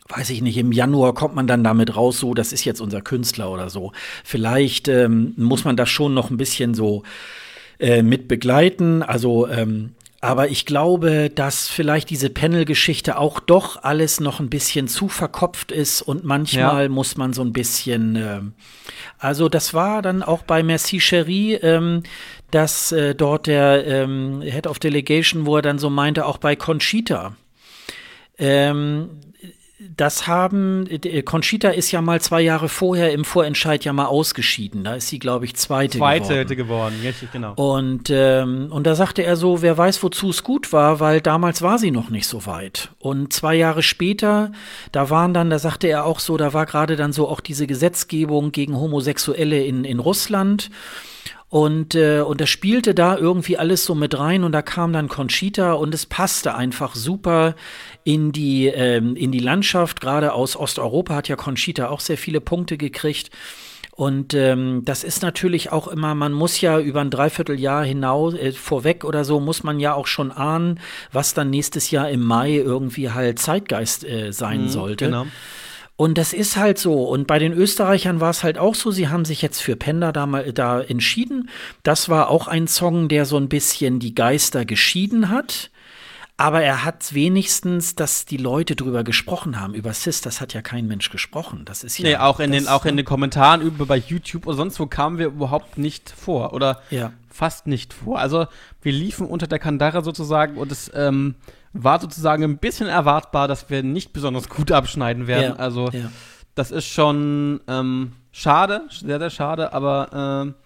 weiß 0.09 0.31
ich 0.31 0.43
nicht, 0.43 0.59
im 0.59 0.73
Januar 0.73 1.15
kommt 1.15 1.35
man 1.35 1.47
dann 1.47 1.65
damit 1.65 1.97
raus, 1.97 2.19
so, 2.19 2.35
das 2.35 2.53
ist 2.53 2.65
jetzt 2.65 2.81
unser 2.81 3.01
Künstler 3.01 3.51
oder 3.51 3.71
so. 3.71 3.93
Vielleicht 4.23 4.87
ähm, 4.89 5.33
muss 5.37 5.65
man 5.65 5.77
das 5.77 5.89
schon 5.89 6.13
noch 6.13 6.31
ein 6.31 6.37
bisschen 6.37 6.75
so 6.75 7.05
äh, 7.79 8.03
mit 8.03 8.29
begleiten. 8.29 9.03
Also 9.03 9.49
ähm, 9.49 9.95
aber 10.25 10.49
ich 10.49 10.64
glaube, 10.64 11.29
dass 11.29 11.68
vielleicht 11.68 12.09
diese 12.09 12.31
Panel-Geschichte 12.31 13.18
auch 13.18 13.41
doch 13.41 13.83
alles 13.83 14.20
noch 14.20 14.41
ein 14.41 14.49
bisschen 14.49 14.89
zu 14.89 15.09
verkopft 15.09 15.70
ist 15.70 16.01
und 16.01 16.25
manchmal 16.25 16.85
ja. 16.85 16.89
muss 16.89 17.18
man 17.18 17.35
so 17.35 17.43
ein 17.43 17.53
bisschen. 17.53 18.16
Äh, 18.16 18.41
also, 19.18 19.51
das 19.51 19.75
war 19.75 20.01
dann 20.01 20.22
auch 20.22 20.43
bei 20.43 20.62
Merci 20.62 20.99
Cherie, 20.99 21.57
ähm, 21.57 22.05
dass 22.51 22.91
äh, 22.91 23.14
dort 23.14 23.47
der 23.47 23.87
ähm, 23.87 24.41
Head 24.41 24.66
of 24.66 24.79
Delegation, 24.79 25.45
wo 25.45 25.57
er 25.57 25.62
dann 25.62 25.79
so 25.79 25.91
meinte, 25.91 26.25
auch 26.25 26.39
bei 26.39 26.57
Conchita. 26.57 27.37
Ähm, 28.39 29.11
das 29.97 30.26
haben, 30.26 30.87
äh, 30.89 31.22
Conchita 31.22 31.70
ist 31.70 31.91
ja 31.91 32.01
mal 32.01 32.20
zwei 32.20 32.41
Jahre 32.41 32.68
vorher 32.68 33.12
im 33.12 33.24
Vorentscheid 33.24 33.85
ja 33.85 33.93
mal 33.93 34.07
ausgeschieden. 34.07 34.85
Da 34.85 34.95
ist 34.95 35.09
sie, 35.09 35.18
glaube 35.18 35.45
ich, 35.45 35.57
zweite, 35.57 35.99
zweite 35.99 36.28
geworden. 36.28 36.45
Zweite 36.47 36.57
geworden, 36.57 36.95
richtig, 37.03 37.32
genau. 37.32 37.55
Und, 37.55 38.11
ähm, 38.11 38.68
und 38.70 38.87
da 38.87 38.95
sagte 38.95 39.22
er 39.22 39.37
so, 39.37 39.62
wer 39.62 39.76
weiß, 39.76 40.03
wozu 40.03 40.30
es 40.30 40.43
gut 40.43 40.72
war, 40.72 41.01
weil 41.01 41.20
damals 41.20 41.62
war 41.62 41.78
sie 41.78 41.91
noch 41.91 42.11
nicht 42.11 42.26
so 42.26 42.47
weit. 42.47 42.91
Und 42.99 43.32
zwei 43.32 43.55
Jahre 43.55 43.82
später, 43.82 44.53
da 44.93 45.11
waren 45.11 45.35
dann, 45.35 45.51
da 45.51 45.59
sagte 45.59 45.89
er 45.89 46.05
auch 46.05 46.20
so, 46.20 46.37
da 46.37 46.53
war 46.53 46.66
gerade 46.66 46.97
dann 46.97 47.12
so 47.12 47.28
auch 47.28 47.41
diese 47.41 47.66
Gesetzgebung 47.66 48.53
gegen 48.53 48.76
Homosexuelle 48.76 49.64
in, 49.64 49.85
in 49.85 49.99
Russland. 49.99 50.70
Und, 51.55 51.95
äh, 51.95 52.19
und 52.19 52.41
das 52.41 52.51
spielte 52.51 52.97
da 52.97 53.17
irgendwie 53.17 53.57
alles 53.57 53.85
so 53.85 53.95
mit 53.95 54.19
rein 54.19 54.43
und 54.43 54.51
da 54.51 54.61
kam 54.61 54.93
dann 54.93 55.07
Conchita 55.07 55.75
und 55.75 55.95
es 55.95 56.05
passte 56.05 56.57
einfach 56.57 56.97
super 56.97 57.55
in 58.03 58.33
die, 58.33 58.67
ähm, 58.67 59.15
in 59.15 59.31
die 59.31 59.39
Landschaft. 59.39 60.01
Gerade 60.01 60.33
aus 60.33 60.57
Osteuropa 60.57 61.15
hat 61.15 61.29
ja 61.29 61.37
Conchita 61.37 61.91
auch 61.91 62.01
sehr 62.01 62.19
viele 62.19 62.41
Punkte 62.41 62.77
gekriegt. 62.77 63.31
Und 63.93 64.35
ähm, 64.35 64.83
das 64.85 65.05
ist 65.05 65.23
natürlich 65.23 65.71
auch 65.71 65.87
immer, 65.87 66.17
man 66.17 66.33
muss 66.33 66.61
ja 66.61 66.81
über 66.81 67.03
ein 67.03 67.11
Dreivierteljahr 67.11 67.85
hinaus, 67.85 68.35
äh, 68.35 68.51
vorweg 68.51 69.05
oder 69.05 69.25
so, 69.25 69.39
muss 69.39 69.63
man 69.63 69.79
ja 69.79 69.95
auch 69.95 70.09
schon 70.09 70.33
ahnen, 70.33 70.81
was 71.13 71.35
dann 71.35 71.51
nächstes 71.51 71.93
Jahr 71.93 72.11
im 72.11 72.25
Mai 72.25 72.57
irgendwie 72.57 73.13
halt 73.13 73.39
Zeitgeist 73.39 74.03
äh, 74.03 74.33
sein 74.33 74.63
mhm, 74.63 74.69
sollte. 74.71 75.05
Genau. 75.05 75.27
Und 75.97 76.19
das 76.19 76.33
ist 76.33 76.57
halt 76.57 76.79
so. 76.79 77.05
Und 77.05 77.27
bei 77.27 77.39
den 77.39 77.53
Österreichern 77.53 78.21
war 78.21 78.31
es 78.31 78.43
halt 78.43 78.59
auch 78.59 78.75
so. 78.75 78.91
Sie 78.91 79.09
haben 79.09 79.25
sich 79.25 79.43
jetzt 79.43 79.61
für 79.61 79.77
Panda 79.77 80.11
da 80.11 80.27
mal 80.27 80.53
da 80.53 80.81
entschieden. 80.81 81.49
Das 81.85 82.09
war 82.09 82.31
auch 82.31 82.49
ein 82.49 82.67
Song, 82.67 83.09
der 83.09 83.27
so 83.27 83.37
ein 83.37 83.49
bisschen 83.49 84.01
die 84.01 84.15
Geister 84.15 84.65
geschieden 84.65 85.29
hat. 85.29 85.71
Aber 86.37 86.63
er 86.63 86.85
hat 86.85 87.15
wenigstens, 87.15 87.95
dass 87.95 88.25
die 88.25 88.39
Leute 88.39 88.75
drüber 88.75 89.05
gesprochen 89.05 89.61
haben. 89.61 89.73
Über 89.73 89.93
Sis, 89.93 90.21
das 90.21 90.41
hat 90.41 90.53
ja 90.53 90.63
kein 90.63 90.89
Mensch 90.89 91.11
gesprochen. 91.11 91.65
Das 91.65 91.85
ist 91.85 91.97
ja. 91.99 92.09
Nee, 92.09 92.17
auch 92.17 92.41
in, 92.41 92.51
den, 92.51 92.67
auch 92.67 92.87
in 92.87 92.97
den 92.97 93.07
Kommentaren 93.07 93.63
über 93.63 93.87
bei 93.87 93.97
YouTube 93.97 94.49
oder 94.49 94.57
sonst 94.57 94.81
wo 94.81 94.87
kamen 94.87 95.19
wir 95.19 95.27
überhaupt 95.27 95.79
nicht 95.79 96.11
vor. 96.11 96.53
Oder 96.55 96.83
ja. 96.91 97.13
Fast 97.35 97.66
nicht 97.66 97.93
vor. 97.93 98.20
Also 98.20 98.47
wir 98.80 98.93
liefen 98.93 99.26
unter 99.26 99.47
der 99.47 99.59
Kandare 99.59 100.03
sozusagen 100.03 100.57
und 100.57 100.70
es 100.70 100.91
ähm, 100.95 101.35
war 101.72 102.01
sozusagen 102.01 102.45
ein 102.45 102.59
bisschen 102.59 102.87
erwartbar, 102.87 103.49
dass 103.49 103.68
wir 103.68 103.82
nicht 103.82 104.12
besonders 104.12 104.49
gut 104.49 104.70
abschneiden 104.70 105.26
werden. 105.26 105.57
Ja, 105.57 105.57
also 105.57 105.91
ja. 105.91 106.11
das 106.55 106.70
ist 106.70 106.87
schon 106.87 107.61
ähm, 107.66 108.12
schade, 108.30 108.82
sehr, 108.89 109.18
sehr 109.18 109.30
schade, 109.30 109.72
aber 109.72 110.47
äh, 110.47 110.64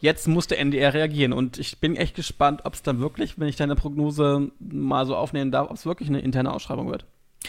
jetzt 0.00 0.26
muss 0.26 0.48
der 0.48 0.58
NDR 0.58 0.92
reagieren 0.92 1.32
und 1.32 1.58
ich 1.58 1.78
bin 1.78 1.94
echt 1.94 2.16
gespannt, 2.16 2.62
ob 2.64 2.74
es 2.74 2.82
dann 2.82 2.98
wirklich, 2.98 3.38
wenn 3.38 3.48
ich 3.48 3.56
deine 3.56 3.76
Prognose 3.76 4.50
mal 4.58 5.06
so 5.06 5.14
aufnehmen 5.14 5.52
darf, 5.52 5.70
ob 5.70 5.76
es 5.76 5.86
wirklich 5.86 6.08
eine 6.08 6.20
interne 6.20 6.52
Ausschreibung 6.52 6.90
wird. 6.90 7.06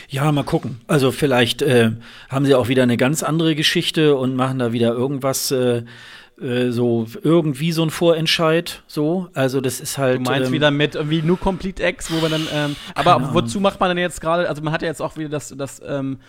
Ja, 0.08 0.32
mal 0.32 0.44
gucken. 0.44 0.82
Also 0.86 1.12
vielleicht 1.12 1.64
äh, 1.64 1.92
haben 2.30 2.46
sie 2.46 2.54
auch 2.54 2.68
wieder 2.68 2.84
eine 2.84 2.98
ganz 2.98 3.24
andere 3.24 3.56
Geschichte 3.56 4.16
und 4.16 4.36
machen 4.36 4.60
da 4.60 4.72
wieder 4.72 4.94
irgendwas. 4.94 5.50
Äh, 5.50 5.84
äh 6.42 6.72
so 6.72 7.08
irgendwie 7.24 7.72
so 7.72 7.84
ein 7.84 7.90
Vorentscheid, 7.90 8.84
so. 8.88 9.30
Also 9.34 9.62
das 9.62 9.80
ist 9.80 9.98
halt. 9.98 10.20
Du 10.20 10.24
meinst 10.24 10.48
ähm, 10.48 10.54
wieder 10.54 10.72
mit 10.72 10.96
irgendwie 10.96 11.22
nur 11.22 11.40
Complete 11.40 11.84
X, 11.84 12.12
wo 12.12 12.22
man 12.22 12.32
dann, 12.32 12.48
ähm, 12.54 12.76
aber 12.96 13.34
wozu 13.34 13.60
macht 13.60 13.80
man 13.80 13.90
denn 13.90 13.98
jetzt 13.98 14.22
gerade, 14.22 14.48
also 14.48 14.62
man 14.62 14.74
hat 14.74 14.82
ja 14.82 14.88
jetzt 14.88 15.02
auch 15.02 15.18
wieder 15.18 15.30
das, 15.30 15.54
das 15.58 15.82
ähm, 15.86 16.20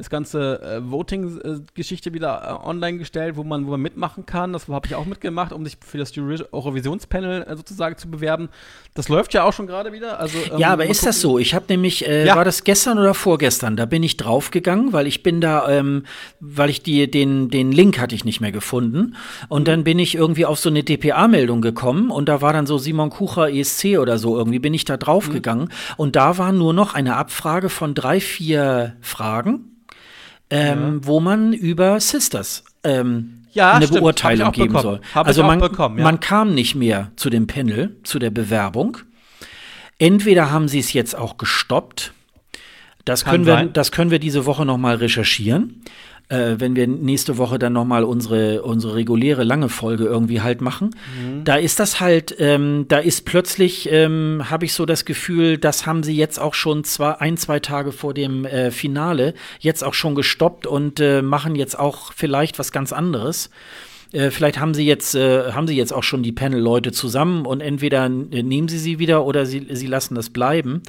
das 0.00 0.10
ganze 0.10 0.60
äh, 0.62 0.90
Voting-Geschichte 0.90 2.14
wieder 2.14 2.60
äh, 2.62 2.66
online 2.66 2.98
gestellt, 2.98 3.36
wo 3.36 3.44
man, 3.44 3.66
wo 3.66 3.72
man 3.72 3.80
mitmachen 3.80 4.24
kann. 4.24 4.52
Das 4.52 4.66
habe 4.68 4.86
ich 4.86 4.94
auch 4.94 5.04
mitgemacht, 5.04 5.52
um 5.52 5.64
sich 5.64 5.76
für 5.84 5.98
das 5.98 6.12
Eurovisionspanel 6.16 7.42
äh, 7.42 7.56
sozusagen 7.56 7.96
zu 7.98 8.10
bewerben. 8.10 8.48
Das 8.94 9.08
läuft 9.08 9.34
ja 9.34 9.44
auch 9.44 9.52
schon 9.52 9.66
gerade 9.66 9.92
wieder. 9.92 10.18
Also, 10.18 10.38
ähm, 10.52 10.58
ja, 10.58 10.72
aber 10.72 10.86
ist 10.86 11.00
gucken. 11.00 11.06
das 11.06 11.20
so? 11.20 11.38
Ich 11.38 11.54
habe 11.54 11.66
nämlich, 11.68 12.06
äh, 12.06 12.26
ja. 12.26 12.34
war 12.34 12.44
das 12.44 12.64
gestern 12.64 12.98
oder 12.98 13.12
vorgestern? 13.14 13.76
Da 13.76 13.84
bin 13.84 14.02
ich 14.02 14.16
draufgegangen, 14.16 14.92
weil 14.92 15.06
ich 15.06 15.22
bin 15.22 15.40
da, 15.40 15.68
ähm, 15.68 16.04
weil 16.40 16.70
ich 16.70 16.82
die, 16.82 17.10
den, 17.10 17.50
den 17.50 17.70
Link 17.70 17.98
hatte 17.98 18.14
ich 18.14 18.24
nicht 18.24 18.40
mehr 18.40 18.52
gefunden. 18.52 19.16
Und 19.48 19.68
dann 19.68 19.84
bin 19.84 19.98
ich 19.98 20.14
irgendwie 20.14 20.46
auf 20.46 20.58
so 20.58 20.70
eine 20.70 20.82
DPA-Meldung 20.82 21.60
gekommen 21.60 22.10
und 22.10 22.28
da 22.28 22.40
war 22.40 22.54
dann 22.54 22.66
so 22.66 22.78
Simon 22.78 23.10
Kucher 23.10 23.50
ESC 23.50 23.98
oder 23.98 24.16
so. 24.16 24.38
Irgendwie 24.38 24.58
bin 24.58 24.72
ich 24.72 24.86
da 24.86 24.96
draufgegangen. 24.96 25.66
Mhm. 25.66 25.94
Und 25.98 26.16
da 26.16 26.38
war 26.38 26.52
nur 26.52 26.72
noch 26.72 26.94
eine 26.94 27.16
Abfrage 27.16 27.68
von 27.68 27.94
drei, 27.94 28.20
vier 28.20 28.96
Fragen 29.02 29.66
ähm, 30.50 31.00
ja. 31.00 31.06
wo 31.06 31.20
man 31.20 31.52
über 31.52 31.98
Sisters 32.00 32.64
ähm, 32.84 33.44
ja, 33.52 33.72
eine 33.72 33.86
stimmt. 33.86 34.00
Beurteilung 34.00 34.52
geben 34.52 34.68
bekommen. 34.68 34.82
soll. 34.82 35.00
Hab 35.14 35.26
also 35.26 35.42
man, 35.42 35.58
bekommen, 35.58 35.98
ja. 35.98 36.04
man 36.04 36.20
kam 36.20 36.54
nicht 36.54 36.74
mehr 36.74 37.10
zu 37.16 37.30
dem 37.30 37.46
Panel, 37.46 37.96
zu 38.04 38.18
der 38.18 38.30
Bewerbung. 38.30 38.98
Entweder 39.98 40.50
haben 40.50 40.68
sie 40.68 40.78
es 40.78 40.92
jetzt 40.92 41.16
auch 41.16 41.36
gestoppt. 41.36 42.12
Das 43.04 43.24
können, 43.24 43.46
wir, 43.46 43.64
das 43.64 43.92
können 43.92 44.10
wir 44.10 44.18
diese 44.18 44.46
Woche 44.46 44.64
noch 44.64 44.76
mal 44.76 44.96
recherchieren 44.96 45.82
äh, 46.30 46.54
wenn 46.58 46.76
wir 46.76 46.86
nächste 46.86 47.36
Woche 47.38 47.58
dann 47.58 47.72
nochmal 47.72 48.04
unsere, 48.04 48.62
unsere 48.62 48.94
reguläre 48.94 49.44
lange 49.44 49.68
Folge 49.68 50.04
irgendwie 50.04 50.40
halt 50.40 50.60
machen. 50.60 50.90
Mhm. 51.18 51.44
Da 51.44 51.56
ist 51.56 51.80
das 51.80 52.00
halt, 52.00 52.34
ähm, 52.38 52.86
da 52.88 52.98
ist 52.98 53.26
plötzlich, 53.26 53.90
ähm, 53.90 54.44
habe 54.48 54.64
ich 54.64 54.72
so 54.72 54.86
das 54.86 55.04
Gefühl, 55.04 55.58
das 55.58 55.86
haben 55.86 56.02
sie 56.02 56.14
jetzt 56.14 56.38
auch 56.38 56.54
schon 56.54 56.84
zwei, 56.84 57.12
ein, 57.20 57.36
zwei 57.36 57.58
Tage 57.58 57.90
vor 57.90 58.14
dem 58.14 58.44
äh, 58.44 58.70
Finale 58.70 59.34
jetzt 59.58 59.82
auch 59.82 59.94
schon 59.94 60.14
gestoppt 60.14 60.66
und 60.66 61.00
äh, 61.00 61.20
machen 61.20 61.56
jetzt 61.56 61.78
auch 61.78 62.12
vielleicht 62.14 62.58
was 62.60 62.70
ganz 62.70 62.92
anderes. 62.92 63.50
Äh, 64.12 64.30
vielleicht 64.30 64.60
haben 64.60 64.74
sie 64.74 64.86
jetzt 64.86 65.16
äh, 65.16 65.50
haben 65.52 65.66
sie 65.66 65.76
jetzt 65.76 65.92
auch 65.92 66.04
schon 66.04 66.22
die 66.22 66.32
Panel-Leute 66.32 66.92
zusammen 66.92 67.44
und 67.44 67.60
entweder 67.60 68.08
nehmen 68.08 68.68
sie 68.68 68.78
sie 68.78 69.00
wieder 69.00 69.24
oder 69.24 69.46
sie, 69.46 69.66
sie 69.70 69.86
lassen 69.86 70.14
das 70.14 70.30
bleiben. 70.30 70.82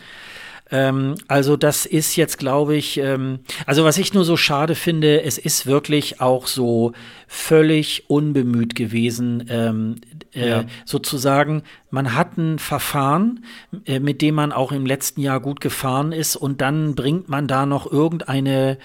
Ähm, 0.72 1.16
also 1.28 1.58
das 1.58 1.86
ist 1.86 2.16
jetzt, 2.16 2.38
glaube 2.38 2.76
ich, 2.76 2.98
ähm, 2.98 3.40
also 3.66 3.84
was 3.84 3.98
ich 3.98 4.14
nur 4.14 4.24
so 4.24 4.38
schade 4.38 4.74
finde, 4.76 5.22
es 5.24 5.38
ist 5.38 5.68
wirklich 5.68 6.22
auch 6.22 6.48
so 6.48 6.94
völlig 7.28 8.10
unbemüht 8.10 8.76
gewesen, 8.76 9.46
ähm, 9.50 9.96
äh, 10.34 10.50
ja. 10.50 10.64
sozusagen, 10.86 11.64
man 11.90 12.16
hat 12.16 12.38
ein 12.38 12.58
Verfahren, 12.58 13.44
äh, 13.86 14.00
mit 14.00 14.22
dem 14.22 14.36
man 14.36 14.54
auch 14.54 14.72
im 14.72 14.86
letzten 14.86 15.20
Jahr 15.22 15.42
gut 15.42 15.60
gefahren 15.60 16.14
ist 16.14 16.38
und 16.38 16.62
dann 16.62 16.96
bringt 16.96 17.28
man 17.28 17.48
da 17.48 17.66
noch 17.66 17.92
irgendeine 17.92 18.78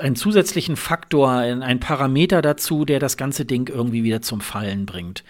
einen 0.00 0.16
zusätzlichen 0.16 0.74
Faktor, 0.74 1.30
einen 1.30 1.78
Parameter 1.78 2.42
dazu, 2.42 2.84
der 2.84 2.98
das 2.98 3.16
ganze 3.16 3.44
Ding 3.44 3.68
irgendwie 3.68 4.02
wieder 4.02 4.22
zum 4.22 4.40
Fallen 4.40 4.86
bringt. 4.86 5.22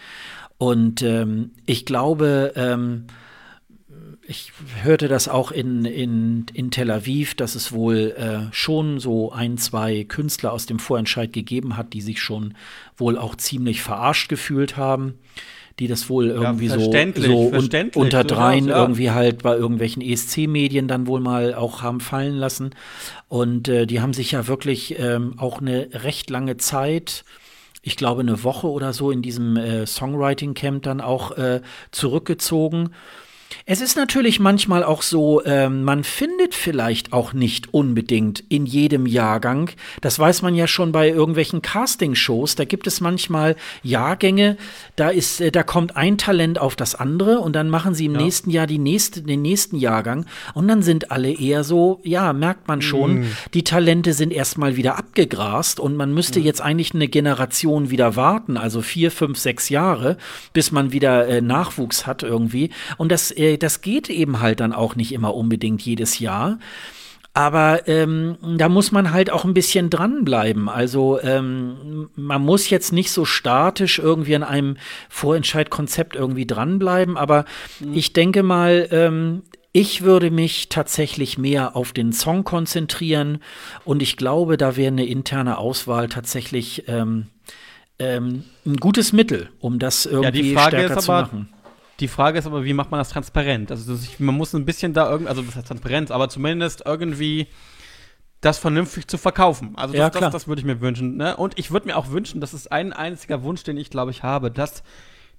Und 0.57 1.03
ähm, 1.03 1.51
ich 1.66 1.85
glaube, 1.85 2.55
ähm, 2.57 3.05
ich 4.26 4.52
hörte 4.82 5.08
das 5.08 5.28
auch 5.28 5.50
in, 5.50 5.84
in, 5.84 6.46
in 6.54 6.70
Tel 6.70 6.90
Aviv, 6.90 7.34
dass 7.34 7.54
es 7.54 7.72
wohl 7.72 8.14
äh, 8.16 8.52
schon 8.52 8.98
so 8.98 9.32
ein, 9.32 9.58
zwei 9.58 10.04
Künstler 10.04 10.52
aus 10.52 10.66
dem 10.66 10.78
Vorentscheid 10.78 11.32
gegeben 11.32 11.76
hat, 11.76 11.92
die 11.92 12.00
sich 12.00 12.20
schon 12.20 12.54
wohl 12.96 13.18
auch 13.18 13.34
ziemlich 13.34 13.82
verarscht 13.82 14.28
gefühlt 14.28 14.76
haben, 14.76 15.14
die 15.78 15.88
das 15.88 16.08
wohl 16.08 16.28
irgendwie 16.28 16.66
ja, 16.66 16.78
so, 16.78 16.90
so 16.90 16.90
un 16.90 17.90
unter 17.94 18.24
dreien 18.24 18.68
ja. 18.68 18.80
irgendwie 18.80 19.10
halt 19.10 19.42
bei 19.42 19.56
irgendwelchen 19.56 20.00
ESC-Medien 20.02 20.88
dann 20.88 21.06
wohl 21.06 21.20
mal 21.20 21.54
auch 21.54 21.82
haben 21.82 22.00
fallen 22.00 22.36
lassen. 22.36 22.70
Und 23.28 23.68
äh, 23.68 23.86
die 23.86 24.00
haben 24.00 24.14
sich 24.14 24.32
ja 24.32 24.46
wirklich 24.46 24.98
ähm, 24.98 25.34
auch 25.38 25.60
eine 25.60 25.88
recht 25.92 26.30
lange 26.30 26.56
Zeit 26.56 27.24
ich 27.86 27.96
glaube, 27.96 28.22
eine 28.22 28.42
Woche 28.42 28.68
oder 28.68 28.94
so 28.94 29.10
in 29.10 29.20
diesem 29.20 29.58
äh, 29.58 29.84
Songwriting-Camp 29.84 30.82
dann 30.84 31.02
auch 31.02 31.32
äh, 31.32 31.60
zurückgezogen 31.90 32.94
es 33.66 33.80
ist 33.80 33.96
natürlich 33.96 34.40
manchmal 34.40 34.84
auch 34.84 35.02
so, 35.02 35.42
äh, 35.42 35.68
man 35.68 36.05
findet 36.05 36.55
vielleicht 36.55 37.12
auch 37.12 37.32
nicht 37.32 37.72
unbedingt 37.72 38.44
in 38.48 38.66
jedem 38.66 39.07
Jahrgang, 39.07 39.70
das 40.00 40.18
weiß 40.18 40.42
man 40.42 40.55
ja 40.55 40.66
schon 40.66 40.92
bei 40.92 41.09
irgendwelchen 41.09 41.62
Castingshows, 41.62 42.57
da 42.57 42.64
gibt 42.64 42.86
es 42.86 43.00
manchmal 43.00 43.57
Jahrgänge, 43.82 44.57
da 44.96 45.09
ist, 45.09 45.40
äh, 45.40 45.50
da 45.50 45.62
kommt 45.62 45.96
ein 45.96 46.18
Talent 46.18 46.59
auf 46.59 46.76
das 46.76 46.94
andere 46.94 47.40
und 47.40 47.55
dann 47.55 47.70
machen 47.70 47.94
sie 47.94 48.07
im 48.07 48.14
ja. 48.14 48.22
nächsten 48.22 48.50
Jahr 48.50 48.66
die 48.66 48.78
nächste, 48.78 49.22
den 49.22 49.42
nächsten 49.42 49.76
Jahrgang 49.76 50.26
und 50.55 50.68
dann 50.68 50.82
sind 50.82 51.11
alle 51.11 51.32
eher 51.32 51.64
so, 51.64 52.00
ja, 52.02 52.32
merkt 52.32 52.68
man 52.68 52.82
schon, 52.82 53.20
mm. 53.20 53.26
die 53.55 53.64
Talente 53.64 54.12
sind 54.12 54.32
erstmal 54.32 54.76
wieder 54.76 54.98
abgegrast 54.98 55.80
und 55.80 55.96
man 55.96 56.12
müsste 56.12 56.40
mm. 56.40 56.42
jetzt 56.42 56.61
eigentlich 56.61 56.94
eine 56.94 57.09
Generation 57.09 57.90
wieder 57.90 58.16
warten, 58.16 58.57
also 58.57 58.82
vier, 58.82 59.11
fünf, 59.11 59.38
sechs 59.38 59.68
Jahre, 59.68 60.16
bis 60.52 60.72
man 60.72 60.92
wieder 60.92 61.26
äh, 61.28 61.40
Nachwuchs 61.40 62.07
hat 62.07 62.22
irgendwie 62.22 62.70
und 62.98 63.11
das 63.11 63.30
äh, 63.30 63.43
das 63.59 63.80
geht 63.80 64.11
eben 64.11 64.40
halt 64.40 64.61
dann 64.61 64.72
auch 64.72 64.97
nicht 64.97 65.12
immer 65.12 65.34
unbedingt 65.34 65.82
jedes 65.82 66.18
Jahr. 66.18 66.59
Aber 67.36 67.88
ähm, 67.88 68.36
da 68.57 68.68
muss 68.68 68.92
man 68.92 69.12
halt 69.12 69.28
auch 69.28 69.45
ein 69.45 69.55
bisschen 69.55 69.90
dranbleiben. 69.90 70.68
Also 70.68 71.20
ähm, 71.20 72.09
man 72.14 72.40
muss 72.42 72.70
jetzt 72.70 72.92
nicht 72.92 73.11
so 73.11 73.24
statisch 73.24 73.99
irgendwie 73.99 74.36
an 74.36 74.45
einem 74.45 74.76
Vorentscheidkonzept 75.09 76.14
irgendwie 76.14 76.47
dranbleiben. 76.47 77.16
Aber 77.16 77.45
mhm. 77.80 77.95
ich 77.95 78.12
denke 78.12 78.45
mal, 78.45 78.86
ähm, 78.92 79.42
ich 79.72 80.03
würde 80.03 80.30
mich 80.30 80.68
tatsächlich 80.68 81.36
mehr 81.36 81.74
auf 81.74 81.92
den 81.92 82.12
Song 82.12 82.45
konzentrieren. 82.45 83.40
Und 83.84 84.01
ich 84.01 84.16
glaube, 84.16 84.57
da 84.57 84.76
wäre 84.76 84.92
eine 84.92 85.05
interne 85.05 85.59
Auswahl 85.59 86.09
tatsächlich 86.09 86.84
ähm, 86.86 87.26
ähm, 87.99 88.45
ein 88.64 88.76
gutes 88.76 89.12
Mittel, 89.12 89.49
um 89.59 89.80
das 89.80 90.07
irgendwie 90.07 90.53
ja, 90.53 90.68
stärker 90.68 90.99
zu 90.99 91.11
machen. 91.11 91.49
Die 92.01 92.09
Frage 92.09 92.38
ist 92.38 92.47
aber, 92.47 92.64
wie 92.64 92.74
macht 92.74 92.90
man 92.90 92.99
das 92.99 93.11
transparent? 93.11 93.70
Also 93.70 93.92
das, 93.92 94.18
man 94.18 94.34
muss 94.34 94.55
ein 94.55 94.64
bisschen 94.64 94.92
da 94.92 95.09
irgendwie, 95.09 95.28
also 95.28 95.42
das 95.42 95.57
heißt 95.57 95.68
Transparenz, 95.68 96.11
aber 96.11 96.28
zumindest 96.28 96.82
irgendwie 96.84 97.49
das 98.40 98.59
vernünftig 98.59 99.07
zu 99.09 99.16
verkaufen. 99.16 99.72
Also 99.76 99.95
das, 99.95 99.99
ja, 99.99 100.11
das, 100.11 100.32
das 100.32 100.49
würde 100.49 100.61
ich 100.61 100.66
mir 100.66 100.80
wünschen. 100.80 101.16
Ne? 101.16 101.36
Und 101.36 101.59
ich 101.59 101.70
würde 101.70 101.86
mir 101.86 101.97
auch 101.97 102.11
wünschen, 102.11 102.40
das 102.40 102.53
ist 102.53 102.70
ein 102.70 102.92
einziger 102.92 103.42
Wunsch, 103.42 103.62
den 103.62 103.76
ich 103.76 103.90
glaube 103.90 104.11
ich 104.11 104.22
habe, 104.22 104.51
dass 104.51 104.82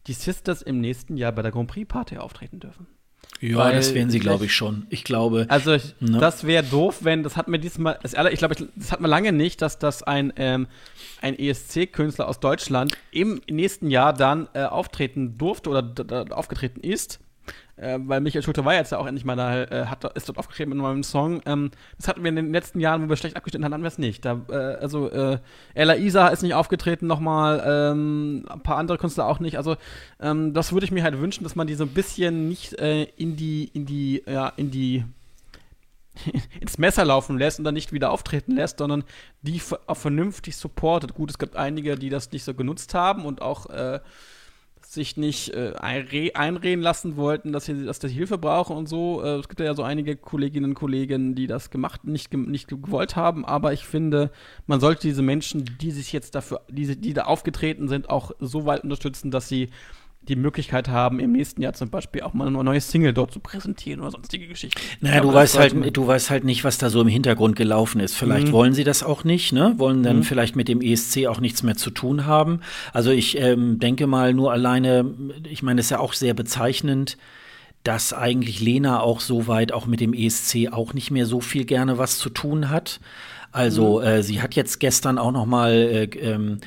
die 0.08 0.14
Sisters 0.14 0.62
im 0.62 0.80
nächsten 0.80 1.18
Jahr 1.18 1.32
bei 1.32 1.41
der 1.41 1.51
Grand 1.51 1.70
Prix 1.70 1.88
Party 1.88 2.18
auftreten 2.18 2.60
dürfen. 2.60 2.88
Ja, 3.41 3.57
Weil 3.57 3.75
das 3.75 3.93
wären 3.93 4.09
sie, 4.09 4.19
glaube 4.19 4.45
ich, 4.45 4.55
schon. 4.55 4.88
Ich 4.89 5.03
glaube. 5.03 5.45
Also, 5.49 5.73
ich, 5.73 5.95
ne? 5.99 6.19
das 6.19 6.45
wäre 6.45 6.63
doof, 6.63 6.99
wenn, 7.01 7.23
das 7.23 7.36
hat 7.36 7.47
mir 7.47 7.59
diesmal, 7.59 7.99
das, 8.01 8.13
ich 8.31 8.39
glaube, 8.39 8.55
das 8.75 8.91
hat 8.91 9.01
man 9.01 9.09
lange 9.09 9.31
nicht, 9.33 9.61
dass 9.61 9.77
das 9.77 10.03
ein, 10.03 10.33
ähm, 10.38 10.67
ein 11.21 11.38
ESC-Künstler 11.38 12.27
aus 12.27 12.39
Deutschland 12.39 12.97
im 13.11 13.41
nächsten 13.49 13.89
Jahr 13.89 14.13
dann 14.13 14.47
äh, 14.53 14.63
auftreten 14.63 15.38
durfte 15.38 15.69
oder 15.69 16.25
aufgetreten 16.31 16.79
ist. 16.79 17.19
Äh, 17.78 18.00
weil 18.04 18.22
Michael 18.22 18.43
Schulte 18.43 18.64
war 18.64 18.74
jetzt 18.74 18.91
ja 18.91 18.98
auch 18.98 19.06
endlich 19.06 19.26
mal 19.26 19.36
da, 19.36 19.64
äh, 19.64 19.86
hat, 19.88 20.04
ist 20.16 20.30
dort 20.30 20.38
aufgetreten 20.38 20.70
mit 20.70 20.78
einem 20.78 20.88
neuen 20.88 21.04
Song. 21.04 21.41
Ähm, 21.46 21.72
das 21.98 22.08
hatten 22.08 22.24
wir 22.24 22.30
in 22.30 22.36
den 22.36 22.52
letzten 22.54 22.80
Jahren, 22.80 23.04
wo 23.04 23.10
wir 23.10 23.18
schlecht 23.18 23.36
abgeschnitten 23.36 23.66
haben, 23.66 23.74
hatten 23.74 23.84
wir 23.84 23.89
es 23.89 23.98
nicht. 23.98 24.24
Da, 24.24 24.41
äh, 24.50 24.56
also 24.56 25.10
äh, 25.12 25.39
Ella 25.74 25.96
Isa 25.98 26.30
ist 26.30 26.41
nicht 26.41 26.54
aufgetreten 26.54 27.08
nochmal, 27.08 27.64
ähm, 27.66 28.46
ein 28.50 28.62
paar 28.62 28.78
andere 28.78 28.98
Künstler 28.98 29.28
auch 29.28 29.39
nicht. 29.39 29.58
Also 29.58 29.76
ähm, 30.22 30.54
das 30.54 30.72
würde 30.72 30.86
ich 30.86 30.91
mir 30.91 31.04
halt 31.04 31.20
wünschen, 31.20 31.43
dass 31.43 31.56
man 31.56 31.68
die 31.68 31.76
so 31.76 31.84
ein 31.84 31.89
bisschen 31.89 32.48
nicht 32.48 32.80
äh, 32.80 33.04
in 33.04 33.36
die, 33.36 33.66
in 33.74 33.86
die, 33.86 34.24
ja, 34.26 34.54
in 34.56 34.72
die 34.72 35.04
ins 36.60 36.78
Messer 36.78 37.06
laufen 37.06 37.38
lässt 37.38 37.60
und 37.60 37.66
dann 37.66 37.74
nicht 37.74 37.91
wieder 37.91 38.12
auftreten 38.12 38.56
lässt, 38.56 38.80
sondern 38.80 39.04
die 39.41 39.60
vernünftig 39.60 40.58
supportet. 40.58 41.14
Gut, 41.14 41.30
es 41.30 41.38
gibt 41.38 41.56
einige, 41.56 41.96
die 41.98 42.10
das 42.10 42.32
nicht 42.32 42.43
so 42.43 42.54
genutzt 42.54 42.93
haben 42.93 43.26
und 43.26 43.41
auch 43.41 43.70
äh, 43.70 44.00
sich 44.96 45.18
nicht 45.18 45.54
äh, 45.54 45.74
einreden 45.78 46.82
lassen 46.82 47.16
wollten, 47.16 47.52
dass 47.52 47.66
sie, 47.66 47.86
dass 47.86 48.00
sie 48.00 48.08
Hilfe 48.10 48.38
brauchen 48.38 48.76
und 48.76 48.89
so. 48.89 49.22
Äh, 49.24 49.36
es 49.39 49.48
gibt 49.48 49.60
ja 49.60 49.74
so 49.76 49.84
einige 49.84 50.16
Kolleginnen 50.16 50.72
und 50.72 50.76
Kollegen, 50.76 51.36
die 51.36 51.48
das 51.48 51.70
gemacht, 51.70 52.06
nicht, 52.06 52.34
nicht 52.34 52.68
gewollt 52.68 53.16
haben, 53.16 53.46
aber 53.46 53.74
ich 53.74 53.86
finde, 53.86 54.32
man 54.66 54.80
sollte 54.80 55.08
diese 55.08 55.22
Menschen, 55.22 55.78
die 55.80 55.91
sich 55.91 56.12
jetzt 56.12 56.36
dafür, 56.36 56.62
die, 56.70 56.96
die 57.00 57.14
da 57.14 57.26
aufgetreten 57.26 57.88
sind, 57.88 58.10
auch 58.10 58.32
so 58.39 58.66
weit 58.66 58.84
unterstützen, 58.84 59.30
dass 59.30 59.48
sie 59.48 59.70
die 60.28 60.36
Möglichkeit 60.36 60.89
haben, 60.89 61.19
im 61.19 61.32
nächsten 61.32 61.61
Jahr 61.61 61.73
zum 61.73 61.89
Beispiel 61.89 62.21
auch 62.21 62.34
mal 62.34 62.47
eine 62.47 62.63
neue 62.63 62.82
Single 62.82 63.13
dort 63.13 63.32
zu 63.32 63.39
präsentieren 63.39 64.01
oder 64.01 64.11
sonstige 64.11 64.47
Geschichten. 64.47 64.82
Naja, 65.01 65.21
du 65.21 65.34
weißt 65.34 65.57
halt, 65.59 65.95
du 65.95 66.07
weißt 66.07 66.30
halt 66.30 66.43
nicht, 66.43 66.63
was 66.63 66.78
da 66.78 66.89
so 66.89 67.01
im 67.01 67.07
Hintergrund 67.07 67.55
gelaufen 67.55 67.99
ist. 67.99 68.15
Vielleicht 68.15 68.47
mhm. 68.47 68.51
wollen 68.51 68.73
sie 68.73 68.84
das 68.84 69.03
auch 69.03 69.23
nicht, 69.23 69.53
ne? 69.53 69.76
Wollen 69.78 70.03
dann 70.03 70.17
mhm. 70.17 70.23
vielleicht 70.23 70.55
mit 70.55 70.67
dem 70.67 70.82
ESC 70.82 71.28
auch 71.28 71.39
nichts 71.39 71.63
mehr 71.63 71.76
zu 71.76 71.91
tun 71.91 72.26
haben. 72.26 72.61
Also 72.93 73.11
ich 73.11 73.39
ähm, 73.39 73.80
denke 73.80 74.07
mal 74.07 74.34
nur 74.34 74.51
alleine, 74.51 75.05
ich 75.49 75.63
meine, 75.63 75.82
es 75.82 75.88
ist 75.88 75.91
ja 75.91 75.99
auch 75.99 76.13
sehr 76.13 76.34
bezeichnend, 76.34 77.17
dass 77.84 78.13
eigentlich 78.13 78.59
Lena 78.61 78.99
auch 78.99 79.19
soweit 79.19 79.71
auch 79.71 79.86
mit 79.86 79.99
dem 79.99 80.13
ESC 80.13 80.71
auch 80.71 80.93
nicht 80.93 81.11
mehr 81.11 81.28
so 81.28 81.39
viel 81.39 81.65
gerne 81.65 81.97
was 81.97 82.17
zu 82.17 82.30
tun 82.30 82.69
hat. 82.69 82.99
Also 83.56 83.99
mhm. 83.99 84.06
äh, 84.06 84.24
sie 84.24 84.41
hat 84.41 84.53
jetzt 84.56 84.82
gestern 84.82 85.18
auch 85.18 85.32
noch 85.32 85.45
mal 85.45 85.72
äh, 85.72 86.03
ähm, 86.20 86.58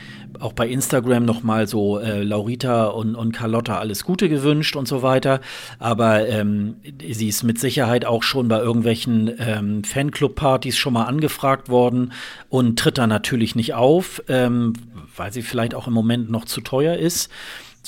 auch 0.40 0.54
bei 0.54 0.66
Instagram 0.66 1.26
noch 1.26 1.42
mal 1.42 1.66
so 1.66 1.98
äh, 1.98 2.22
Laurita 2.22 2.86
und, 2.86 3.14
und 3.14 3.32
Carlotta 3.32 3.78
alles 3.78 4.04
Gute 4.04 4.30
gewünscht 4.30 4.74
und 4.74 4.88
so 4.88 5.02
weiter. 5.02 5.40
Aber 5.78 6.26
ähm, 6.26 6.76
sie 7.06 7.28
ist 7.28 7.42
mit 7.42 7.58
Sicherheit 7.58 8.06
auch 8.06 8.22
schon 8.22 8.48
bei 8.48 8.60
irgendwelchen 8.60 9.30
ähm, 9.38 9.84
Fanclub-Partys 9.84 10.78
schon 10.78 10.94
mal 10.94 11.04
angefragt 11.04 11.68
worden 11.68 12.12
und 12.48 12.78
tritt 12.78 12.96
da 12.96 13.06
natürlich 13.06 13.54
nicht 13.54 13.74
auf, 13.74 14.22
ähm, 14.28 14.72
weil 15.14 15.30
sie 15.30 15.42
vielleicht 15.42 15.74
auch 15.74 15.88
im 15.88 15.92
Moment 15.92 16.30
noch 16.30 16.46
zu 16.46 16.62
teuer 16.62 16.96
ist. 16.96 17.30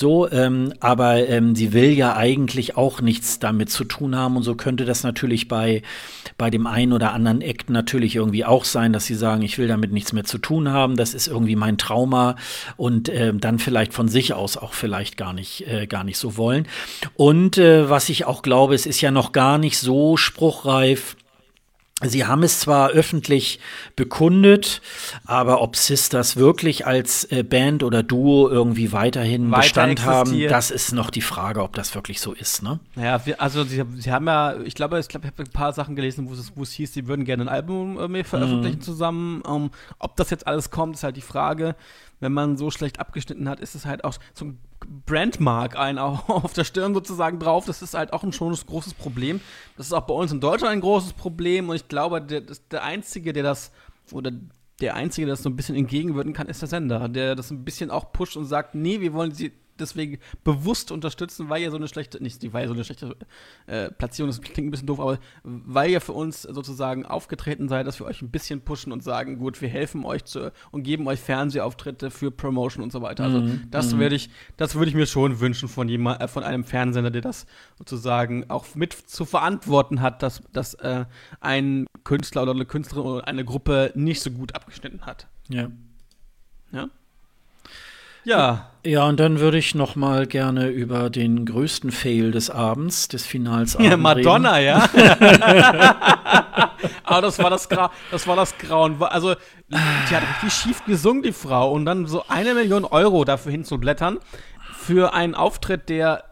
So, 0.01 0.27
ähm, 0.31 0.73
aber 0.79 1.29
ähm, 1.29 1.55
sie 1.55 1.73
will 1.73 1.91
ja 1.91 2.15
eigentlich 2.15 2.75
auch 2.75 3.01
nichts 3.01 3.37
damit 3.37 3.69
zu 3.69 3.83
tun 3.83 4.15
haben. 4.15 4.35
Und 4.35 4.41
so 4.41 4.55
könnte 4.55 4.83
das 4.83 5.03
natürlich 5.03 5.47
bei, 5.47 5.83
bei 6.39 6.49
dem 6.49 6.65
einen 6.65 6.91
oder 6.91 7.13
anderen 7.13 7.41
Act 7.41 7.69
natürlich 7.69 8.15
irgendwie 8.15 8.43
auch 8.43 8.65
sein, 8.65 8.93
dass 8.93 9.05
sie 9.05 9.13
sagen, 9.13 9.43
ich 9.43 9.59
will 9.59 9.67
damit 9.67 9.91
nichts 9.91 10.11
mehr 10.11 10.23
zu 10.23 10.39
tun 10.39 10.71
haben, 10.71 10.95
das 10.95 11.13
ist 11.13 11.27
irgendwie 11.27 11.55
mein 11.55 11.77
Trauma. 11.77 12.35
Und 12.77 13.09
äh, 13.09 13.31
dann 13.31 13.59
vielleicht 13.59 13.93
von 13.93 14.07
sich 14.07 14.33
aus 14.33 14.57
auch 14.57 14.73
vielleicht 14.73 15.17
gar 15.17 15.33
nicht, 15.33 15.67
äh, 15.67 15.85
gar 15.85 16.03
nicht 16.03 16.17
so 16.17 16.35
wollen. 16.35 16.67
Und 17.13 17.59
äh, 17.59 17.87
was 17.87 18.09
ich 18.09 18.25
auch 18.25 18.41
glaube, 18.41 18.73
es 18.73 18.87
ist 18.87 19.01
ja 19.01 19.11
noch 19.11 19.33
gar 19.33 19.59
nicht 19.59 19.77
so 19.77 20.17
spruchreif, 20.17 21.15
Sie 22.03 22.25
haben 22.25 22.43
es 22.43 22.59
zwar 22.59 22.89
öffentlich 22.89 23.59
bekundet, 23.95 24.81
aber 25.25 25.61
ob 25.61 25.75
Sisters 25.75 26.35
wirklich 26.35 26.85
als 26.85 27.25
äh, 27.25 27.43
Band 27.43 27.83
oder 27.83 28.03
Duo 28.03 28.49
irgendwie 28.49 28.91
weiterhin 28.91 29.51
Weiter 29.51 29.61
Bestand 29.61 29.91
existiert. 29.91 30.15
haben, 30.15 30.47
das 30.49 30.71
ist 30.71 30.93
noch 30.93 31.09
die 31.09 31.21
Frage, 31.21 31.61
ob 31.63 31.73
das 31.73 31.95
wirklich 31.95 32.21
so 32.21 32.33
ist. 32.33 32.63
Ne? 32.63 32.79
Ja, 32.95 33.21
also 33.37 33.63
sie, 33.63 33.83
sie, 33.97 34.11
haben 34.11 34.27
ja, 34.27 34.55
ich 34.63 34.75
glaube, 34.75 34.99
ich, 34.99 35.07
glaub, 35.07 35.23
ich 35.23 35.31
habe 35.31 35.43
ein 35.43 35.51
paar 35.51 35.73
Sachen 35.73 35.95
gelesen, 35.95 36.29
wo 36.29 36.33
es, 36.33 36.51
wo 36.55 36.63
es 36.63 36.71
hieß, 36.71 36.93
sie 36.93 37.07
würden 37.07 37.25
gerne 37.25 37.43
ein 37.43 37.49
Album 37.49 38.15
äh, 38.15 38.23
veröffentlichen 38.23 38.79
mhm. 38.79 38.83
zusammen. 38.83 39.41
Um, 39.41 39.63
ähm, 39.63 39.71
ob 39.99 40.15
das 40.15 40.29
jetzt 40.29 40.47
alles 40.47 40.69
kommt, 40.69 40.95
ist 40.95 41.03
halt 41.03 41.17
die 41.17 41.21
Frage 41.21 41.75
wenn 42.21 42.31
man 42.31 42.55
so 42.55 42.71
schlecht 42.71 42.99
abgeschnitten 42.99 43.49
hat, 43.49 43.59
ist 43.59 43.75
es 43.75 43.85
halt 43.85 44.05
auch 44.05 44.15
so 44.33 44.45
ein 44.45 44.57
Brandmark 45.05 45.77
ein 45.77 45.97
auf 45.99 46.53
der 46.53 46.63
Stirn 46.63 46.93
sozusagen 46.93 47.39
drauf. 47.39 47.65
Das 47.65 47.81
ist 47.81 47.93
halt 47.93 48.13
auch 48.13 48.23
ein 48.23 48.33
schon 48.33 48.53
großes 48.53 48.93
Problem. 48.93 49.41
Das 49.77 49.87
ist 49.87 49.93
auch 49.93 50.05
bei 50.05 50.13
uns 50.13 50.31
in 50.31 50.39
Deutschland 50.39 50.73
ein 50.73 50.81
großes 50.81 51.13
Problem 51.13 51.69
und 51.69 51.75
ich 51.75 51.87
glaube, 51.87 52.21
der, 52.21 52.41
der 52.71 52.83
Einzige, 52.83 53.33
der 53.33 53.43
das 53.43 53.71
oder 54.11 54.31
der 54.81 54.95
Einzige, 54.95 55.27
der 55.27 55.33
das 55.33 55.43
so 55.43 55.49
ein 55.49 55.55
bisschen 55.55 55.75
entgegenwirken 55.75 56.33
kann, 56.33 56.47
ist 56.47 56.61
der 56.61 56.69
Sender, 56.69 57.07
der 57.07 57.35
das 57.35 57.51
ein 57.51 57.63
bisschen 57.63 57.91
auch 57.91 58.11
pusht 58.11 58.35
und 58.35 58.45
sagt, 58.45 58.75
nee, 58.75 58.99
wir 58.99 59.13
wollen 59.13 59.31
sie 59.31 59.51
deswegen 59.81 60.19
bewusst 60.43 60.91
unterstützen, 60.91 61.49
weil 61.49 61.61
ihr 61.61 61.71
so 61.71 61.77
eine 61.77 61.87
schlechte, 61.87 62.21
nicht 62.21 62.41
weil 62.53 62.63
ihr 62.63 62.67
so 62.67 62.73
eine 62.73 62.83
schlechte 62.83 63.15
äh, 63.67 63.91
Platzierung, 63.91 64.29
das 64.29 64.41
klingt 64.41 64.67
ein 64.67 64.71
bisschen 64.71 64.87
doof, 64.87 64.99
aber 64.99 65.19
weil 65.43 65.91
ihr 65.91 66.01
für 66.01 66.13
uns 66.13 66.43
sozusagen 66.43 67.05
aufgetreten 67.05 67.67
seid, 67.67 67.87
dass 67.87 67.99
wir 67.99 68.05
euch 68.05 68.21
ein 68.21 68.29
bisschen 68.29 68.61
pushen 68.61 68.91
und 68.91 69.03
sagen, 69.03 69.37
gut, 69.37 69.61
wir 69.61 69.69
helfen 69.69 70.05
euch 70.05 70.25
zu, 70.25 70.51
und 70.71 70.83
geben 70.83 71.07
euch 71.07 71.19
Fernsehauftritte 71.19 72.11
für 72.11 72.31
Promotion 72.31 72.83
und 72.83 72.91
so 72.91 73.01
weiter. 73.01 73.23
Also 73.23 73.41
mhm. 73.41 73.67
das 73.71 73.93
mhm. 73.93 73.99
würde 73.99 74.15
ich, 74.15 74.29
das 74.57 74.75
würde 74.75 74.89
ich 74.89 74.95
mir 74.95 75.05
schon 75.05 75.39
wünschen 75.39 75.67
von 75.67 75.89
jemand, 75.89 76.21
äh, 76.21 76.27
von 76.27 76.43
einem 76.43 76.63
Fernsehsender, 76.63 77.11
der 77.11 77.21
das 77.21 77.45
sozusagen 77.77 78.49
auch 78.49 78.75
mit 78.75 78.93
zu 78.93 79.25
verantworten 79.25 80.01
hat, 80.01 80.23
dass, 80.23 80.43
dass 80.53 80.73
äh, 80.75 81.05
ein 81.39 81.87
Künstler 82.03 82.43
oder 82.43 82.51
eine 82.51 82.65
Künstlerin 82.65 83.05
oder 83.05 83.27
eine 83.27 83.45
Gruppe 83.45 83.91
nicht 83.95 84.21
so 84.21 84.31
gut 84.31 84.55
abgeschnitten 84.55 85.01
hat. 85.05 85.27
Ja. 85.49 85.69
Ja. 86.71 86.89
Ja. 88.23 88.67
Ja, 88.83 89.07
und 89.07 89.19
dann 89.19 89.39
würde 89.39 89.59
ich 89.59 89.75
noch 89.75 89.95
mal 89.95 90.25
gerne 90.25 90.69
über 90.69 91.11
den 91.11 91.45
größten 91.45 91.91
Fail 91.91 92.31
des 92.31 92.49
Abends, 92.49 93.07
des 93.07 93.27
Finals 93.27 93.77
Ja, 93.79 93.95
Madonna, 93.95 94.53
reden. 94.55 94.65
ja. 94.65 94.89
Aber 97.03 97.21
das 97.21 97.37
war 97.37 97.51
das, 97.51 97.69
Gra 97.69 97.91
das 98.09 98.25
war 98.25 98.35
das 98.35 98.57
Grauen. 98.57 99.01
Also, 99.03 99.35
die 99.69 100.15
hat 100.15 100.23
richtig 100.23 100.51
schief 100.53 100.83
gesungen, 100.85 101.21
die 101.21 101.31
Frau. 101.31 101.71
Und 101.71 101.85
dann 101.85 102.07
so 102.07 102.23
eine 102.27 102.55
Million 102.55 102.83
Euro 102.83 103.23
dafür 103.23 103.51
hinzublättern 103.51 104.17
für 104.73 105.13
einen 105.13 105.35
Auftritt, 105.35 105.87
der 105.89 106.23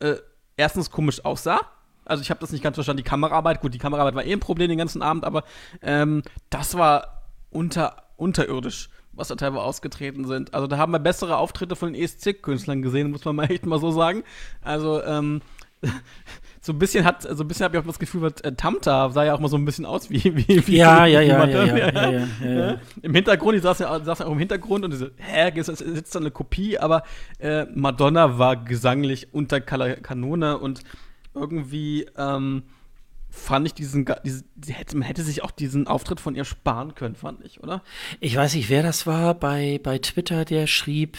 äh, 0.00 0.14
erstens 0.56 0.90
komisch 0.90 1.24
aussah. 1.24 1.60
Also 2.04 2.20
ich 2.22 2.30
habe 2.30 2.40
das 2.40 2.50
nicht 2.50 2.62
ganz 2.64 2.74
verstanden. 2.76 3.02
Die 3.02 3.08
Kameraarbeit, 3.08 3.60
gut, 3.60 3.74
die 3.74 3.78
Kameraarbeit 3.78 4.14
war 4.14 4.24
eh 4.24 4.32
ein 4.32 4.40
Problem 4.40 4.68
den 4.68 4.78
ganzen 4.78 5.02
Abend, 5.02 5.24
aber 5.24 5.44
ähm, 5.82 6.22
das 6.50 6.76
war 6.76 7.22
unter, 7.50 7.96
unterirdisch 8.16 8.90
was 9.16 9.28
da 9.28 9.34
teilweise 9.34 9.62
ausgetreten 9.62 10.24
sind. 10.26 10.54
Also 10.54 10.66
da 10.66 10.78
haben 10.78 10.92
wir 10.92 10.98
bessere 10.98 11.38
Auftritte 11.38 11.74
von 11.74 11.92
den 11.92 12.02
ESC-Künstlern 12.02 12.82
gesehen, 12.82 13.10
muss 13.10 13.24
man 13.24 13.36
mal 13.36 13.44
echt 13.50 13.66
mal 13.66 13.80
so 13.80 13.90
sagen. 13.90 14.22
Also, 14.62 15.02
ähm, 15.02 15.40
so 16.60 16.72
ein 16.72 16.78
bisschen 16.78 17.04
hat, 17.04 17.22
so 17.22 17.44
ein 17.44 17.48
bisschen 17.48 17.64
habe 17.64 17.76
ich 17.76 17.82
auch 17.82 17.86
das 17.86 17.98
Gefühl, 17.98 18.32
äh, 18.42 18.52
Tamta 18.52 19.10
sah 19.10 19.24
ja 19.24 19.34
auch 19.34 19.40
mal 19.40 19.48
so 19.48 19.56
ein 19.56 19.64
bisschen 19.64 19.86
aus 19.86 20.10
wie, 20.10 20.24
wie, 20.24 20.66
wie 20.66 20.76
ja, 20.76 21.06
ja, 21.06 21.20
ja, 21.20 21.44
ja, 21.46 21.76
ja, 21.76 22.10
ja, 22.10 22.26
ja, 22.44 22.80
Im 23.02 23.14
Hintergrund, 23.14 23.56
die 23.56 23.60
saß 23.60 23.78
ja, 23.80 24.00
saß 24.02 24.20
ja 24.20 24.26
auch 24.26 24.32
im 24.32 24.38
Hintergrund 24.38 24.84
und 24.84 24.90
diese, 24.90 25.12
hä, 25.16 25.52
sitzt 25.62 26.14
da 26.14 26.18
eine 26.18 26.30
Kopie, 26.30 26.78
aber 26.78 27.02
äh, 27.38 27.66
Madonna 27.74 28.38
war 28.38 28.56
gesanglich 28.56 29.32
unter 29.32 29.60
Kanone 29.60 30.58
und 30.58 30.80
irgendwie, 31.34 32.06
ähm, 32.16 32.64
fand 33.36 33.66
ich 33.66 33.74
diesen, 33.74 34.06
diese, 34.24 34.44
hätte, 34.68 34.96
man 34.96 35.06
hätte 35.06 35.22
sich 35.22 35.44
auch 35.44 35.50
diesen 35.50 35.86
Auftritt 35.86 36.20
von 36.20 36.34
ihr 36.34 36.44
sparen 36.44 36.94
können, 36.94 37.14
fand 37.14 37.44
ich, 37.44 37.62
oder? 37.62 37.82
Ich 38.20 38.36
weiß 38.36 38.54
nicht, 38.54 38.70
wer 38.70 38.82
das 38.82 39.06
war 39.06 39.34
bei, 39.34 39.78
bei 39.82 39.98
Twitter, 39.98 40.44
der 40.44 40.66
schrieb, 40.66 41.18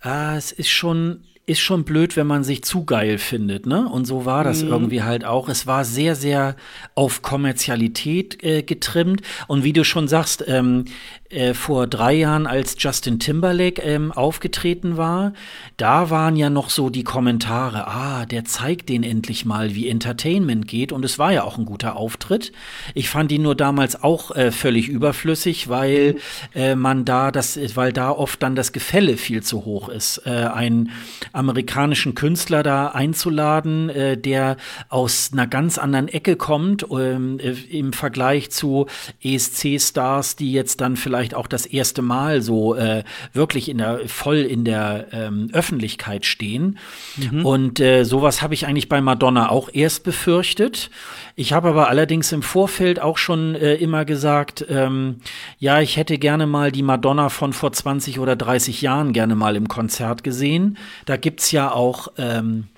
ah, 0.00 0.36
es 0.36 0.52
ist 0.52 0.70
schon 0.70 1.24
ist 1.44 1.60
schon 1.60 1.82
blöd, 1.82 2.16
wenn 2.16 2.28
man 2.28 2.44
sich 2.44 2.62
zu 2.62 2.84
geil 2.84 3.18
findet, 3.18 3.66
ne? 3.66 3.88
Und 3.88 4.04
so 4.04 4.24
war 4.24 4.44
das 4.44 4.62
mhm. 4.62 4.70
irgendwie 4.70 5.02
halt 5.02 5.24
auch. 5.24 5.48
Es 5.48 5.66
war 5.66 5.84
sehr, 5.84 6.14
sehr 6.14 6.54
auf 6.94 7.22
Kommerzialität 7.22 8.44
äh, 8.44 8.62
getrimmt. 8.62 9.22
Und 9.48 9.64
wie 9.64 9.72
du 9.72 9.84
schon 9.84 10.06
sagst, 10.06 10.44
ähm, 10.46 10.84
äh, 11.32 11.54
vor 11.54 11.86
drei 11.86 12.14
Jahren, 12.14 12.46
als 12.46 12.76
Justin 12.78 13.18
Timberlake 13.18 13.80
ähm, 13.82 14.12
aufgetreten 14.12 14.96
war, 14.96 15.32
da 15.76 16.10
waren 16.10 16.36
ja 16.36 16.50
noch 16.50 16.70
so 16.70 16.90
die 16.90 17.04
Kommentare, 17.04 17.86
ah, 17.86 18.26
der 18.26 18.44
zeigt 18.44 18.88
den 18.88 19.02
endlich 19.02 19.44
mal, 19.44 19.74
wie 19.74 19.88
Entertainment 19.88 20.68
geht. 20.68 20.92
Und 20.92 21.04
es 21.04 21.18
war 21.18 21.32
ja 21.32 21.44
auch 21.44 21.58
ein 21.58 21.64
guter 21.64 21.96
Auftritt. 21.96 22.52
Ich 22.94 23.08
fand 23.08 23.32
ihn 23.32 23.42
nur 23.42 23.54
damals 23.54 24.02
auch 24.02 24.30
äh, 24.32 24.52
völlig 24.52 24.88
überflüssig, 24.88 25.68
weil 25.68 26.16
äh, 26.54 26.74
man 26.74 27.04
da 27.04 27.30
das, 27.30 27.58
weil 27.76 27.92
da 27.92 28.10
oft 28.10 28.42
dann 28.42 28.54
das 28.54 28.72
Gefälle 28.72 29.16
viel 29.16 29.42
zu 29.42 29.64
hoch 29.64 29.88
ist. 29.88 30.22
Äh, 30.26 30.30
ein 30.30 30.90
amerikanischen 31.32 32.14
Künstler 32.14 32.62
da 32.62 32.88
einzuladen, 32.88 33.88
äh, 33.88 34.16
der 34.18 34.56
aus 34.88 35.30
einer 35.32 35.46
ganz 35.46 35.78
anderen 35.78 36.08
Ecke 36.08 36.36
kommt, 36.36 36.86
ähm, 36.90 37.38
äh, 37.38 37.52
im 37.70 37.92
Vergleich 37.92 38.50
zu 38.50 38.86
ESC-Stars, 39.22 40.36
die 40.36 40.52
jetzt 40.52 40.80
dann 40.80 40.96
vielleicht 40.96 41.21
auch 41.34 41.46
das 41.46 41.66
erste 41.66 42.02
Mal 42.02 42.42
so 42.42 42.74
äh, 42.74 43.04
wirklich 43.32 43.68
in 43.68 43.78
der, 43.78 44.00
voll 44.08 44.38
in 44.38 44.64
der 44.64 45.06
ähm, 45.12 45.48
Öffentlichkeit 45.52 46.26
stehen. 46.26 46.78
Mhm. 47.16 47.46
Und 47.46 47.80
äh, 47.80 48.04
sowas 48.04 48.42
habe 48.42 48.54
ich 48.54 48.66
eigentlich 48.66 48.88
bei 48.88 49.00
Madonna 49.00 49.50
auch 49.50 49.68
erst 49.72 50.04
befürchtet. 50.04 50.90
Ich 51.36 51.52
habe 51.52 51.68
aber 51.68 51.88
allerdings 51.88 52.32
im 52.32 52.42
Vorfeld 52.42 53.00
auch 53.00 53.18
schon 53.18 53.54
äh, 53.54 53.74
immer 53.74 54.04
gesagt, 54.04 54.64
ähm, 54.68 55.16
ja, 55.58 55.80
ich 55.80 55.96
hätte 55.96 56.18
gerne 56.18 56.46
mal 56.46 56.72
die 56.72 56.82
Madonna 56.82 57.28
von 57.28 57.52
vor 57.52 57.72
20 57.72 58.18
oder 58.18 58.36
30 58.36 58.82
Jahren 58.82 59.12
gerne 59.12 59.34
mal 59.34 59.56
im 59.56 59.68
Konzert 59.68 60.24
gesehen. 60.24 60.76
Da 61.06 61.16
gibt 61.16 61.40
es 61.40 61.52
ja 61.52 61.72
auch, 61.72 62.08
ähm, 62.18 62.68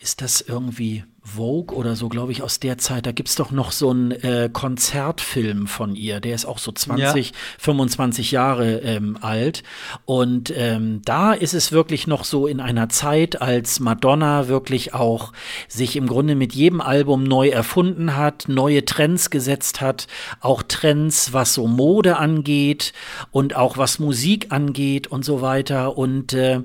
ist 0.00 0.20
das 0.20 0.40
irgendwie 0.40 1.04
Vogue 1.26 1.76
oder 1.76 1.96
so, 1.96 2.08
glaube 2.08 2.30
ich, 2.30 2.42
aus 2.42 2.60
der 2.60 2.78
Zeit. 2.78 3.04
Da 3.04 3.10
gibt 3.10 3.28
es 3.28 3.34
doch 3.34 3.50
noch 3.50 3.72
so 3.72 3.90
einen 3.90 4.12
äh, 4.12 4.48
Konzertfilm 4.52 5.66
von 5.66 5.96
ihr, 5.96 6.20
der 6.20 6.34
ist 6.34 6.44
auch 6.44 6.58
so 6.58 6.70
20, 6.70 7.30
ja. 7.30 7.36
25 7.58 8.30
Jahre 8.30 8.78
ähm, 8.78 9.18
alt. 9.20 9.64
Und 10.04 10.52
ähm, 10.56 11.02
da 11.04 11.32
ist 11.32 11.52
es 11.52 11.72
wirklich 11.72 12.06
noch 12.06 12.24
so 12.24 12.46
in 12.46 12.60
einer 12.60 12.88
Zeit, 12.88 13.42
als 13.42 13.80
Madonna 13.80 14.46
wirklich 14.46 14.94
auch 14.94 15.32
sich 15.66 15.96
im 15.96 16.06
Grunde 16.06 16.36
mit 16.36 16.54
jedem 16.54 16.80
Album 16.80 17.24
neu 17.24 17.48
erfunden 17.48 18.16
hat, 18.16 18.44
neue 18.46 18.84
Trends 18.84 19.30
gesetzt 19.30 19.80
hat, 19.80 20.06
auch 20.40 20.62
Trends, 20.62 21.32
was 21.32 21.54
so 21.54 21.66
Mode 21.66 22.18
angeht 22.18 22.92
und 23.32 23.56
auch 23.56 23.76
was 23.76 23.98
Musik 23.98 24.46
angeht 24.50 25.08
und 25.08 25.24
so 25.24 25.42
weiter. 25.42 25.98
Und 25.98 26.34
äh, 26.34 26.60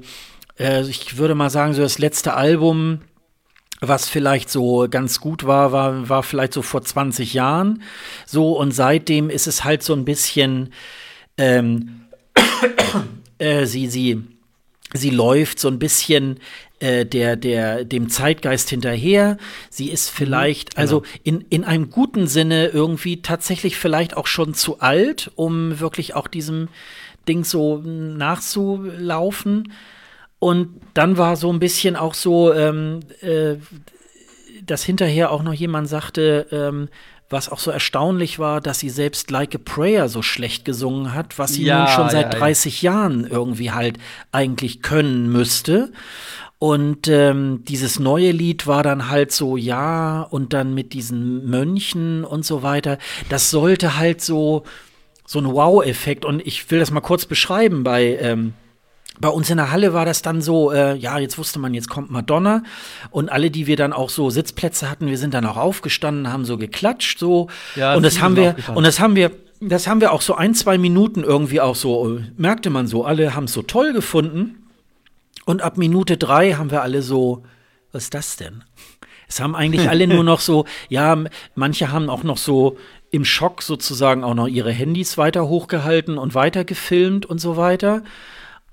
äh 0.59 0.81
ich 0.87 1.17
würde 1.17 1.33
mal 1.33 1.49
sagen, 1.49 1.73
so 1.73 1.81
das 1.81 1.97
letzte 1.97 2.35
Album, 2.35 2.99
was 3.81 4.07
vielleicht 4.07 4.49
so 4.49 4.87
ganz 4.89 5.19
gut 5.19 5.45
war, 5.45 5.71
war, 5.71 6.07
war 6.07 6.21
vielleicht 6.23 6.53
so 6.53 6.61
vor 6.61 6.83
20 6.83 7.33
Jahren. 7.33 7.81
So, 8.27 8.57
und 8.57 8.71
seitdem 8.71 9.29
ist 9.31 9.47
es 9.47 9.63
halt 9.63 9.81
so 9.81 9.93
ein 9.93 10.05
bisschen, 10.05 10.71
ähm, 11.37 12.01
äh, 13.39 13.65
sie, 13.65 13.87
sie, 13.87 14.21
sie 14.93 15.09
läuft 15.09 15.59
so 15.59 15.67
ein 15.67 15.79
bisschen 15.79 16.39
äh, 16.79 17.07
der, 17.07 17.35
der, 17.35 17.83
dem 17.83 18.09
Zeitgeist 18.09 18.69
hinterher. 18.69 19.37
Sie 19.71 19.89
ist 19.89 20.13
mhm, 20.13 20.17
vielleicht, 20.17 20.75
genau. 20.75 20.81
also 20.81 21.03
in, 21.23 21.41
in 21.49 21.63
einem 21.63 21.89
guten 21.89 22.27
Sinne 22.27 22.67
irgendwie 22.67 23.23
tatsächlich 23.23 23.77
vielleicht 23.77 24.15
auch 24.15 24.27
schon 24.27 24.53
zu 24.53 24.79
alt, 24.79 25.31
um 25.35 25.79
wirklich 25.79 26.15
auch 26.15 26.27
diesem 26.27 26.69
Ding 27.27 27.43
so 27.43 27.77
nachzulaufen. 27.77 29.73
Und 30.41 30.81
dann 30.95 31.19
war 31.19 31.35
so 31.35 31.53
ein 31.53 31.59
bisschen 31.59 31.95
auch 31.95 32.15
so, 32.15 32.51
ähm, 32.51 33.01
äh, 33.21 33.57
dass 34.65 34.83
hinterher 34.83 35.29
auch 35.31 35.43
noch 35.43 35.53
jemand 35.53 35.87
sagte, 35.87 36.47
ähm, 36.51 36.89
was 37.29 37.47
auch 37.47 37.59
so 37.59 37.69
erstaunlich 37.69 38.39
war, 38.39 38.59
dass 38.59 38.79
sie 38.79 38.89
selbst 38.89 39.29
Like 39.29 39.53
a 39.53 39.59
Prayer 39.63 40.09
so 40.09 40.23
schlecht 40.23 40.65
gesungen 40.65 41.13
hat, 41.13 41.37
was 41.37 41.53
sie 41.53 41.65
ja, 41.65 41.83
nun 41.83 41.87
schon 41.89 42.09
seit 42.09 42.33
ja, 42.33 42.39
30 42.39 42.81
ja. 42.81 42.91
Jahren 42.91 43.27
irgendwie 43.27 43.69
halt 43.69 43.99
eigentlich 44.31 44.81
können 44.81 45.31
müsste. 45.31 45.91
Und 46.57 47.07
ähm, 47.07 47.63
dieses 47.65 47.99
neue 47.99 48.31
Lied 48.31 48.65
war 48.65 48.81
dann 48.81 49.09
halt 49.09 49.31
so, 49.31 49.57
ja, 49.57 50.23
und 50.23 50.53
dann 50.53 50.73
mit 50.73 50.93
diesen 50.93 51.47
Mönchen 51.47 52.25
und 52.25 52.45
so 52.45 52.63
weiter. 52.63 52.97
Das 53.29 53.51
sollte 53.51 53.95
halt 53.95 54.21
so, 54.21 54.63
so 55.27 55.37
ein 55.37 55.45
Wow-Effekt. 55.45 56.25
Und 56.25 56.43
ich 56.47 56.71
will 56.71 56.79
das 56.79 56.89
mal 56.89 57.01
kurz 57.01 57.27
beschreiben 57.27 57.83
bei, 57.83 58.17
ähm, 58.19 58.53
bei 59.21 59.29
uns 59.29 59.49
in 59.49 59.57
der 59.57 59.71
Halle 59.71 59.93
war 59.93 60.05
das 60.05 60.21
dann 60.21 60.41
so, 60.41 60.71
äh, 60.71 60.95
ja, 60.95 61.19
jetzt 61.19 61.37
wusste 61.37 61.59
man, 61.59 61.73
jetzt 61.73 61.89
kommt 61.89 62.09
Madonna. 62.09 62.63
Und 63.11 63.31
alle, 63.31 63.51
die 63.51 63.67
wir 63.67 63.77
dann 63.77 63.93
auch 63.93 64.09
so 64.09 64.29
Sitzplätze 64.29 64.89
hatten, 64.89 65.07
wir 65.07 65.17
sind 65.17 65.33
dann 65.33 65.45
auch 65.45 65.57
aufgestanden, 65.57 66.33
haben 66.33 66.43
so 66.43 66.57
geklatscht, 66.57 67.19
so. 67.19 67.47
Ja, 67.75 67.95
und 67.95 68.03
das 68.03 68.19
haben 68.19 68.35
wir, 68.35 68.55
und 68.73 68.83
das 68.83 68.99
haben 68.99 69.15
wir, 69.15 69.31
das 69.61 69.87
haben 69.87 70.01
wir 70.01 70.11
auch 70.11 70.21
so 70.21 70.35
ein, 70.35 70.55
zwei 70.55 70.79
Minuten 70.79 71.23
irgendwie 71.23 71.61
auch 71.61 71.75
so, 71.75 72.17
äh, 72.17 72.23
merkte 72.35 72.71
man 72.71 72.87
so, 72.87 73.05
alle 73.05 73.35
haben 73.35 73.43
es 73.43 73.53
so 73.53 73.61
toll 73.61 73.93
gefunden. 73.93 74.57
Und 75.45 75.61
ab 75.61 75.77
Minute 75.77 76.17
drei 76.17 76.53
haben 76.53 76.71
wir 76.71 76.81
alle 76.81 77.01
so, 77.01 77.43
was 77.91 78.03
ist 78.05 78.13
das 78.13 78.37
denn? 78.37 78.63
Es 79.27 79.39
haben 79.39 79.55
eigentlich 79.55 79.87
alle 79.87 80.07
nur 80.07 80.23
noch 80.23 80.39
so, 80.39 80.65
ja, 80.89 81.17
manche 81.55 81.91
haben 81.91 82.09
auch 82.09 82.23
noch 82.23 82.37
so 82.37 82.77
im 83.11 83.23
Schock 83.23 83.61
sozusagen 83.61 84.23
auch 84.23 84.33
noch 84.33 84.47
ihre 84.47 84.71
Handys 84.71 85.17
weiter 85.17 85.47
hochgehalten 85.47 86.17
und 86.17 86.33
weiter 86.33 86.63
gefilmt 86.63 87.25
und 87.25 87.39
so 87.39 87.55
weiter. 87.55 88.03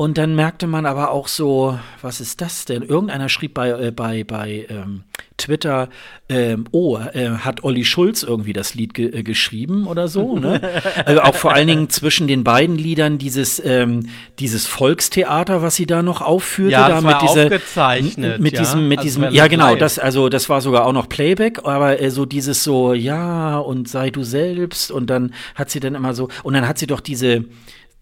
Und 0.01 0.17
dann 0.17 0.37
merkte 0.37 0.69
man 0.69 0.87
aber 0.87 1.11
auch 1.11 1.27
so, 1.27 1.77
was 2.03 2.21
ist 2.21 2.41
das 2.41 2.65
denn? 2.65 2.83
Irgendeiner 2.83 3.29
schrieb 3.29 3.55
bei, 3.55 3.71
äh, 3.71 3.91
bei, 3.91 4.23
bei 4.23 4.65
ähm, 4.69 5.03
Twitter, 5.39 5.89
ähm, 6.29 6.67
oh, 6.71 6.99
äh, 6.99 7.31
hat 7.31 7.65
Olli 7.65 7.85
Schulz 7.85 8.23
irgendwie 8.23 8.53
das 8.53 8.75
Lied 8.75 8.95
ge 8.95 9.09
äh, 9.09 9.25
geschrieben 9.25 9.89
oder 9.89 10.07
so. 10.07 10.39
Ne? 10.39 10.61
also 11.05 11.23
auch 11.23 11.35
vor 11.35 11.53
allen 11.53 11.67
Dingen 11.67 11.91
zwischen 11.91 12.29
den 12.29 12.45
beiden 12.45 12.77
Liedern 12.77 13.19
dieses, 13.19 13.61
ähm, 13.65 14.09
dieses 14.39 14.69
Volkstheater, 14.69 15.63
was 15.63 15.75
sie 15.75 15.87
da 15.87 16.05
noch 16.05 16.23
aufführte. 16.23 16.75
Ja, 16.75 16.89
das 16.89 17.03
da 17.03 17.09
war 17.09 17.21
mit 17.21 17.31
aufgezeichnet. 17.31 18.41
Mit 18.41 18.53
ja? 18.53 18.61
diesem, 18.61 18.87
mit 18.87 18.99
also 19.01 19.07
diesem, 19.09 19.35
ja 19.35 19.49
genau, 19.49 19.75
das, 19.75 19.99
also 19.99 20.29
das 20.29 20.49
war 20.49 20.61
sogar 20.61 20.87
auch 20.87 20.93
noch 20.93 21.09
Playback, 21.09 21.65
aber 21.65 22.01
äh, 22.01 22.13
so 22.13 22.25
dieses 22.25 22.63
so, 22.63 22.95
ja, 22.95 23.59
und 23.59 23.89
sei 23.89 24.11
du 24.11 24.23
selbst. 24.23 24.93
Und 24.93 25.11
dann 25.11 25.35
hat 25.57 25.71
sie 25.71 25.81
dann 25.81 25.97
immer 25.97 26.15
so, 26.15 26.29
und 26.45 26.55
dann 26.55 26.69
hat 26.69 26.79
sie 26.79 26.87
doch 26.87 27.01
diese 27.01 27.47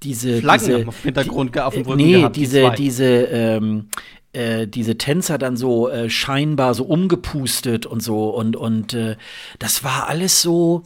diese 0.02 0.40
Flaggen 0.40 0.66
diese, 0.66 0.88
auf 0.88 0.96
dem 0.96 1.04
Hintergrund 1.04 1.54
die, 1.54 1.60
auf 1.60 1.74
dem 1.74 1.86
Rücken 1.86 1.96
nee, 1.96 2.12
gehabt, 2.12 2.36
diese 2.36 2.70
die 2.70 2.76
diese 2.76 3.04
ähm, 3.04 3.88
äh, 4.32 4.66
diese 4.66 4.98
Tänzer 4.98 5.38
dann 5.38 5.56
so 5.56 5.88
äh, 5.88 6.10
scheinbar 6.10 6.74
so 6.74 6.84
umgepustet 6.84 7.86
und 7.86 8.02
so 8.02 8.30
und 8.30 8.56
und 8.56 8.94
äh, 8.94 9.16
das 9.58 9.82
war 9.84 10.08
alles 10.08 10.42
so 10.42 10.82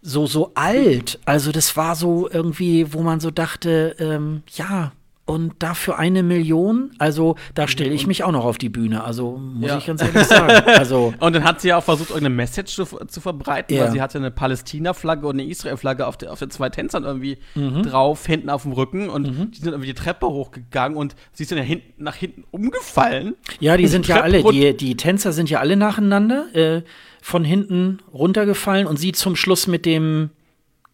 so 0.00 0.26
so 0.26 0.52
alt. 0.54 1.20
Also 1.24 1.52
das 1.52 1.76
war 1.76 1.94
so 1.94 2.28
irgendwie 2.30 2.92
wo 2.92 3.02
man 3.02 3.20
so 3.20 3.30
dachte 3.30 3.96
ähm, 3.98 4.42
ja 4.54 4.92
und 5.32 5.54
dafür 5.60 5.98
eine 5.98 6.22
Million, 6.22 6.90
also 6.98 7.36
da 7.54 7.66
stelle 7.66 7.94
ich 7.94 8.06
mich 8.06 8.22
auch 8.22 8.32
noch 8.32 8.44
auf 8.44 8.58
die 8.58 8.68
Bühne, 8.68 9.02
also 9.02 9.38
muss 9.38 9.70
ja. 9.70 9.78
ich 9.78 9.86
ganz 9.86 10.02
ehrlich 10.02 10.24
sagen. 10.24 10.52
Also 10.82 11.14
und 11.20 11.34
dann 11.34 11.44
hat 11.44 11.60
sie 11.60 11.68
ja 11.68 11.78
auch 11.78 11.82
versucht, 11.82 12.10
irgendeine 12.10 12.34
Message 12.34 12.74
zu, 12.74 12.84
zu 12.84 13.20
verbreiten, 13.20 13.74
ja. 13.74 13.84
weil 13.84 13.92
sie 13.92 14.02
hatte 14.02 14.18
eine 14.18 14.30
Palästina-Flagge 14.30 15.26
und 15.26 15.40
eine 15.40 15.48
Israel-Flagge 15.48 16.06
auf, 16.06 16.18
der, 16.18 16.32
auf 16.32 16.38
den 16.38 16.50
zwei 16.50 16.68
Tänzern 16.68 17.04
irgendwie 17.04 17.38
mhm. 17.54 17.82
drauf, 17.82 18.26
hinten 18.26 18.50
auf 18.50 18.62
dem 18.62 18.72
Rücken 18.72 19.08
und 19.08 19.26
mhm. 19.26 19.50
die 19.52 19.60
sind 19.60 19.68
irgendwie 19.68 19.88
die 19.88 19.94
Treppe 19.94 20.26
hochgegangen 20.26 20.98
und 20.98 21.14
sie 21.32 21.44
ist 21.44 21.52
dann 21.52 21.58
ja 21.58 21.64
hinten, 21.64 22.02
nach 22.02 22.16
hinten 22.16 22.44
umgefallen. 22.50 23.34
Ja, 23.60 23.76
die 23.76 23.86
sind 23.86 24.06
die 24.06 24.10
ja 24.10 24.20
alle, 24.20 24.42
die, 24.42 24.76
die 24.76 24.96
Tänzer 24.96 25.32
sind 25.32 25.48
ja 25.48 25.60
alle 25.60 25.76
nacheinander 25.76 26.54
äh, 26.54 26.82
von 27.22 27.44
hinten 27.44 28.00
runtergefallen 28.12 28.86
und 28.86 28.98
sie 28.98 29.12
zum 29.12 29.36
Schluss 29.36 29.66
mit 29.66 29.86
dem 29.86 30.30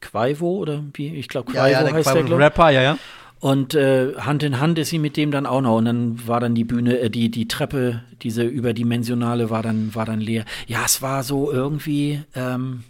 Quaivo 0.01 0.59
oder 0.59 0.85
wie, 0.95 1.15
ich 1.17 1.29
glaube 1.29 1.51
Quaivo 1.51 1.67
ja, 1.67 1.85
ja, 1.85 1.93
heißt 1.93 2.11
Quaivo 2.11 2.29
der, 2.29 2.39
Rapper, 2.39 2.71
ja, 2.71 2.83
ja. 2.83 2.99
Und 3.41 3.75
äh, 3.75 4.15
Hand 4.17 4.43
in 4.43 4.59
Hand 4.61 4.79
ist 4.79 4.91
sie 4.91 4.99
mit 4.99 5.17
dem 5.17 5.31
dann 5.31 5.47
auch 5.47 5.61
noch. 5.61 5.77
Und 5.77 5.85
dann 5.85 6.27
war 6.27 6.41
dann 6.41 6.55
die 6.55 6.65
Bühne, 6.65 6.99
äh, 6.99 7.11
die, 7.11 7.31
die 7.31 7.47
Treppe, 7.47 8.03
diese 8.23 8.43
überdimensionale, 8.43 9.51
war 9.51 9.63
dann, 9.63 9.95
war 9.95 10.05
dann 10.05 10.21
leer. 10.21 10.45
Ja, 10.67 10.85
es 10.85 11.03
war 11.03 11.23
so 11.23 11.53
irgendwie. 11.53 12.23
Ähm, 12.35 12.85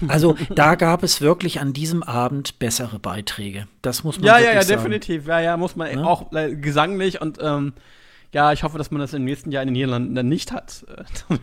also 0.08 0.36
da 0.54 0.74
gab 0.74 1.02
es 1.02 1.20
wirklich 1.20 1.60
an 1.60 1.72
diesem 1.72 2.02
Abend 2.02 2.58
bessere 2.58 2.98
Beiträge. 2.98 3.68
Das 3.82 4.02
muss 4.02 4.18
man 4.18 4.26
ja, 4.26 4.32
wirklich 4.34 4.46
ja, 4.46 4.54
ja, 4.54 4.62
sagen. 4.62 4.78
definitiv. 4.82 5.26
Ja, 5.26 5.40
ja, 5.40 5.56
muss 5.56 5.76
man 5.76 5.88
ja? 5.90 5.96
Ne? 5.96 6.06
auch 6.06 6.32
äh, 6.32 6.54
gesanglich 6.56 7.20
und 7.20 7.38
ähm, 7.40 7.74
ja, 8.32 8.52
ich 8.52 8.62
hoffe, 8.62 8.76
dass 8.76 8.90
man 8.90 9.00
das 9.00 9.14
im 9.14 9.24
nächsten 9.24 9.50
Jahr 9.50 9.62
in 9.62 9.68
den 9.68 9.72
Niederlanden 9.72 10.14
dann 10.14 10.28
nicht 10.28 10.52
hat. 10.52 10.70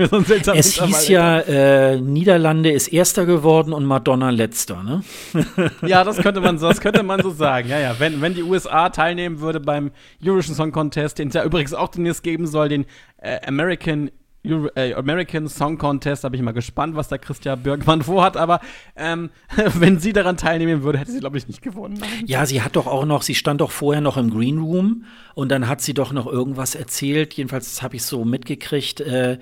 so 0.10 0.52
es 0.54 0.80
hieß 0.80 1.08
ja, 1.08 1.40
äh, 1.40 2.00
Niederlande 2.00 2.72
ist 2.72 2.90
Erster 2.90 3.26
geworden 3.26 3.74
und 3.74 3.86
Madonna 3.86 4.30
Letzter, 4.30 4.84
ne? 4.84 5.04
ja, 5.82 6.04
das 6.04 6.18
könnte 6.18 6.42
man 6.42 6.60
so, 6.60 6.68
das 6.68 6.82
könnte 6.82 7.02
man 7.02 7.22
so 7.22 7.32
sagen. 7.32 7.70
Ja, 7.70 7.80
ja. 7.80 7.96
Wenn, 8.00 8.22
wenn 8.22 8.36
die 8.36 8.44
USA 8.44 8.90
teilnehmen 8.90 9.40
würde 9.40 9.60
beim 9.60 9.92
Eurovision 10.24 10.56
Song 10.56 10.72
Contest, 10.72 11.18
den 11.18 11.30
es 11.30 11.34
ja 11.34 11.44
übrigens 11.44 11.74
auch 11.74 11.90
demnächst 11.90 12.22
geben 12.22 12.46
soll, 12.46 12.70
den 12.70 12.86
äh, 13.18 13.40
American 13.48 14.12
Euro, 14.52 14.70
äh, 14.76 14.94
American 14.94 15.48
Song 15.48 15.78
Contest, 15.78 16.24
da 16.24 16.30
bin 16.30 16.40
ich 16.40 16.46
mal 16.46 16.52
gespannt, 16.52 16.96
was 16.96 17.08
da 17.08 17.18
Christian 17.18 17.62
Birkmann 17.62 18.02
vorhat, 18.02 18.38
aber 18.38 18.60
ähm, 18.96 19.30
wenn 19.76 20.00
sie 20.00 20.14
daran 20.14 20.38
teilnehmen 20.38 20.84
würde, 20.84 21.00
hätte 21.00 21.12
sie, 21.12 21.20
glaube 21.20 21.38
ich, 21.38 21.48
nicht 21.48 21.62
gewonnen. 21.62 22.02
Ja, 22.26 22.46
sie 22.46 22.62
hat 22.62 22.76
doch 22.76 22.88
auch 22.88 23.06
noch, 23.06 23.22
sie 23.22 23.36
stand 23.36 23.62
doch 23.62 23.72
vorher 23.72 24.02
noch 24.02 24.18
im 24.18 24.30
Green 24.30 24.60
Room 24.60 25.06
und 25.34 25.50
dann 25.50 25.68
hat 25.68 25.82
sie 25.82 25.94
doch 25.94 26.12
noch 26.12 26.28
irgendwas 26.28 26.76
erzählt, 26.76 27.34
jedenfalls 27.34 27.82
habe 27.82 27.96
ich 27.96 28.04
so 28.04 28.26
mitgekriegt, 28.26 29.02
äh, 29.02 29.38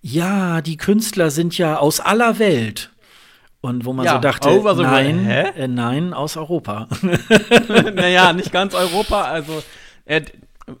ja, 0.00 0.60
die 0.60 0.76
Künstler 0.76 1.30
sind 1.30 1.56
ja 1.56 1.78
aus 1.78 2.00
aller 2.00 2.38
Welt. 2.38 2.90
Und 3.60 3.84
wo 3.84 3.92
man 3.92 4.04
ja, 4.04 4.14
so 4.14 4.18
dachte, 4.18 4.60
so 4.60 4.82
nein, 4.82 5.24
äh, 5.30 5.68
nein, 5.68 6.12
aus 6.12 6.36
Europa. 6.36 6.88
naja, 7.94 8.32
nicht 8.32 8.50
ganz 8.50 8.74
Europa, 8.74 9.22
also 9.22 9.62
äh, 10.04 10.22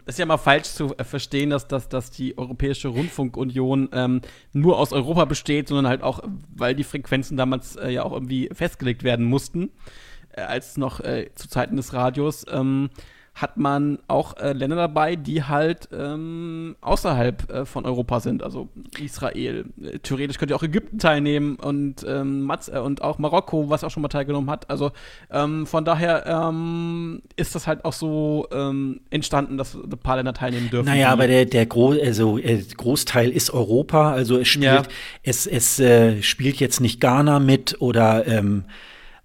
ist 0.06 0.18
ja 0.18 0.26
mal 0.26 0.38
falsch 0.38 0.68
zu 0.68 0.96
äh, 0.96 1.04
verstehen, 1.04 1.50
dass, 1.50 1.66
dass, 1.66 1.88
dass 1.88 2.10
die 2.10 2.36
Europäische 2.38 2.88
Rundfunkunion 2.88 3.88
ähm, 3.92 4.20
nur 4.52 4.78
aus 4.78 4.92
Europa 4.92 5.24
besteht, 5.24 5.68
sondern 5.68 5.88
halt 5.88 6.02
auch, 6.02 6.22
weil 6.54 6.74
die 6.74 6.84
Frequenzen 6.84 7.36
damals 7.36 7.76
äh, 7.76 7.90
ja 7.90 8.04
auch 8.04 8.12
irgendwie 8.12 8.50
festgelegt 8.52 9.02
werden 9.02 9.26
mussten, 9.26 9.70
äh, 10.32 10.42
als 10.42 10.76
noch 10.76 11.00
äh, 11.00 11.30
zu 11.34 11.48
Zeiten 11.48 11.76
des 11.76 11.92
Radios. 11.92 12.44
Ähm, 12.50 12.90
hat 13.34 13.56
man 13.56 13.98
auch 14.08 14.36
äh, 14.36 14.52
Länder 14.52 14.76
dabei, 14.76 15.16
die 15.16 15.42
halt 15.42 15.88
ähm, 15.90 16.76
außerhalb 16.82 17.50
äh, 17.50 17.64
von 17.64 17.86
Europa 17.86 18.20
sind, 18.20 18.42
also 18.42 18.68
Israel. 19.02 19.64
Äh, 19.82 19.98
theoretisch 20.00 20.38
könnte 20.38 20.54
auch 20.54 20.62
Ägypten 20.62 20.98
teilnehmen 20.98 21.56
und, 21.56 22.04
ähm, 22.06 22.52
äh, 22.70 22.78
und 22.78 23.00
auch 23.00 23.18
Marokko, 23.18 23.70
was 23.70 23.84
auch 23.84 23.90
schon 23.90 24.02
mal 24.02 24.08
teilgenommen 24.08 24.50
hat. 24.50 24.68
Also 24.68 24.92
ähm, 25.30 25.66
von 25.66 25.84
daher 25.84 26.26
ähm, 26.26 27.22
ist 27.36 27.54
das 27.54 27.66
halt 27.66 27.86
auch 27.86 27.94
so 27.94 28.48
ähm, 28.52 29.00
entstanden, 29.08 29.56
dass 29.56 29.74
ein 29.74 29.88
paar 29.90 30.16
Länder 30.16 30.34
teilnehmen 30.34 30.68
dürfen. 30.68 30.86
Naja, 30.86 31.08
aber 31.10 31.26
der, 31.26 31.46
der 31.46 31.64
Gro 31.64 31.92
also, 31.92 32.36
äh, 32.36 32.62
Großteil 32.76 33.30
ist 33.30 33.50
Europa, 33.50 34.12
also 34.12 34.38
es 34.38 34.48
spielt, 34.48 34.64
ja. 34.64 34.82
es, 35.22 35.46
es 35.46 35.80
äh, 35.80 36.22
spielt 36.22 36.56
jetzt 36.56 36.80
nicht 36.80 37.00
Ghana 37.00 37.38
mit 37.38 37.80
oder 37.80 38.26
ähm, 38.26 38.64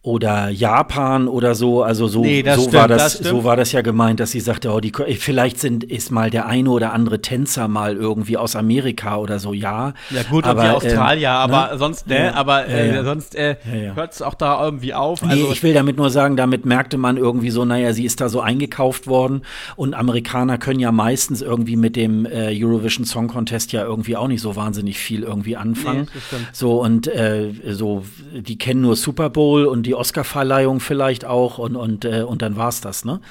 oder 0.08 0.50
Japan 0.50 1.28
oder 1.28 1.54
so. 1.54 1.84
Also 1.84 2.08
so, 2.08 2.22
nee, 2.22 2.42
so, 2.42 2.62
stimmt, 2.62 2.74
war 2.74 2.88
das, 2.88 3.18
das 3.18 3.28
so 3.28 3.44
war 3.44 3.58
das 3.58 3.74
ja 3.74 3.82
gemeint, 3.82 4.22
dass 4.22 4.32
sie 4.32 4.40
sagte, 4.40 4.72
oh, 4.72 4.80
die, 4.80 4.94
vielleicht 5.20 5.60
sind, 5.60 5.84
ist 5.84 6.12
mal 6.12 6.30
der 6.30 6.46
eine 6.46 6.70
oder 6.70 6.94
andere 6.94 7.22
Tänzer 7.22 7.68
mal 7.68 7.98
irgendwie 7.98 8.38
aus 8.38 8.56
Amerika 8.56 9.18
oder 9.18 9.40
so, 9.40 9.52
ja. 9.52 9.94
Ja 10.10 10.24
gut, 10.24 10.46
aber, 10.46 10.62
und 10.62 10.84
die 10.84 10.88
Australier, 10.88 11.30
ähm, 11.30 11.36
aber 11.36 11.72
ne? 11.74 11.78
sonst, 11.78 12.08
ne, 12.08 12.26
ja, 12.28 12.34
aber 12.36 12.68
äh, 12.68 12.96
ja, 12.96 13.04
sonst 13.04 13.36
äh, 13.36 13.58
ja, 13.66 13.96
hört 13.96 14.14
es 14.14 14.22
auch 14.22 14.34
da 14.34 14.64
irgendwie 14.64 14.94
auf. 14.94 15.22
Nee, 15.24 15.32
also, 15.32 15.52
ich 15.52 15.62
will 15.62 15.74
damit 15.74 15.98
nur 15.98 16.10
sagen, 16.10 16.38
damit 16.38 16.66
merkte 16.66 16.98
man 16.98 17.18
irgendwie 17.18 17.50
so, 17.50 17.66
naja, 17.66 17.92
sie 17.92 18.06
ist 18.06 18.22
da 18.22 18.30
so 18.30 18.40
eingekauft 18.40 19.08
worden 19.08 19.42
und 19.76 19.94
Amerikaner 19.94 20.58
können 20.58 20.80
ja 20.80 20.94
meistens 20.94 21.42
irgendwie 21.42 21.76
mit 21.76 21.98
dem 21.98 22.26
äh, 22.26 22.56
Eurovision 22.58 23.06
Song 23.06 23.28
Contest 23.28 23.74
ja 23.74 23.84
irgendwie 23.84 24.16
auch 24.16 24.30
nicht 24.30 24.42
so 24.42 24.56
wahnsinnig 24.56 25.00
viel 25.00 25.24
irgendwie 25.24 25.58
anfangen. 25.58 26.08
Nee, 26.14 26.38
so 26.54 26.82
und 26.82 27.08
äh, 27.08 27.50
so, 27.68 28.06
die 28.34 28.58
kennen 28.58 28.80
nur 28.80 28.96
Super 28.96 29.30
Bowl 29.30 29.66
und 29.66 29.84
die 29.84 29.97
Oscarverleihung 29.98 30.80
vielleicht 30.80 31.26
auch 31.26 31.58
und, 31.58 31.76
und, 31.76 32.06
äh, 32.06 32.22
und 32.22 32.42
dann 32.42 32.56
war's 32.56 32.82
das, 32.82 33.06
ne? 33.06 33.22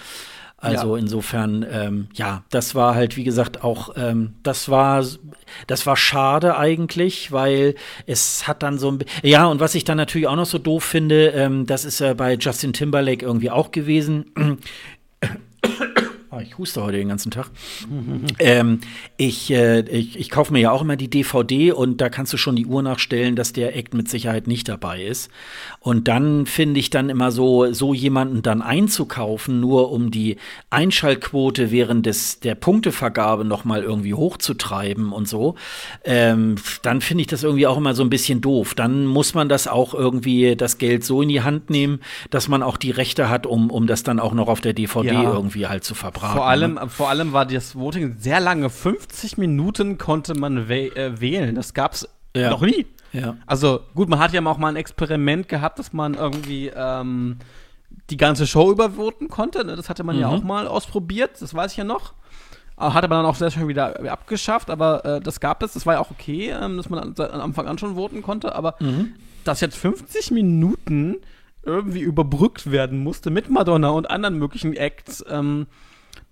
Also 0.58 0.96
ja. 0.96 1.02
insofern, 1.02 1.66
ähm, 1.70 2.08
ja, 2.14 2.42
das 2.50 2.74
war 2.74 2.94
halt, 2.94 3.16
wie 3.18 3.24
gesagt, 3.24 3.62
auch, 3.62 3.90
ähm, 3.96 4.34
das 4.42 4.70
war, 4.70 5.04
das 5.66 5.84
war 5.84 5.96
schade 5.96 6.56
eigentlich, 6.56 7.30
weil 7.30 7.74
es 8.06 8.48
hat 8.48 8.62
dann 8.62 8.78
so 8.78 8.90
ein, 8.90 8.98
ja, 9.22 9.46
und 9.46 9.60
was 9.60 9.74
ich 9.74 9.84
dann 9.84 9.98
natürlich 9.98 10.26
auch 10.26 10.36
noch 10.36 10.46
so 10.46 10.58
doof 10.58 10.82
finde, 10.82 11.28
ähm, 11.28 11.66
das 11.66 11.84
ist 11.84 12.00
ja 12.00 12.14
bei 12.14 12.34
Justin 12.34 12.72
Timberlake 12.72 13.24
irgendwie 13.24 13.50
auch 13.50 13.70
gewesen. 13.70 14.32
Ah, 16.36 16.42
ich 16.42 16.58
huste 16.58 16.82
heute 16.82 16.98
den 16.98 17.08
ganzen 17.08 17.30
Tag. 17.30 17.50
ähm, 18.38 18.80
ich, 19.16 19.50
äh, 19.50 19.80
ich, 19.88 20.18
ich 20.18 20.28
kaufe 20.28 20.52
mir 20.52 20.60
ja 20.60 20.70
auch 20.70 20.82
immer 20.82 20.96
die 20.96 21.08
DVD 21.08 21.72
und 21.72 22.02
da 22.02 22.10
kannst 22.10 22.30
du 22.34 22.36
schon 22.36 22.56
die 22.56 22.66
Uhr 22.66 22.82
nachstellen, 22.82 23.36
dass 23.36 23.54
der 23.54 23.74
Act 23.74 23.94
mit 23.94 24.10
Sicherheit 24.10 24.46
nicht 24.46 24.68
dabei 24.68 25.02
ist. 25.02 25.30
Und 25.80 26.08
dann 26.08 26.44
finde 26.44 26.78
ich 26.78 26.90
dann 26.90 27.08
immer 27.08 27.30
so, 27.30 27.72
so 27.72 27.94
jemanden 27.94 28.42
dann 28.42 28.60
einzukaufen, 28.60 29.60
nur 29.60 29.90
um 29.90 30.10
die 30.10 30.36
Einschaltquote 30.68 31.70
während 31.70 32.04
des, 32.04 32.38
der 32.40 32.54
Punktevergabe 32.54 33.46
nochmal 33.46 33.82
irgendwie 33.82 34.12
hochzutreiben 34.12 35.12
und 35.12 35.26
so, 35.26 35.54
ähm, 36.04 36.56
dann 36.82 37.00
finde 37.00 37.22
ich 37.22 37.28
das 37.28 37.44
irgendwie 37.44 37.66
auch 37.66 37.78
immer 37.78 37.94
so 37.94 38.02
ein 38.02 38.10
bisschen 38.10 38.42
doof. 38.42 38.74
Dann 38.74 39.06
muss 39.06 39.32
man 39.32 39.48
das 39.48 39.68
auch 39.68 39.94
irgendwie, 39.94 40.54
das 40.54 40.76
Geld 40.76 41.02
so 41.02 41.22
in 41.22 41.30
die 41.30 41.40
Hand 41.40 41.70
nehmen, 41.70 42.00
dass 42.28 42.48
man 42.48 42.62
auch 42.62 42.76
die 42.76 42.90
Rechte 42.90 43.30
hat, 43.30 43.46
um, 43.46 43.70
um 43.70 43.86
das 43.86 44.02
dann 44.02 44.20
auch 44.20 44.34
noch 44.34 44.48
auf 44.48 44.60
der 44.60 44.74
DVD 44.74 45.14
ja. 45.14 45.32
irgendwie 45.32 45.66
halt 45.66 45.84
zu 45.84 45.94
verbraten 45.94 46.25
verbraten. 46.26 46.38
Vor 46.38 46.46
allem, 46.48 46.74
ne? 46.74 46.88
vor 46.88 47.08
allem 47.08 47.32
war 47.32 47.46
das 47.46 47.76
Voting 47.76 48.16
sehr 48.18 48.40
lange. 48.40 48.70
50 48.70 49.38
Minuten 49.38 49.98
konnte 49.98 50.34
man 50.34 50.68
wäh 50.68 50.88
äh, 50.88 51.20
wählen. 51.20 51.54
Das 51.54 51.74
gab's 51.74 52.08
ja. 52.34 52.50
noch 52.50 52.62
nie. 52.62 52.86
Ja. 53.12 53.36
Also 53.46 53.80
gut, 53.94 54.08
man 54.08 54.18
hat 54.18 54.32
ja 54.32 54.44
auch 54.44 54.58
mal 54.58 54.68
ein 54.68 54.76
Experiment 54.76 55.48
gehabt, 55.48 55.78
dass 55.78 55.92
man 55.92 56.14
irgendwie 56.14 56.70
ähm, 56.74 57.38
die 58.10 58.16
ganze 58.16 58.46
Show 58.46 58.70
übervoten 58.70 59.28
konnte. 59.28 59.64
Ne? 59.64 59.76
Das 59.76 59.88
hatte 59.88 60.04
man 60.04 60.16
mhm. 60.16 60.22
ja 60.22 60.28
auch 60.28 60.42
mal 60.42 60.66
ausprobiert. 60.66 61.40
Das 61.40 61.54
weiß 61.54 61.72
ich 61.72 61.78
ja 61.78 61.84
noch. 61.84 62.14
Hat 62.76 63.04
aber 63.04 63.16
dann 63.16 63.24
auch 63.24 63.36
sehr 63.36 63.50
schnell 63.50 63.68
wieder 63.68 63.98
abgeschafft, 64.12 64.68
aber 64.68 65.02
äh, 65.04 65.20
das 65.20 65.40
gab 65.40 65.62
es, 65.62 65.72
das 65.72 65.86
war 65.86 65.94
ja 65.94 66.00
auch 66.00 66.10
okay, 66.10 66.50
ähm, 66.50 66.76
dass 66.76 66.90
man 66.90 66.98
an, 66.98 67.14
an 67.16 67.40
Anfang 67.40 67.66
an 67.66 67.78
schon 67.78 67.94
voten 67.94 68.20
konnte, 68.20 68.54
aber 68.54 68.74
mhm. 68.80 69.14
dass 69.44 69.62
jetzt 69.62 69.78
50 69.78 70.30
Minuten 70.30 71.16
irgendwie 71.62 72.00
überbrückt 72.00 72.70
werden 72.70 73.02
musste 73.02 73.30
mit 73.30 73.48
Madonna 73.48 73.88
und 73.88 74.10
anderen 74.10 74.38
möglichen 74.38 74.74
Acts, 74.74 75.24
ähm, 75.28 75.66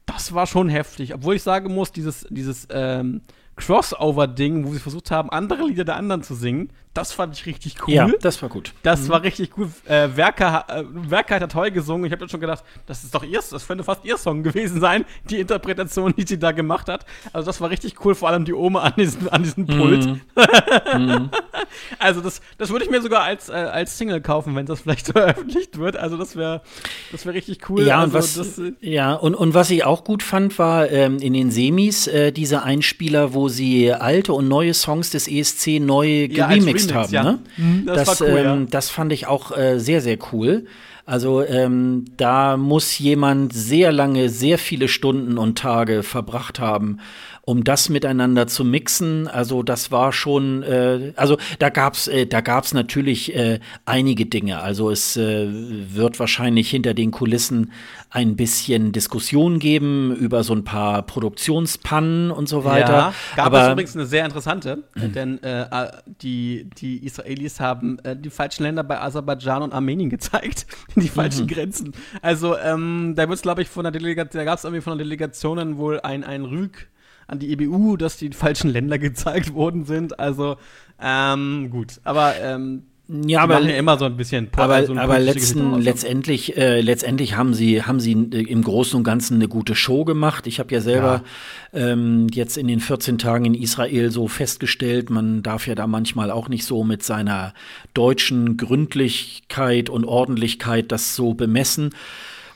das 0.07 0.35
war 0.35 0.47
schon 0.47 0.69
heftig. 0.69 1.15
Obwohl 1.15 1.37
ich 1.37 1.43
sagen 1.43 1.73
muss, 1.75 1.93
dieses, 1.93 2.27
dieses 2.31 2.67
ähm, 2.71 3.23
Crossover-Ding, 3.57 4.67
wo 4.67 4.73
sie 4.73 4.81
versucht 4.81 5.11
haben, 5.11 5.31
andere 5.31 5.65
Lieder 5.65 5.85
der 5.85 5.97
anderen 5.97 6.23
zu 6.23 6.35
singen, 6.35 6.71
das 6.95 7.13
fand 7.13 7.37
ich 7.37 7.45
richtig 7.45 7.77
cool. 7.87 7.95
Ja, 7.95 8.09
das 8.21 8.41
war 8.41 8.49
gut. 8.49 8.73
Das 8.85 9.03
mhm. 9.03 9.09
war 9.09 9.23
richtig 9.25 9.59
cool. 9.59 9.69
Äh, 9.87 10.11
Werker, 10.15 10.65
äh, 10.69 10.85
Werker 11.11 11.35
hat 11.35 11.43
da 11.43 11.47
toll 11.49 11.73
gesungen. 11.73 12.07
Ich 12.07 12.13
habe 12.13 12.21
dann 12.21 12.29
schon 12.29 12.39
gedacht, 12.41 12.63
das 12.87 13.03
ist 13.03 13.13
doch 13.13 13.25
ihr, 13.25 13.41
das 13.51 13.67
könnte 13.67 13.83
fast 13.83 14.05
ihr 14.05 14.17
Song 14.17 14.45
gewesen 14.45 14.81
sein, 14.81 15.05
die 15.29 15.41
Interpretation, 15.41 16.15
die 16.17 16.25
sie 16.25 16.39
da 16.39 16.53
gemacht 16.53 16.89
hat. 16.89 17.05
Also 17.33 17.47
das 17.47 17.61
war 17.61 17.71
richtig 17.71 18.05
cool, 18.05 18.15
vor 18.15 18.29
allem 18.29 18.45
die 18.45 18.55
Oma 18.55 18.83
an 18.83 18.93
diesem, 18.97 19.29
an 19.29 19.43
diesem 19.43 19.67
Pult. 19.67 20.07
Mhm. 20.07 20.21
mhm. 20.95 21.31
Also 21.99 22.21
das, 22.21 22.41
das 22.59 22.71
würde 22.71 22.85
ich 22.85 22.91
mir 22.91 23.03
sogar 23.03 23.23
als, 23.23 23.49
äh, 23.49 23.53
als 23.53 23.99
Single 23.99 24.21
kaufen, 24.21 24.55
wenn 24.55 24.67
das 24.67 24.83
vielleicht 24.83 25.07
veröffentlicht 25.13 25.79
wird. 25.79 25.97
Also 25.97 26.17
das 26.17 26.37
wäre 26.37 26.63
das 27.11 27.27
wär 27.27 27.35
richtig 27.35 27.69
cool. 27.69 27.87
Ja, 27.87 28.01
also 28.01 28.07
und 28.07 28.15
was, 28.15 28.35
das, 28.35 28.59
äh, 28.59 28.73
ja 28.81 29.15
und, 29.15 29.35
und 29.35 29.55
was 29.55 29.71
ich 29.71 29.85
auch 29.85 30.05
gut 30.05 30.23
fand, 30.23 30.59
war 30.59 30.91
ähm, 30.91 31.19
in 31.19 31.33
den 31.33 31.51
Semis 31.51 32.07
äh, 32.07 32.31
diese 32.31 32.63
Einspieler, 32.63 33.35
wo 33.35 33.49
sie 33.49 33.93
alte 33.93 34.33
und 34.33 34.47
neue 34.47 34.75
Songs 34.75 35.11
des 35.11 35.27
ESC 35.27 35.81
neu 35.81 36.29
ja, 36.31 36.47
geremixed 36.47 36.84
Remix, 36.91 37.13
haben. 37.13 37.13
Ja. 37.13 37.23
Ne? 37.23 37.39
Mhm, 37.57 37.87
das, 37.87 38.05
das, 38.05 38.21
cool, 38.21 38.29
ähm, 38.29 38.61
ja. 38.63 38.67
das 38.71 38.91
fand 38.91 39.13
ich 39.13 39.27
auch 39.27 39.57
äh, 39.57 39.79
sehr, 39.79 40.01
sehr 40.01 40.19
cool. 40.33 40.67
Also 41.07 41.45
ähm, 41.45 42.07
da 42.17 42.57
muss 42.57 42.99
jemand 42.99 43.53
sehr 43.53 43.93
lange, 43.93 44.31
sehr 44.31 44.59
viele 44.59 44.89
Stunden 44.89 45.37
und 45.37 45.59
Tage 45.59 46.03
verbracht 46.03 46.61
haben, 46.61 46.99
um 47.47 47.63
das 47.63 47.89
miteinander 47.89 48.47
zu 48.47 48.65
mixen. 48.65 49.29
Also 49.29 49.63
das 49.63 49.91
war 49.91 50.13
schon, 50.13 50.63
äh, 50.63 51.13
also 51.17 51.37
da 51.59 51.69
gab's, 51.69 52.09
äh, 52.09 52.27
da 52.27 52.41
gab's 52.41 52.73
natürlich 52.73 53.35
äh, 53.35 53.61
einige 53.85 54.27
Dinge. 54.27 54.61
Also 54.61 54.91
es 54.91 55.17
äh, 55.17 55.47
wird 55.51 56.19
wahrscheinlich 56.19 56.71
hinter 56.71 56.95
den 56.95 57.11
Kulissen 57.11 57.73
ein 58.09 58.37
bisschen 58.37 58.93
Diskussion 58.93 59.59
geben 59.59 60.15
über 60.15 60.43
so 60.43 60.55
ein 60.55 60.65
paar 60.65 61.03
Produktionspannen 61.03 62.31
und 62.31 62.49
so 62.49 62.65
weiter. 62.65 62.93
Ja, 62.93 63.15
gab 63.37 63.47
Aber, 63.47 63.67
es 63.67 63.73
übrigens 63.73 63.97
eine 63.97 64.07
sehr 64.07 64.25
interessante, 64.25 64.85
mhm. 64.95 65.13
denn 65.13 65.43
äh, 65.43 65.67
die, 66.23 66.71
die 66.79 67.05
Israelis 67.05 67.61
haben 67.61 67.99
äh, 68.05 68.17
die 68.17 68.31
falschen 68.31 68.63
Länder 68.63 68.85
bei 68.85 69.01
Aserbaidschan 69.01 69.63
und 69.63 69.73
Armenien 69.75 70.09
gezeigt, 70.09 70.67
die 70.97 71.09
falschen 71.09 71.45
mhm. 71.45 71.49
Grenzen. 71.49 71.93
Also 72.23 72.57
ähm, 72.57 73.15
da 73.17 73.29
wird 73.29 73.37
es, 73.37 73.43
glaube 73.43 73.61
ich, 73.61 73.69
von 73.69 73.83
der 73.83 73.93
Delegation, 73.93 74.41
da 74.41 74.45
gab 74.45 74.59
es 74.59 74.65
irgendwie 74.65 74.81
von 74.81 74.97
der 74.97 75.05
Delegationen 75.05 75.77
wohl 75.77 76.01
ein, 76.01 76.25
ein 76.25 76.45
Rüg 76.45 76.89
an 77.27 77.39
die 77.39 77.53
EBU, 77.53 77.97
dass 77.97 78.17
die 78.17 78.31
falschen 78.31 78.71
Länder 78.71 78.99
gezeigt 78.99 79.55
worden 79.55 79.85
sind. 79.85 80.19
Also 80.19 80.57
ähm, 81.01 81.71
gut, 81.71 82.01
aber 82.05 82.35
ähm, 82.41 82.85
ja, 83.07 83.43
aber 83.43 83.61
ja 83.61 83.77
immer 83.77 83.99
so 83.99 84.07
ein 84.07 84.17
bisschen. 84.17 84.49
Aber, 84.57 84.87
so 84.87 84.97
aber 84.97 85.19
letzten, 85.19 85.79
letztendlich, 85.79 86.57
äh, 86.57 86.81
letztendlich 86.81 87.37
haben 87.37 87.53
sie, 87.53 87.83
haben 87.83 88.01
sie 88.01 88.13
äh, 88.13 88.51
im 88.51 88.63
Großen 88.63 88.97
und 88.97 89.05
Ganzen 89.05 89.35
eine 89.35 89.49
gute 89.49 89.75
Show 89.75 90.07
gemacht. 90.07 90.47
Ich 90.47 90.59
habe 90.59 90.73
ja 90.73 90.81
selber 90.81 91.23
ja. 91.73 91.79
Ähm, 91.93 92.29
jetzt 92.33 92.57
in 92.57 92.67
den 92.67 92.81
14 92.81 93.19
Tagen 93.19 93.45
in 93.45 93.55
Israel 93.55 94.11
so 94.11 94.27
festgestellt, 94.27 95.11
man 95.11 95.43
darf 95.43 95.67
ja 95.67 95.75
da 95.75 95.87
manchmal 95.87 96.31
auch 96.31 96.49
nicht 96.49 96.65
so 96.65 96.83
mit 96.83 97.03
seiner 97.03 97.53
deutschen 97.93 98.57
Gründlichkeit 98.57 99.91
und 99.91 100.07
Ordentlichkeit 100.07 100.91
das 100.91 101.15
so 101.15 101.35
bemessen. 101.35 101.91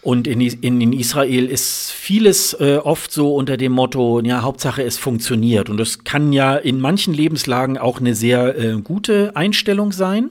Und 0.08 0.26
in, 0.26 0.40
in, 0.40 0.80
in 0.80 0.94
Israel 0.94 1.50
ist 1.50 1.92
vieles 1.92 2.54
äh, 2.54 2.78
oft 2.82 3.12
so 3.12 3.34
unter 3.34 3.58
dem 3.58 3.72
Motto, 3.72 4.22
ja, 4.22 4.40
Hauptsache 4.40 4.82
es 4.82 4.96
funktioniert. 4.96 5.68
Und 5.68 5.76
das 5.76 6.02
kann 6.02 6.32
ja 6.32 6.56
in 6.56 6.80
manchen 6.80 7.12
Lebenslagen 7.12 7.76
auch 7.76 8.00
eine 8.00 8.14
sehr 8.14 8.56
äh, 8.56 8.80
gute 8.80 9.36
Einstellung 9.36 9.92
sein. 9.92 10.30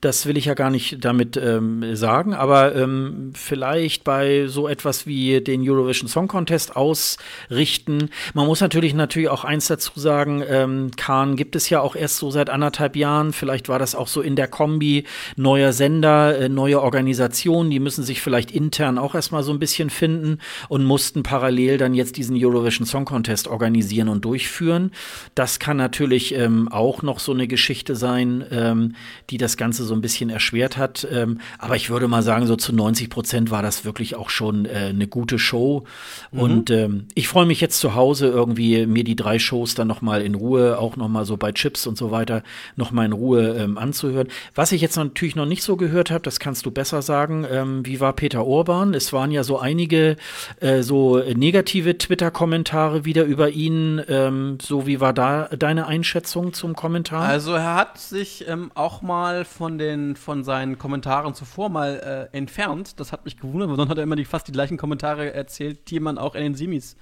Das 0.00 0.26
will 0.26 0.36
ich 0.36 0.44
ja 0.44 0.54
gar 0.54 0.70
nicht 0.70 1.04
damit 1.04 1.36
ähm, 1.36 1.96
sagen, 1.96 2.32
aber 2.32 2.76
ähm, 2.76 3.32
vielleicht 3.34 4.04
bei 4.04 4.46
so 4.46 4.68
etwas 4.68 5.08
wie 5.08 5.40
den 5.40 5.68
Eurovision 5.68 6.08
Song 6.08 6.28
Contest 6.28 6.76
ausrichten. 6.76 8.10
Man 8.32 8.46
muss 8.46 8.60
natürlich 8.60 8.94
natürlich 8.94 9.28
auch 9.28 9.42
eins 9.42 9.66
dazu 9.66 9.98
sagen, 9.98 10.44
ähm, 10.48 10.92
Kahn 10.96 11.34
gibt 11.34 11.56
es 11.56 11.68
ja 11.68 11.80
auch 11.80 11.96
erst 11.96 12.18
so 12.18 12.30
seit 12.30 12.48
anderthalb 12.48 12.94
Jahren. 12.94 13.32
Vielleicht 13.32 13.68
war 13.68 13.80
das 13.80 13.96
auch 13.96 14.06
so 14.06 14.20
in 14.20 14.36
der 14.36 14.46
Kombi 14.46 15.02
neuer 15.34 15.72
Sender, 15.72 16.38
äh, 16.38 16.48
neue 16.48 16.80
Organisationen, 16.80 17.68
die 17.68 17.80
müssen 17.80 18.04
sich 18.04 18.20
vielleicht 18.20 18.52
intern 18.52 18.98
auch 18.98 19.16
erstmal 19.16 19.42
so 19.42 19.50
ein 19.50 19.58
bisschen 19.58 19.90
finden 19.90 20.38
und 20.68 20.84
mussten 20.84 21.24
parallel 21.24 21.76
dann 21.76 21.94
jetzt 21.94 22.16
diesen 22.16 22.36
Eurovision 22.38 22.86
Song 22.86 23.04
Contest 23.04 23.48
organisieren 23.48 24.08
und 24.08 24.24
durchführen. 24.24 24.92
Das 25.34 25.58
kann 25.58 25.76
natürlich 25.76 26.36
ähm, 26.36 26.68
auch 26.68 27.02
noch 27.02 27.18
so 27.18 27.32
eine 27.32 27.48
Geschichte 27.48 27.96
sein, 27.96 28.44
ähm, 28.52 28.94
die 29.30 29.38
das 29.38 29.56
Ganze 29.56 29.87
so 29.88 29.94
ein 29.94 30.00
bisschen 30.00 30.30
erschwert 30.30 30.76
hat. 30.76 31.06
Ähm, 31.10 31.40
aber 31.58 31.74
ich 31.74 31.90
würde 31.90 32.06
mal 32.06 32.22
sagen, 32.22 32.46
so 32.46 32.54
zu 32.54 32.72
90 32.72 33.10
Prozent 33.10 33.50
war 33.50 33.62
das 33.62 33.84
wirklich 33.84 34.14
auch 34.14 34.30
schon 34.30 34.66
äh, 34.66 34.90
eine 34.90 35.08
gute 35.08 35.38
Show. 35.38 35.84
Mhm. 36.30 36.40
Und 36.40 36.70
ähm, 36.70 37.06
ich 37.14 37.26
freue 37.26 37.46
mich 37.46 37.60
jetzt 37.60 37.80
zu 37.80 37.96
Hause 37.96 38.28
irgendwie 38.28 38.86
mir 38.86 39.02
die 39.02 39.16
drei 39.16 39.38
Shows 39.38 39.74
dann 39.74 39.88
noch 39.88 40.02
mal 40.02 40.22
in 40.22 40.34
Ruhe, 40.34 40.78
auch 40.78 40.96
noch 40.96 41.08
mal 41.08 41.24
so 41.24 41.36
bei 41.36 41.52
Chips 41.52 41.86
und 41.86 41.98
so 41.98 42.10
weiter, 42.10 42.42
noch 42.76 42.92
mal 42.92 43.04
in 43.04 43.12
Ruhe 43.12 43.56
ähm, 43.58 43.78
anzuhören. 43.78 44.28
Was 44.54 44.72
ich 44.72 44.80
jetzt 44.80 44.96
natürlich 44.96 45.36
noch 45.36 45.46
nicht 45.46 45.62
so 45.62 45.76
gehört 45.76 46.10
habe, 46.10 46.22
das 46.22 46.38
kannst 46.38 46.66
du 46.66 46.70
besser 46.70 47.02
sagen. 47.02 47.46
Ähm, 47.50 47.84
wie 47.84 48.00
war 48.00 48.12
Peter 48.12 48.44
Orban? 48.46 48.94
Es 48.94 49.12
waren 49.12 49.30
ja 49.30 49.42
so 49.42 49.58
einige 49.58 50.16
äh, 50.60 50.82
so 50.82 51.18
negative 51.18 51.98
Twitter-Kommentare 51.98 53.04
wieder 53.04 53.24
über 53.24 53.50
ihn. 53.50 54.02
Ähm, 54.08 54.58
so 54.60 54.86
wie 54.86 55.00
war 55.00 55.12
da 55.12 55.48
deine 55.56 55.86
Einschätzung 55.86 56.52
zum 56.52 56.74
Kommentar? 56.74 57.22
Also 57.22 57.52
er 57.52 57.74
hat 57.74 57.98
sich 57.98 58.46
ähm, 58.48 58.70
auch 58.74 59.02
mal 59.02 59.44
von 59.44 59.77
den, 59.78 60.16
von 60.16 60.44
seinen 60.44 60.78
Kommentaren 60.78 61.34
zuvor 61.34 61.68
mal 61.68 62.28
äh, 62.32 62.36
entfernt. 62.36 62.98
Das 63.00 63.12
hat 63.12 63.24
mich 63.24 63.38
gewundert, 63.38 63.68
weil 63.68 63.76
sonst 63.76 63.90
hat 63.90 63.98
er 63.98 64.04
immer 64.04 64.16
die, 64.16 64.24
fast 64.24 64.48
die 64.48 64.52
gleichen 64.52 64.76
Kommentare 64.76 65.32
erzählt, 65.32 65.90
die 65.90 66.00
man 66.00 66.18
auch 66.18 66.34
in 66.34 66.42
den 66.42 66.54
Simis 66.54 66.96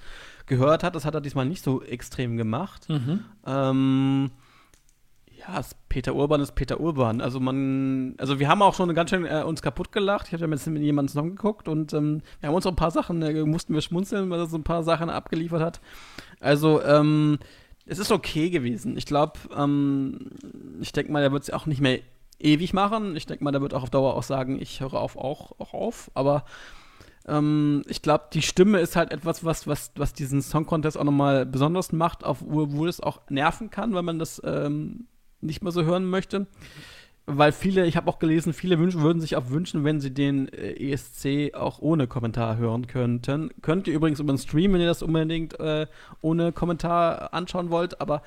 gehört 0.45 0.83
hat. 0.83 0.95
Das 0.95 1.05
hat 1.05 1.13
er 1.13 1.21
diesmal 1.21 1.45
nicht 1.45 1.63
so 1.63 1.81
extrem 1.81 2.37
gemacht. 2.37 2.87
Mhm. 2.89 3.25
Ähm, 3.45 4.31
ja, 5.37 5.61
Peter 5.89 6.15
Urban 6.15 6.41
ist 6.41 6.55
Peter 6.55 6.79
Urban. 6.79 7.21
Also 7.21 7.39
man, 7.39 8.15
also 8.17 8.39
wir 8.39 8.47
haben 8.47 8.61
auch 8.61 8.73
schon 8.73 8.93
ganz 8.95 9.09
schön 9.09 9.25
äh, 9.25 9.43
uns 9.45 9.61
kaputt 9.61 9.91
gelacht. 9.91 10.27
Ich 10.27 10.33
habe 10.33 10.41
ja 10.41 10.47
mit 10.47 10.65
jemandem 10.65 11.13
Song 11.13 11.29
geguckt 11.35 11.67
und 11.67 11.93
ähm, 11.93 12.21
wir 12.39 12.47
haben 12.47 12.55
uns 12.55 12.65
auch 12.65 12.71
ein 12.71 12.75
paar 12.75 12.91
Sachen, 12.91 13.21
äh, 13.21 13.43
mussten 13.43 13.73
wir 13.73 13.81
schmunzeln, 13.81 14.29
weil 14.29 14.39
er 14.39 14.47
so 14.47 14.57
ein 14.57 14.63
paar 14.63 14.83
Sachen 14.83 15.09
abgeliefert 15.09 15.61
hat. 15.61 15.81
Also, 16.39 16.81
ähm, 16.83 17.39
es 17.87 17.99
ist 17.99 18.11
okay 18.11 18.49
gewesen. 18.49 18.97
Ich 18.97 19.05
glaube, 19.05 19.39
ähm, 19.55 20.31
ich 20.81 20.91
denke 20.91 21.11
mal, 21.11 21.23
er 21.23 21.31
wird 21.31 21.43
es 21.43 21.51
auch 21.51 21.65
nicht 21.65 21.81
mehr 21.81 21.99
ewig 22.39 22.73
machen. 22.73 23.15
Ich 23.15 23.25
denke 23.25 23.43
mal, 23.43 23.51
der 23.51 23.61
wird 23.61 23.73
auch 23.73 23.83
auf 23.83 23.89
Dauer 23.89 24.15
auch 24.15 24.23
sagen, 24.23 24.61
ich 24.61 24.81
höre 24.81 24.93
auf, 24.93 25.17
auch, 25.17 25.51
auch 25.59 25.73
auf. 25.73 26.11
Aber 26.13 26.45
ähm, 27.27 27.83
ich 27.87 28.01
glaube, 28.01 28.25
die 28.33 28.41
Stimme 28.41 28.79
ist 28.79 28.95
halt 28.95 29.11
etwas, 29.11 29.43
was, 29.43 29.67
was, 29.67 29.91
was 29.95 30.13
diesen 30.13 30.41
Song 30.41 30.65
Contest 30.65 30.97
auch 30.97 31.03
nochmal 31.03 31.45
besonders 31.45 31.91
macht, 31.91 32.21
wo 32.23 32.85
es 32.85 33.01
auch 33.01 33.21
nerven 33.29 33.69
kann, 33.69 33.93
weil 33.93 34.03
man 34.03 34.19
das 34.19 34.41
ähm, 34.45 35.07
nicht 35.41 35.63
mehr 35.63 35.71
so 35.71 35.83
hören 35.83 36.05
möchte. 36.05 36.47
Weil 37.29 37.51
viele, 37.51 37.85
ich 37.85 37.97
habe 37.97 38.09
auch 38.09 38.19
gelesen, 38.19 38.53
viele 38.53 38.79
wünschen, 38.79 39.01
würden 39.01 39.19
sich 39.19 39.35
auch 39.35 39.49
wünschen, 39.49 39.83
wenn 39.83 39.99
sie 39.99 40.13
den 40.13 40.47
äh, 40.47 40.91
ESC 40.93 41.53
auch 41.53 41.79
ohne 41.79 42.07
Kommentar 42.07 42.55
hören 42.55 42.87
könnten. 42.87 43.49
Könnt 43.61 43.89
ihr 43.89 43.93
übrigens 43.93 44.21
über 44.21 44.31
den 44.31 44.37
Stream, 44.37 44.71
wenn 44.71 44.79
ihr 44.79 44.87
das 44.87 45.03
unbedingt 45.03 45.59
äh, 45.59 45.87
ohne 46.21 46.53
Kommentar 46.53 47.33
anschauen 47.33 47.69
wollt, 47.69 47.99
aber 47.99 48.21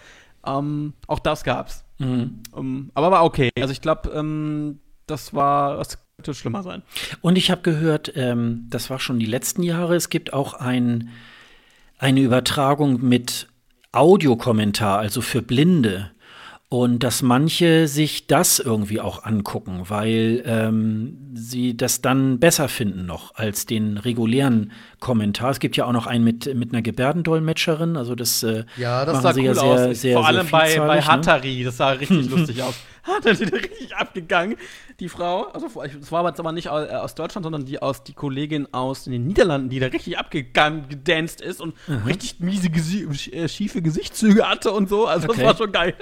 ähm, 0.46 0.92
auch 1.06 1.18
das 1.18 1.44
gab's. 1.44 1.86
Mhm. 2.00 2.42
Um, 2.52 2.66
ähm, 2.66 2.90
aber 2.94 3.10
war 3.10 3.24
okay. 3.24 3.50
Also 3.60 3.72
ich 3.72 3.80
glaube, 3.80 4.10
ähm, 4.10 4.80
das 5.06 5.34
war, 5.34 5.76
das 5.76 5.98
könnte 6.16 6.34
schlimmer 6.34 6.62
sein. 6.62 6.82
Und 7.20 7.36
ich 7.36 7.50
habe 7.50 7.62
gehört, 7.62 8.12
ähm, 8.16 8.66
das 8.70 8.90
war 8.90 8.98
schon 8.98 9.18
die 9.18 9.26
letzten 9.26 9.62
Jahre, 9.62 9.94
es 9.94 10.08
gibt 10.08 10.32
auch 10.32 10.54
ein, 10.54 11.10
eine 11.98 12.20
Übertragung 12.20 13.00
mit 13.02 13.48
Audiokommentar, 13.92 14.98
also 14.98 15.20
für 15.20 15.42
Blinde. 15.42 16.10
Und 16.72 17.02
dass 17.02 17.20
manche 17.22 17.88
sich 17.88 18.28
das 18.28 18.60
irgendwie 18.60 19.00
auch 19.00 19.24
angucken, 19.24 19.82
weil 19.88 20.40
ähm, 20.46 21.18
sie 21.34 21.76
das 21.76 22.00
dann 22.00 22.38
besser 22.38 22.68
finden 22.68 23.06
noch 23.06 23.34
als 23.34 23.66
den 23.66 23.98
regulären 23.98 24.70
Kommentar. 25.00 25.50
Es 25.50 25.58
gibt 25.58 25.76
ja 25.76 25.86
auch 25.86 25.92
noch 25.92 26.06
einen 26.06 26.22
mit, 26.22 26.54
mit 26.54 26.72
einer 26.72 26.80
Gebärdendolmetscherin, 26.80 27.96
also 27.96 28.14
das 28.14 28.44
äh, 28.44 28.62
Ja, 28.76 29.04
das 29.04 29.20
sah 29.20 29.32
cool 29.34 29.42
ja 29.46 29.54
sehr, 29.54 29.64
aus. 29.64 30.00
Sehr, 30.00 30.16
Vor 30.16 30.28
allem 30.28 30.46
bei, 30.48 30.78
bei 30.78 31.02
Hatari, 31.02 31.58
ne? 31.58 31.64
das 31.64 31.78
sah 31.78 31.88
richtig 31.90 32.30
lustig 32.30 32.62
aus. 32.62 32.76
Hat 33.16 33.26
er 33.26 33.38
richtig 33.38 33.96
abgegangen 33.96 34.56
die 35.00 35.08
Frau, 35.08 35.44
also 35.44 35.66
es 35.82 36.12
war 36.12 36.24
aber 36.26 36.52
nicht 36.52 36.66
äh, 36.66 36.68
aus 36.68 37.14
Deutschland, 37.14 37.44
sondern 37.44 37.64
die 37.64 37.80
aus 37.80 38.04
die 38.04 38.12
Kollegin 38.12 38.68
aus 38.72 39.04
den 39.04 39.26
Niederlanden, 39.26 39.70
die 39.70 39.80
da 39.80 39.86
richtig 39.86 40.18
abgedanced 40.18 41.40
ist 41.40 41.60
und 41.60 41.74
mhm. 41.88 42.02
richtig 42.04 42.40
miese, 42.40 42.68
äh, 42.68 43.48
schiefe 43.48 43.80
Gesichtszüge 43.80 44.48
hatte 44.48 44.72
und 44.72 44.88
so. 44.90 45.06
Also 45.06 45.28
okay. 45.28 45.38
das 45.38 45.46
war 45.46 45.56
schon 45.56 45.72
geil. 45.72 45.94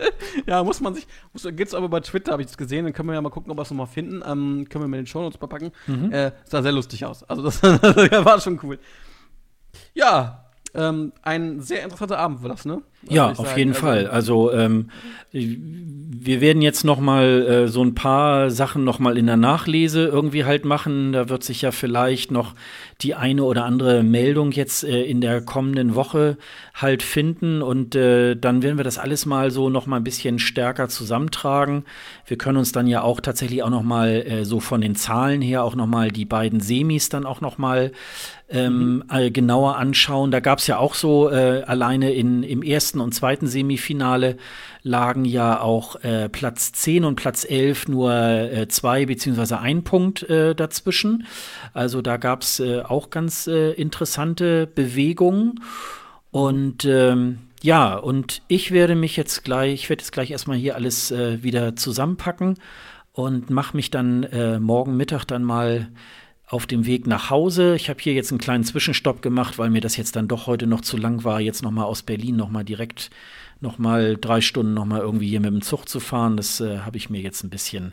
ja, 0.47 0.65
muss 0.65 0.81
man 0.81 0.95
sich, 0.95 1.07
muss, 1.33 1.47
geht's 1.53 1.75
aber 1.75 1.89
bei 1.89 2.01
Twitter, 2.01 2.33
habe 2.33 2.43
ich 2.43 2.49
das 2.49 2.59
gesehen, 2.59 2.85
dann 2.85 2.93
können 2.93 3.09
wir 3.09 3.15
ja 3.15 3.23
mal 3.23 3.31
gucken, 3.31 3.51
ob 3.53 3.59
wir 3.59 3.63
es 3.63 3.71
nochmal 3.71 3.87
finden. 3.87 4.23
Ähm, 4.27 4.67
können 4.69 4.85
wir 4.85 4.89
mit 4.89 4.99
den 4.99 5.07
Shownotes 5.07 5.39
packen. 5.39 5.71
Mhm. 5.87 6.13
Äh, 6.13 6.33
sah 6.45 6.63
sehr 6.63 6.73
lustig 6.73 7.05
aus. 7.05 7.23
Also 7.25 7.43
das, 7.43 7.61
das 7.61 8.25
war 8.25 8.41
schon 8.41 8.59
cool. 8.65 8.81
Ja, 9.95 10.45
ähm, 10.75 11.13
ein 11.23 11.61
sehr 11.61 11.83
interessanter 11.85 12.19
Abend 12.19 12.43
war 12.43 12.49
das, 12.49 12.65
ne? 12.65 12.83
Ja, 13.09 13.33
auf 13.33 13.57
jeden 13.57 13.73
also, 13.73 13.81
Fall. 13.81 14.07
Also 14.09 14.53
ähm, 14.53 14.91
wir 16.21 16.41
werden 16.41 16.63
jetzt 16.63 16.85
noch 16.85 17.01
mal 17.01 17.25
äh, 17.25 17.69
so 17.69 17.83
ein 17.83 17.95
paar 17.95 18.51
Sachen 18.51 18.83
noch 18.85 18.99
mal 18.99 19.19
in 19.19 19.27
der 19.27 19.37
Nachlese 19.37 20.07
irgendwie 20.07 20.45
halt 20.45 20.65
machen. 20.65 21.13
Da 21.13 21.29
wird 21.29 21.45
sich 21.45 21.63
ja 21.63 21.71
vielleicht 21.71 22.31
noch 22.31 22.55
die 23.03 23.15
eine 23.15 23.45
oder 23.45 23.65
andere 23.65 24.03
Meldung 24.03 24.51
jetzt 24.51 24.85
äh, 24.85 25.03
in 25.03 25.21
der 25.21 25.43
kommenden 25.43 25.95
Woche 25.95 26.39
halt 26.75 27.03
finden 27.03 27.63
und 27.63 27.95
äh, 27.95 28.37
dann 28.37 28.63
werden 28.63 28.79
wir 28.79 28.85
das 28.85 28.99
alles 28.99 29.27
mal 29.27 29.51
so 29.51 29.69
noch 29.69 29.87
mal 29.87 29.97
ein 29.97 30.05
bisschen 30.05 30.39
stärker 30.39 30.89
zusammentragen. 30.89 31.85
Wir 32.27 32.39
können 32.39 32.57
uns 32.57 32.73
dann 32.73 32.87
ja 32.87 33.03
auch 33.03 33.21
tatsächlich 33.21 33.63
auch 33.63 33.71
noch 33.71 33.83
mal 33.83 34.09
äh, 34.09 34.45
so 34.45 34.61
von 34.61 34.81
den 34.81 34.97
Zahlen 34.97 35.43
her 35.43 35.63
auch 35.63 35.75
noch 35.77 35.87
mal 35.87 36.11
die 36.11 36.25
beiden 36.25 36.61
Semis 36.61 37.09
dann 37.11 37.27
auch 37.27 37.41
noch 37.41 37.59
mal 37.59 37.93
ähm, 38.49 39.05
mhm. 39.11 39.33
genauer 39.33 39.77
anschauen. 39.77 40.31
Da 40.31 40.41
gab 40.41 40.59
es 40.59 40.67
ja 40.67 40.79
auch 40.79 40.95
so 40.95 41.31
äh, 41.31 41.63
alleine 41.67 42.13
in, 42.15 42.43
im 42.43 42.63
ersten 42.63 42.88
und 42.97 43.15
zweiten 43.15 43.47
Semifinale 43.47 44.37
lagen 44.83 45.25
ja 45.25 45.61
auch 45.61 45.97
äh, 46.03 46.29
Platz 46.29 46.73
10 46.73 47.05
und 47.05 47.17
Platz 47.17 47.45
11 47.49 47.89
nur 47.89 48.13
äh, 48.13 48.69
zwei 48.69 49.07
beziehungsweise 49.07 49.59
ein 49.59 49.85
Punkt 49.85 50.23
äh, 50.29 50.55
dazwischen. 50.55 51.27
Also 51.75 52.03
da 52.03 52.17
gab 52.17 52.43
es 52.43 52.61
äh, 52.61 52.81
auch 52.83 53.11
ganz 53.11 53.47
äh, 53.47 53.73
interessante 53.73 54.67
Bewegungen. 54.67 55.61
Und 56.31 56.85
ähm, 56.85 57.39
ja, 57.63 57.95
und 57.95 58.43
ich 58.49 58.71
werde 58.71 58.95
mich 58.95 59.17
jetzt 59.17 59.45
gleich, 59.45 59.75
ich 59.75 59.91
werde 59.91 60.03
jetzt 60.03 60.13
gleich 60.13 60.31
erstmal 60.31 60.57
hier 60.57 60.75
alles 60.75 61.11
äh, 61.11 61.43
wieder 61.43 61.77
zusammenpacken 61.77 62.59
und 63.13 63.51
mache 63.51 63.77
mich 63.77 63.91
dann 63.91 64.29
morgen 64.61 64.97
Mittag 64.97 65.25
dann 65.25 65.43
mal 65.43 65.89
auf 66.49 66.67
dem 66.67 66.87
Weg 66.87 67.07
nach 67.07 67.31
Hause. 67.31 67.77
Ich 67.77 67.91
habe 67.91 68.01
hier 68.01 68.15
jetzt 68.15 68.31
einen 68.33 68.41
kleinen 68.41 68.65
Zwischenstopp 68.65 69.23
gemacht, 69.23 69.59
weil 69.59 69.71
mir 69.71 69.81
das 69.81 69.97
jetzt 69.97 70.17
dann 70.17 70.29
doch 70.29 70.47
heute 70.47 70.67
noch 70.67 70.81
zu 70.81 70.97
lang 70.97 71.25
war, 71.25 71.41
jetzt 71.41 71.63
noch 71.63 71.71
mal 71.71 71.85
aus 71.85 72.03
Berlin 72.03 72.37
noch 72.37 72.51
mal 72.51 72.65
direkt 72.65 73.11
noch 73.61 73.79
mal 73.79 74.17
drei 74.17 74.41
Stunden 74.41 74.73
noch 74.73 74.85
mal 74.85 75.01
irgendwie 75.01 75.29
hier 75.29 75.41
mit 75.41 75.51
dem 75.51 75.63
Zug 75.63 75.89
zu 75.89 76.01
fahren. 76.01 76.37
Das 76.37 76.61
äh, 76.61 76.79
habe 76.79 76.97
ich 76.97 77.11
mir 77.11 77.21
jetzt 77.21 77.43
ein 77.43 77.51
bisschen 77.51 77.93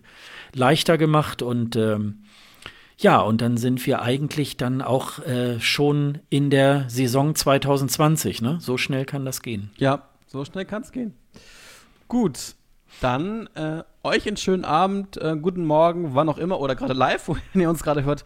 leichter 0.53 0.97
gemacht 0.97 1.41
und 1.41 1.75
ähm, 1.75 2.23
ja, 2.97 3.19
und 3.19 3.41
dann 3.41 3.57
sind 3.57 3.85
wir 3.85 4.01
eigentlich 4.01 4.55
dann 4.55 4.81
auch 4.81 5.19
äh, 5.19 5.59
schon 5.59 6.19
in 6.29 6.49
der 6.49 6.89
Saison 6.89 7.35
2020. 7.35 8.41
Ne? 8.41 8.57
So 8.61 8.77
schnell 8.77 9.05
kann 9.05 9.25
das 9.25 9.41
gehen. 9.41 9.71
Ja, 9.77 10.07
so 10.27 10.45
schnell 10.45 10.65
kann 10.65 10.83
es 10.83 10.91
gehen. 10.91 11.13
Gut, 12.07 12.55
dann 13.01 13.47
äh, 13.55 13.83
euch 14.05 14.27
einen 14.27 14.37
schönen 14.37 14.63
Abend, 14.63 15.17
äh, 15.17 15.35
guten 15.41 15.65
Morgen, 15.65 16.13
wann 16.15 16.29
auch 16.29 16.37
immer 16.37 16.59
oder 16.59 16.75
gerade 16.75 16.93
live, 16.93 17.27
wo 17.27 17.37
ihr 17.53 17.69
uns 17.69 17.83
gerade 17.83 18.05
hört. 18.05 18.23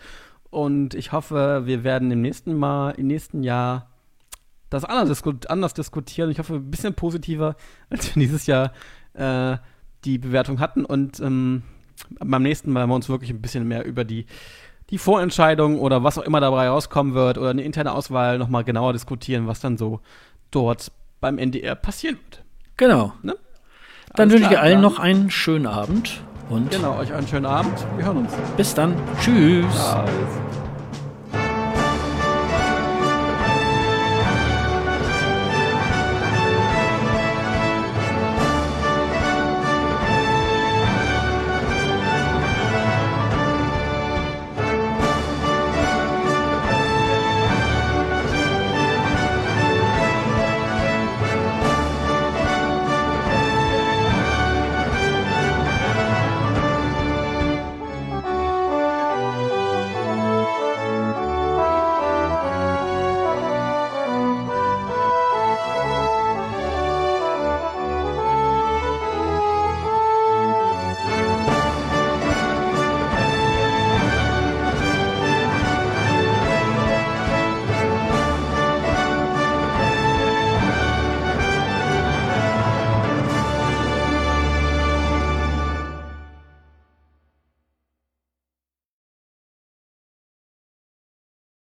Und 0.51 0.93
ich 0.93 1.11
hoffe, 1.11 1.63
wir 1.65 1.84
werden 1.84 2.11
im 2.11 2.21
nächsten 2.21 2.53
Mal, 2.55 2.91
im 2.91 3.07
nächsten 3.07 3.43
Jahr 3.43 3.88
das 4.69 4.84
anders, 4.84 5.09
disku 5.09 5.34
anders 5.47 5.73
diskutieren. 5.73 6.30
Ich 6.30 6.39
hoffe, 6.39 6.55
ein 6.55 6.69
bisschen 6.69 6.93
positiver, 6.93 7.55
als 7.89 8.13
wir 8.15 8.21
dieses 8.21 8.45
Jahr 8.45 8.73
äh, 9.13 9.57
die 10.05 10.17
Bewertung 10.17 10.59
hatten. 10.59 10.86
Und 10.86 11.19
ähm, 11.19 11.63
beim 12.19 12.43
nächsten 12.43 12.71
Mal 12.71 12.82
werden 12.82 12.91
wir 12.91 12.95
uns 12.95 13.09
wirklich 13.09 13.32
ein 13.32 13.41
bisschen 13.41 13.67
mehr 13.67 13.86
über 13.86 14.03
die, 14.03 14.25
die 14.89 14.97
Vorentscheidung 14.97 15.80
oder 15.80 16.03
was 16.03 16.17
auch 16.17 16.23
immer 16.23 16.39
dabei 16.39 16.69
rauskommen 16.69 17.13
wird 17.13 17.38
oder 17.38 17.49
eine 17.49 17.63
interne 17.63 17.93
Auswahl 17.93 18.38
nochmal 18.38 18.63
genauer 18.63 18.93
diskutieren, 18.93 19.47
was 19.47 19.59
dann 19.59 19.77
so 19.77 20.01
dort 20.51 20.91
beim 21.19 21.38
NDR 21.38 21.75
passieren 21.75 22.17
wird. 22.17 22.43
Genau. 22.77 23.13
Ne? 23.21 23.36
Dann 24.16 24.32
wünsche 24.32 24.49
ich 24.51 24.60
allen 24.60 24.82
noch 24.82 24.99
einen 24.99 25.30
schönen 25.32 25.68
Abend. 25.68 26.22
Und 26.49 26.72
genau, 26.72 26.97
euch 26.97 27.14
einen 27.14 27.28
schönen 27.28 27.45
Abend. 27.45 27.74
Wir 27.95 28.05
hören 28.05 28.18
uns. 28.18 28.32
Bis 28.57 28.74
dann. 28.74 28.95
Tschüss. 29.22 29.66
Ja, 29.76 30.03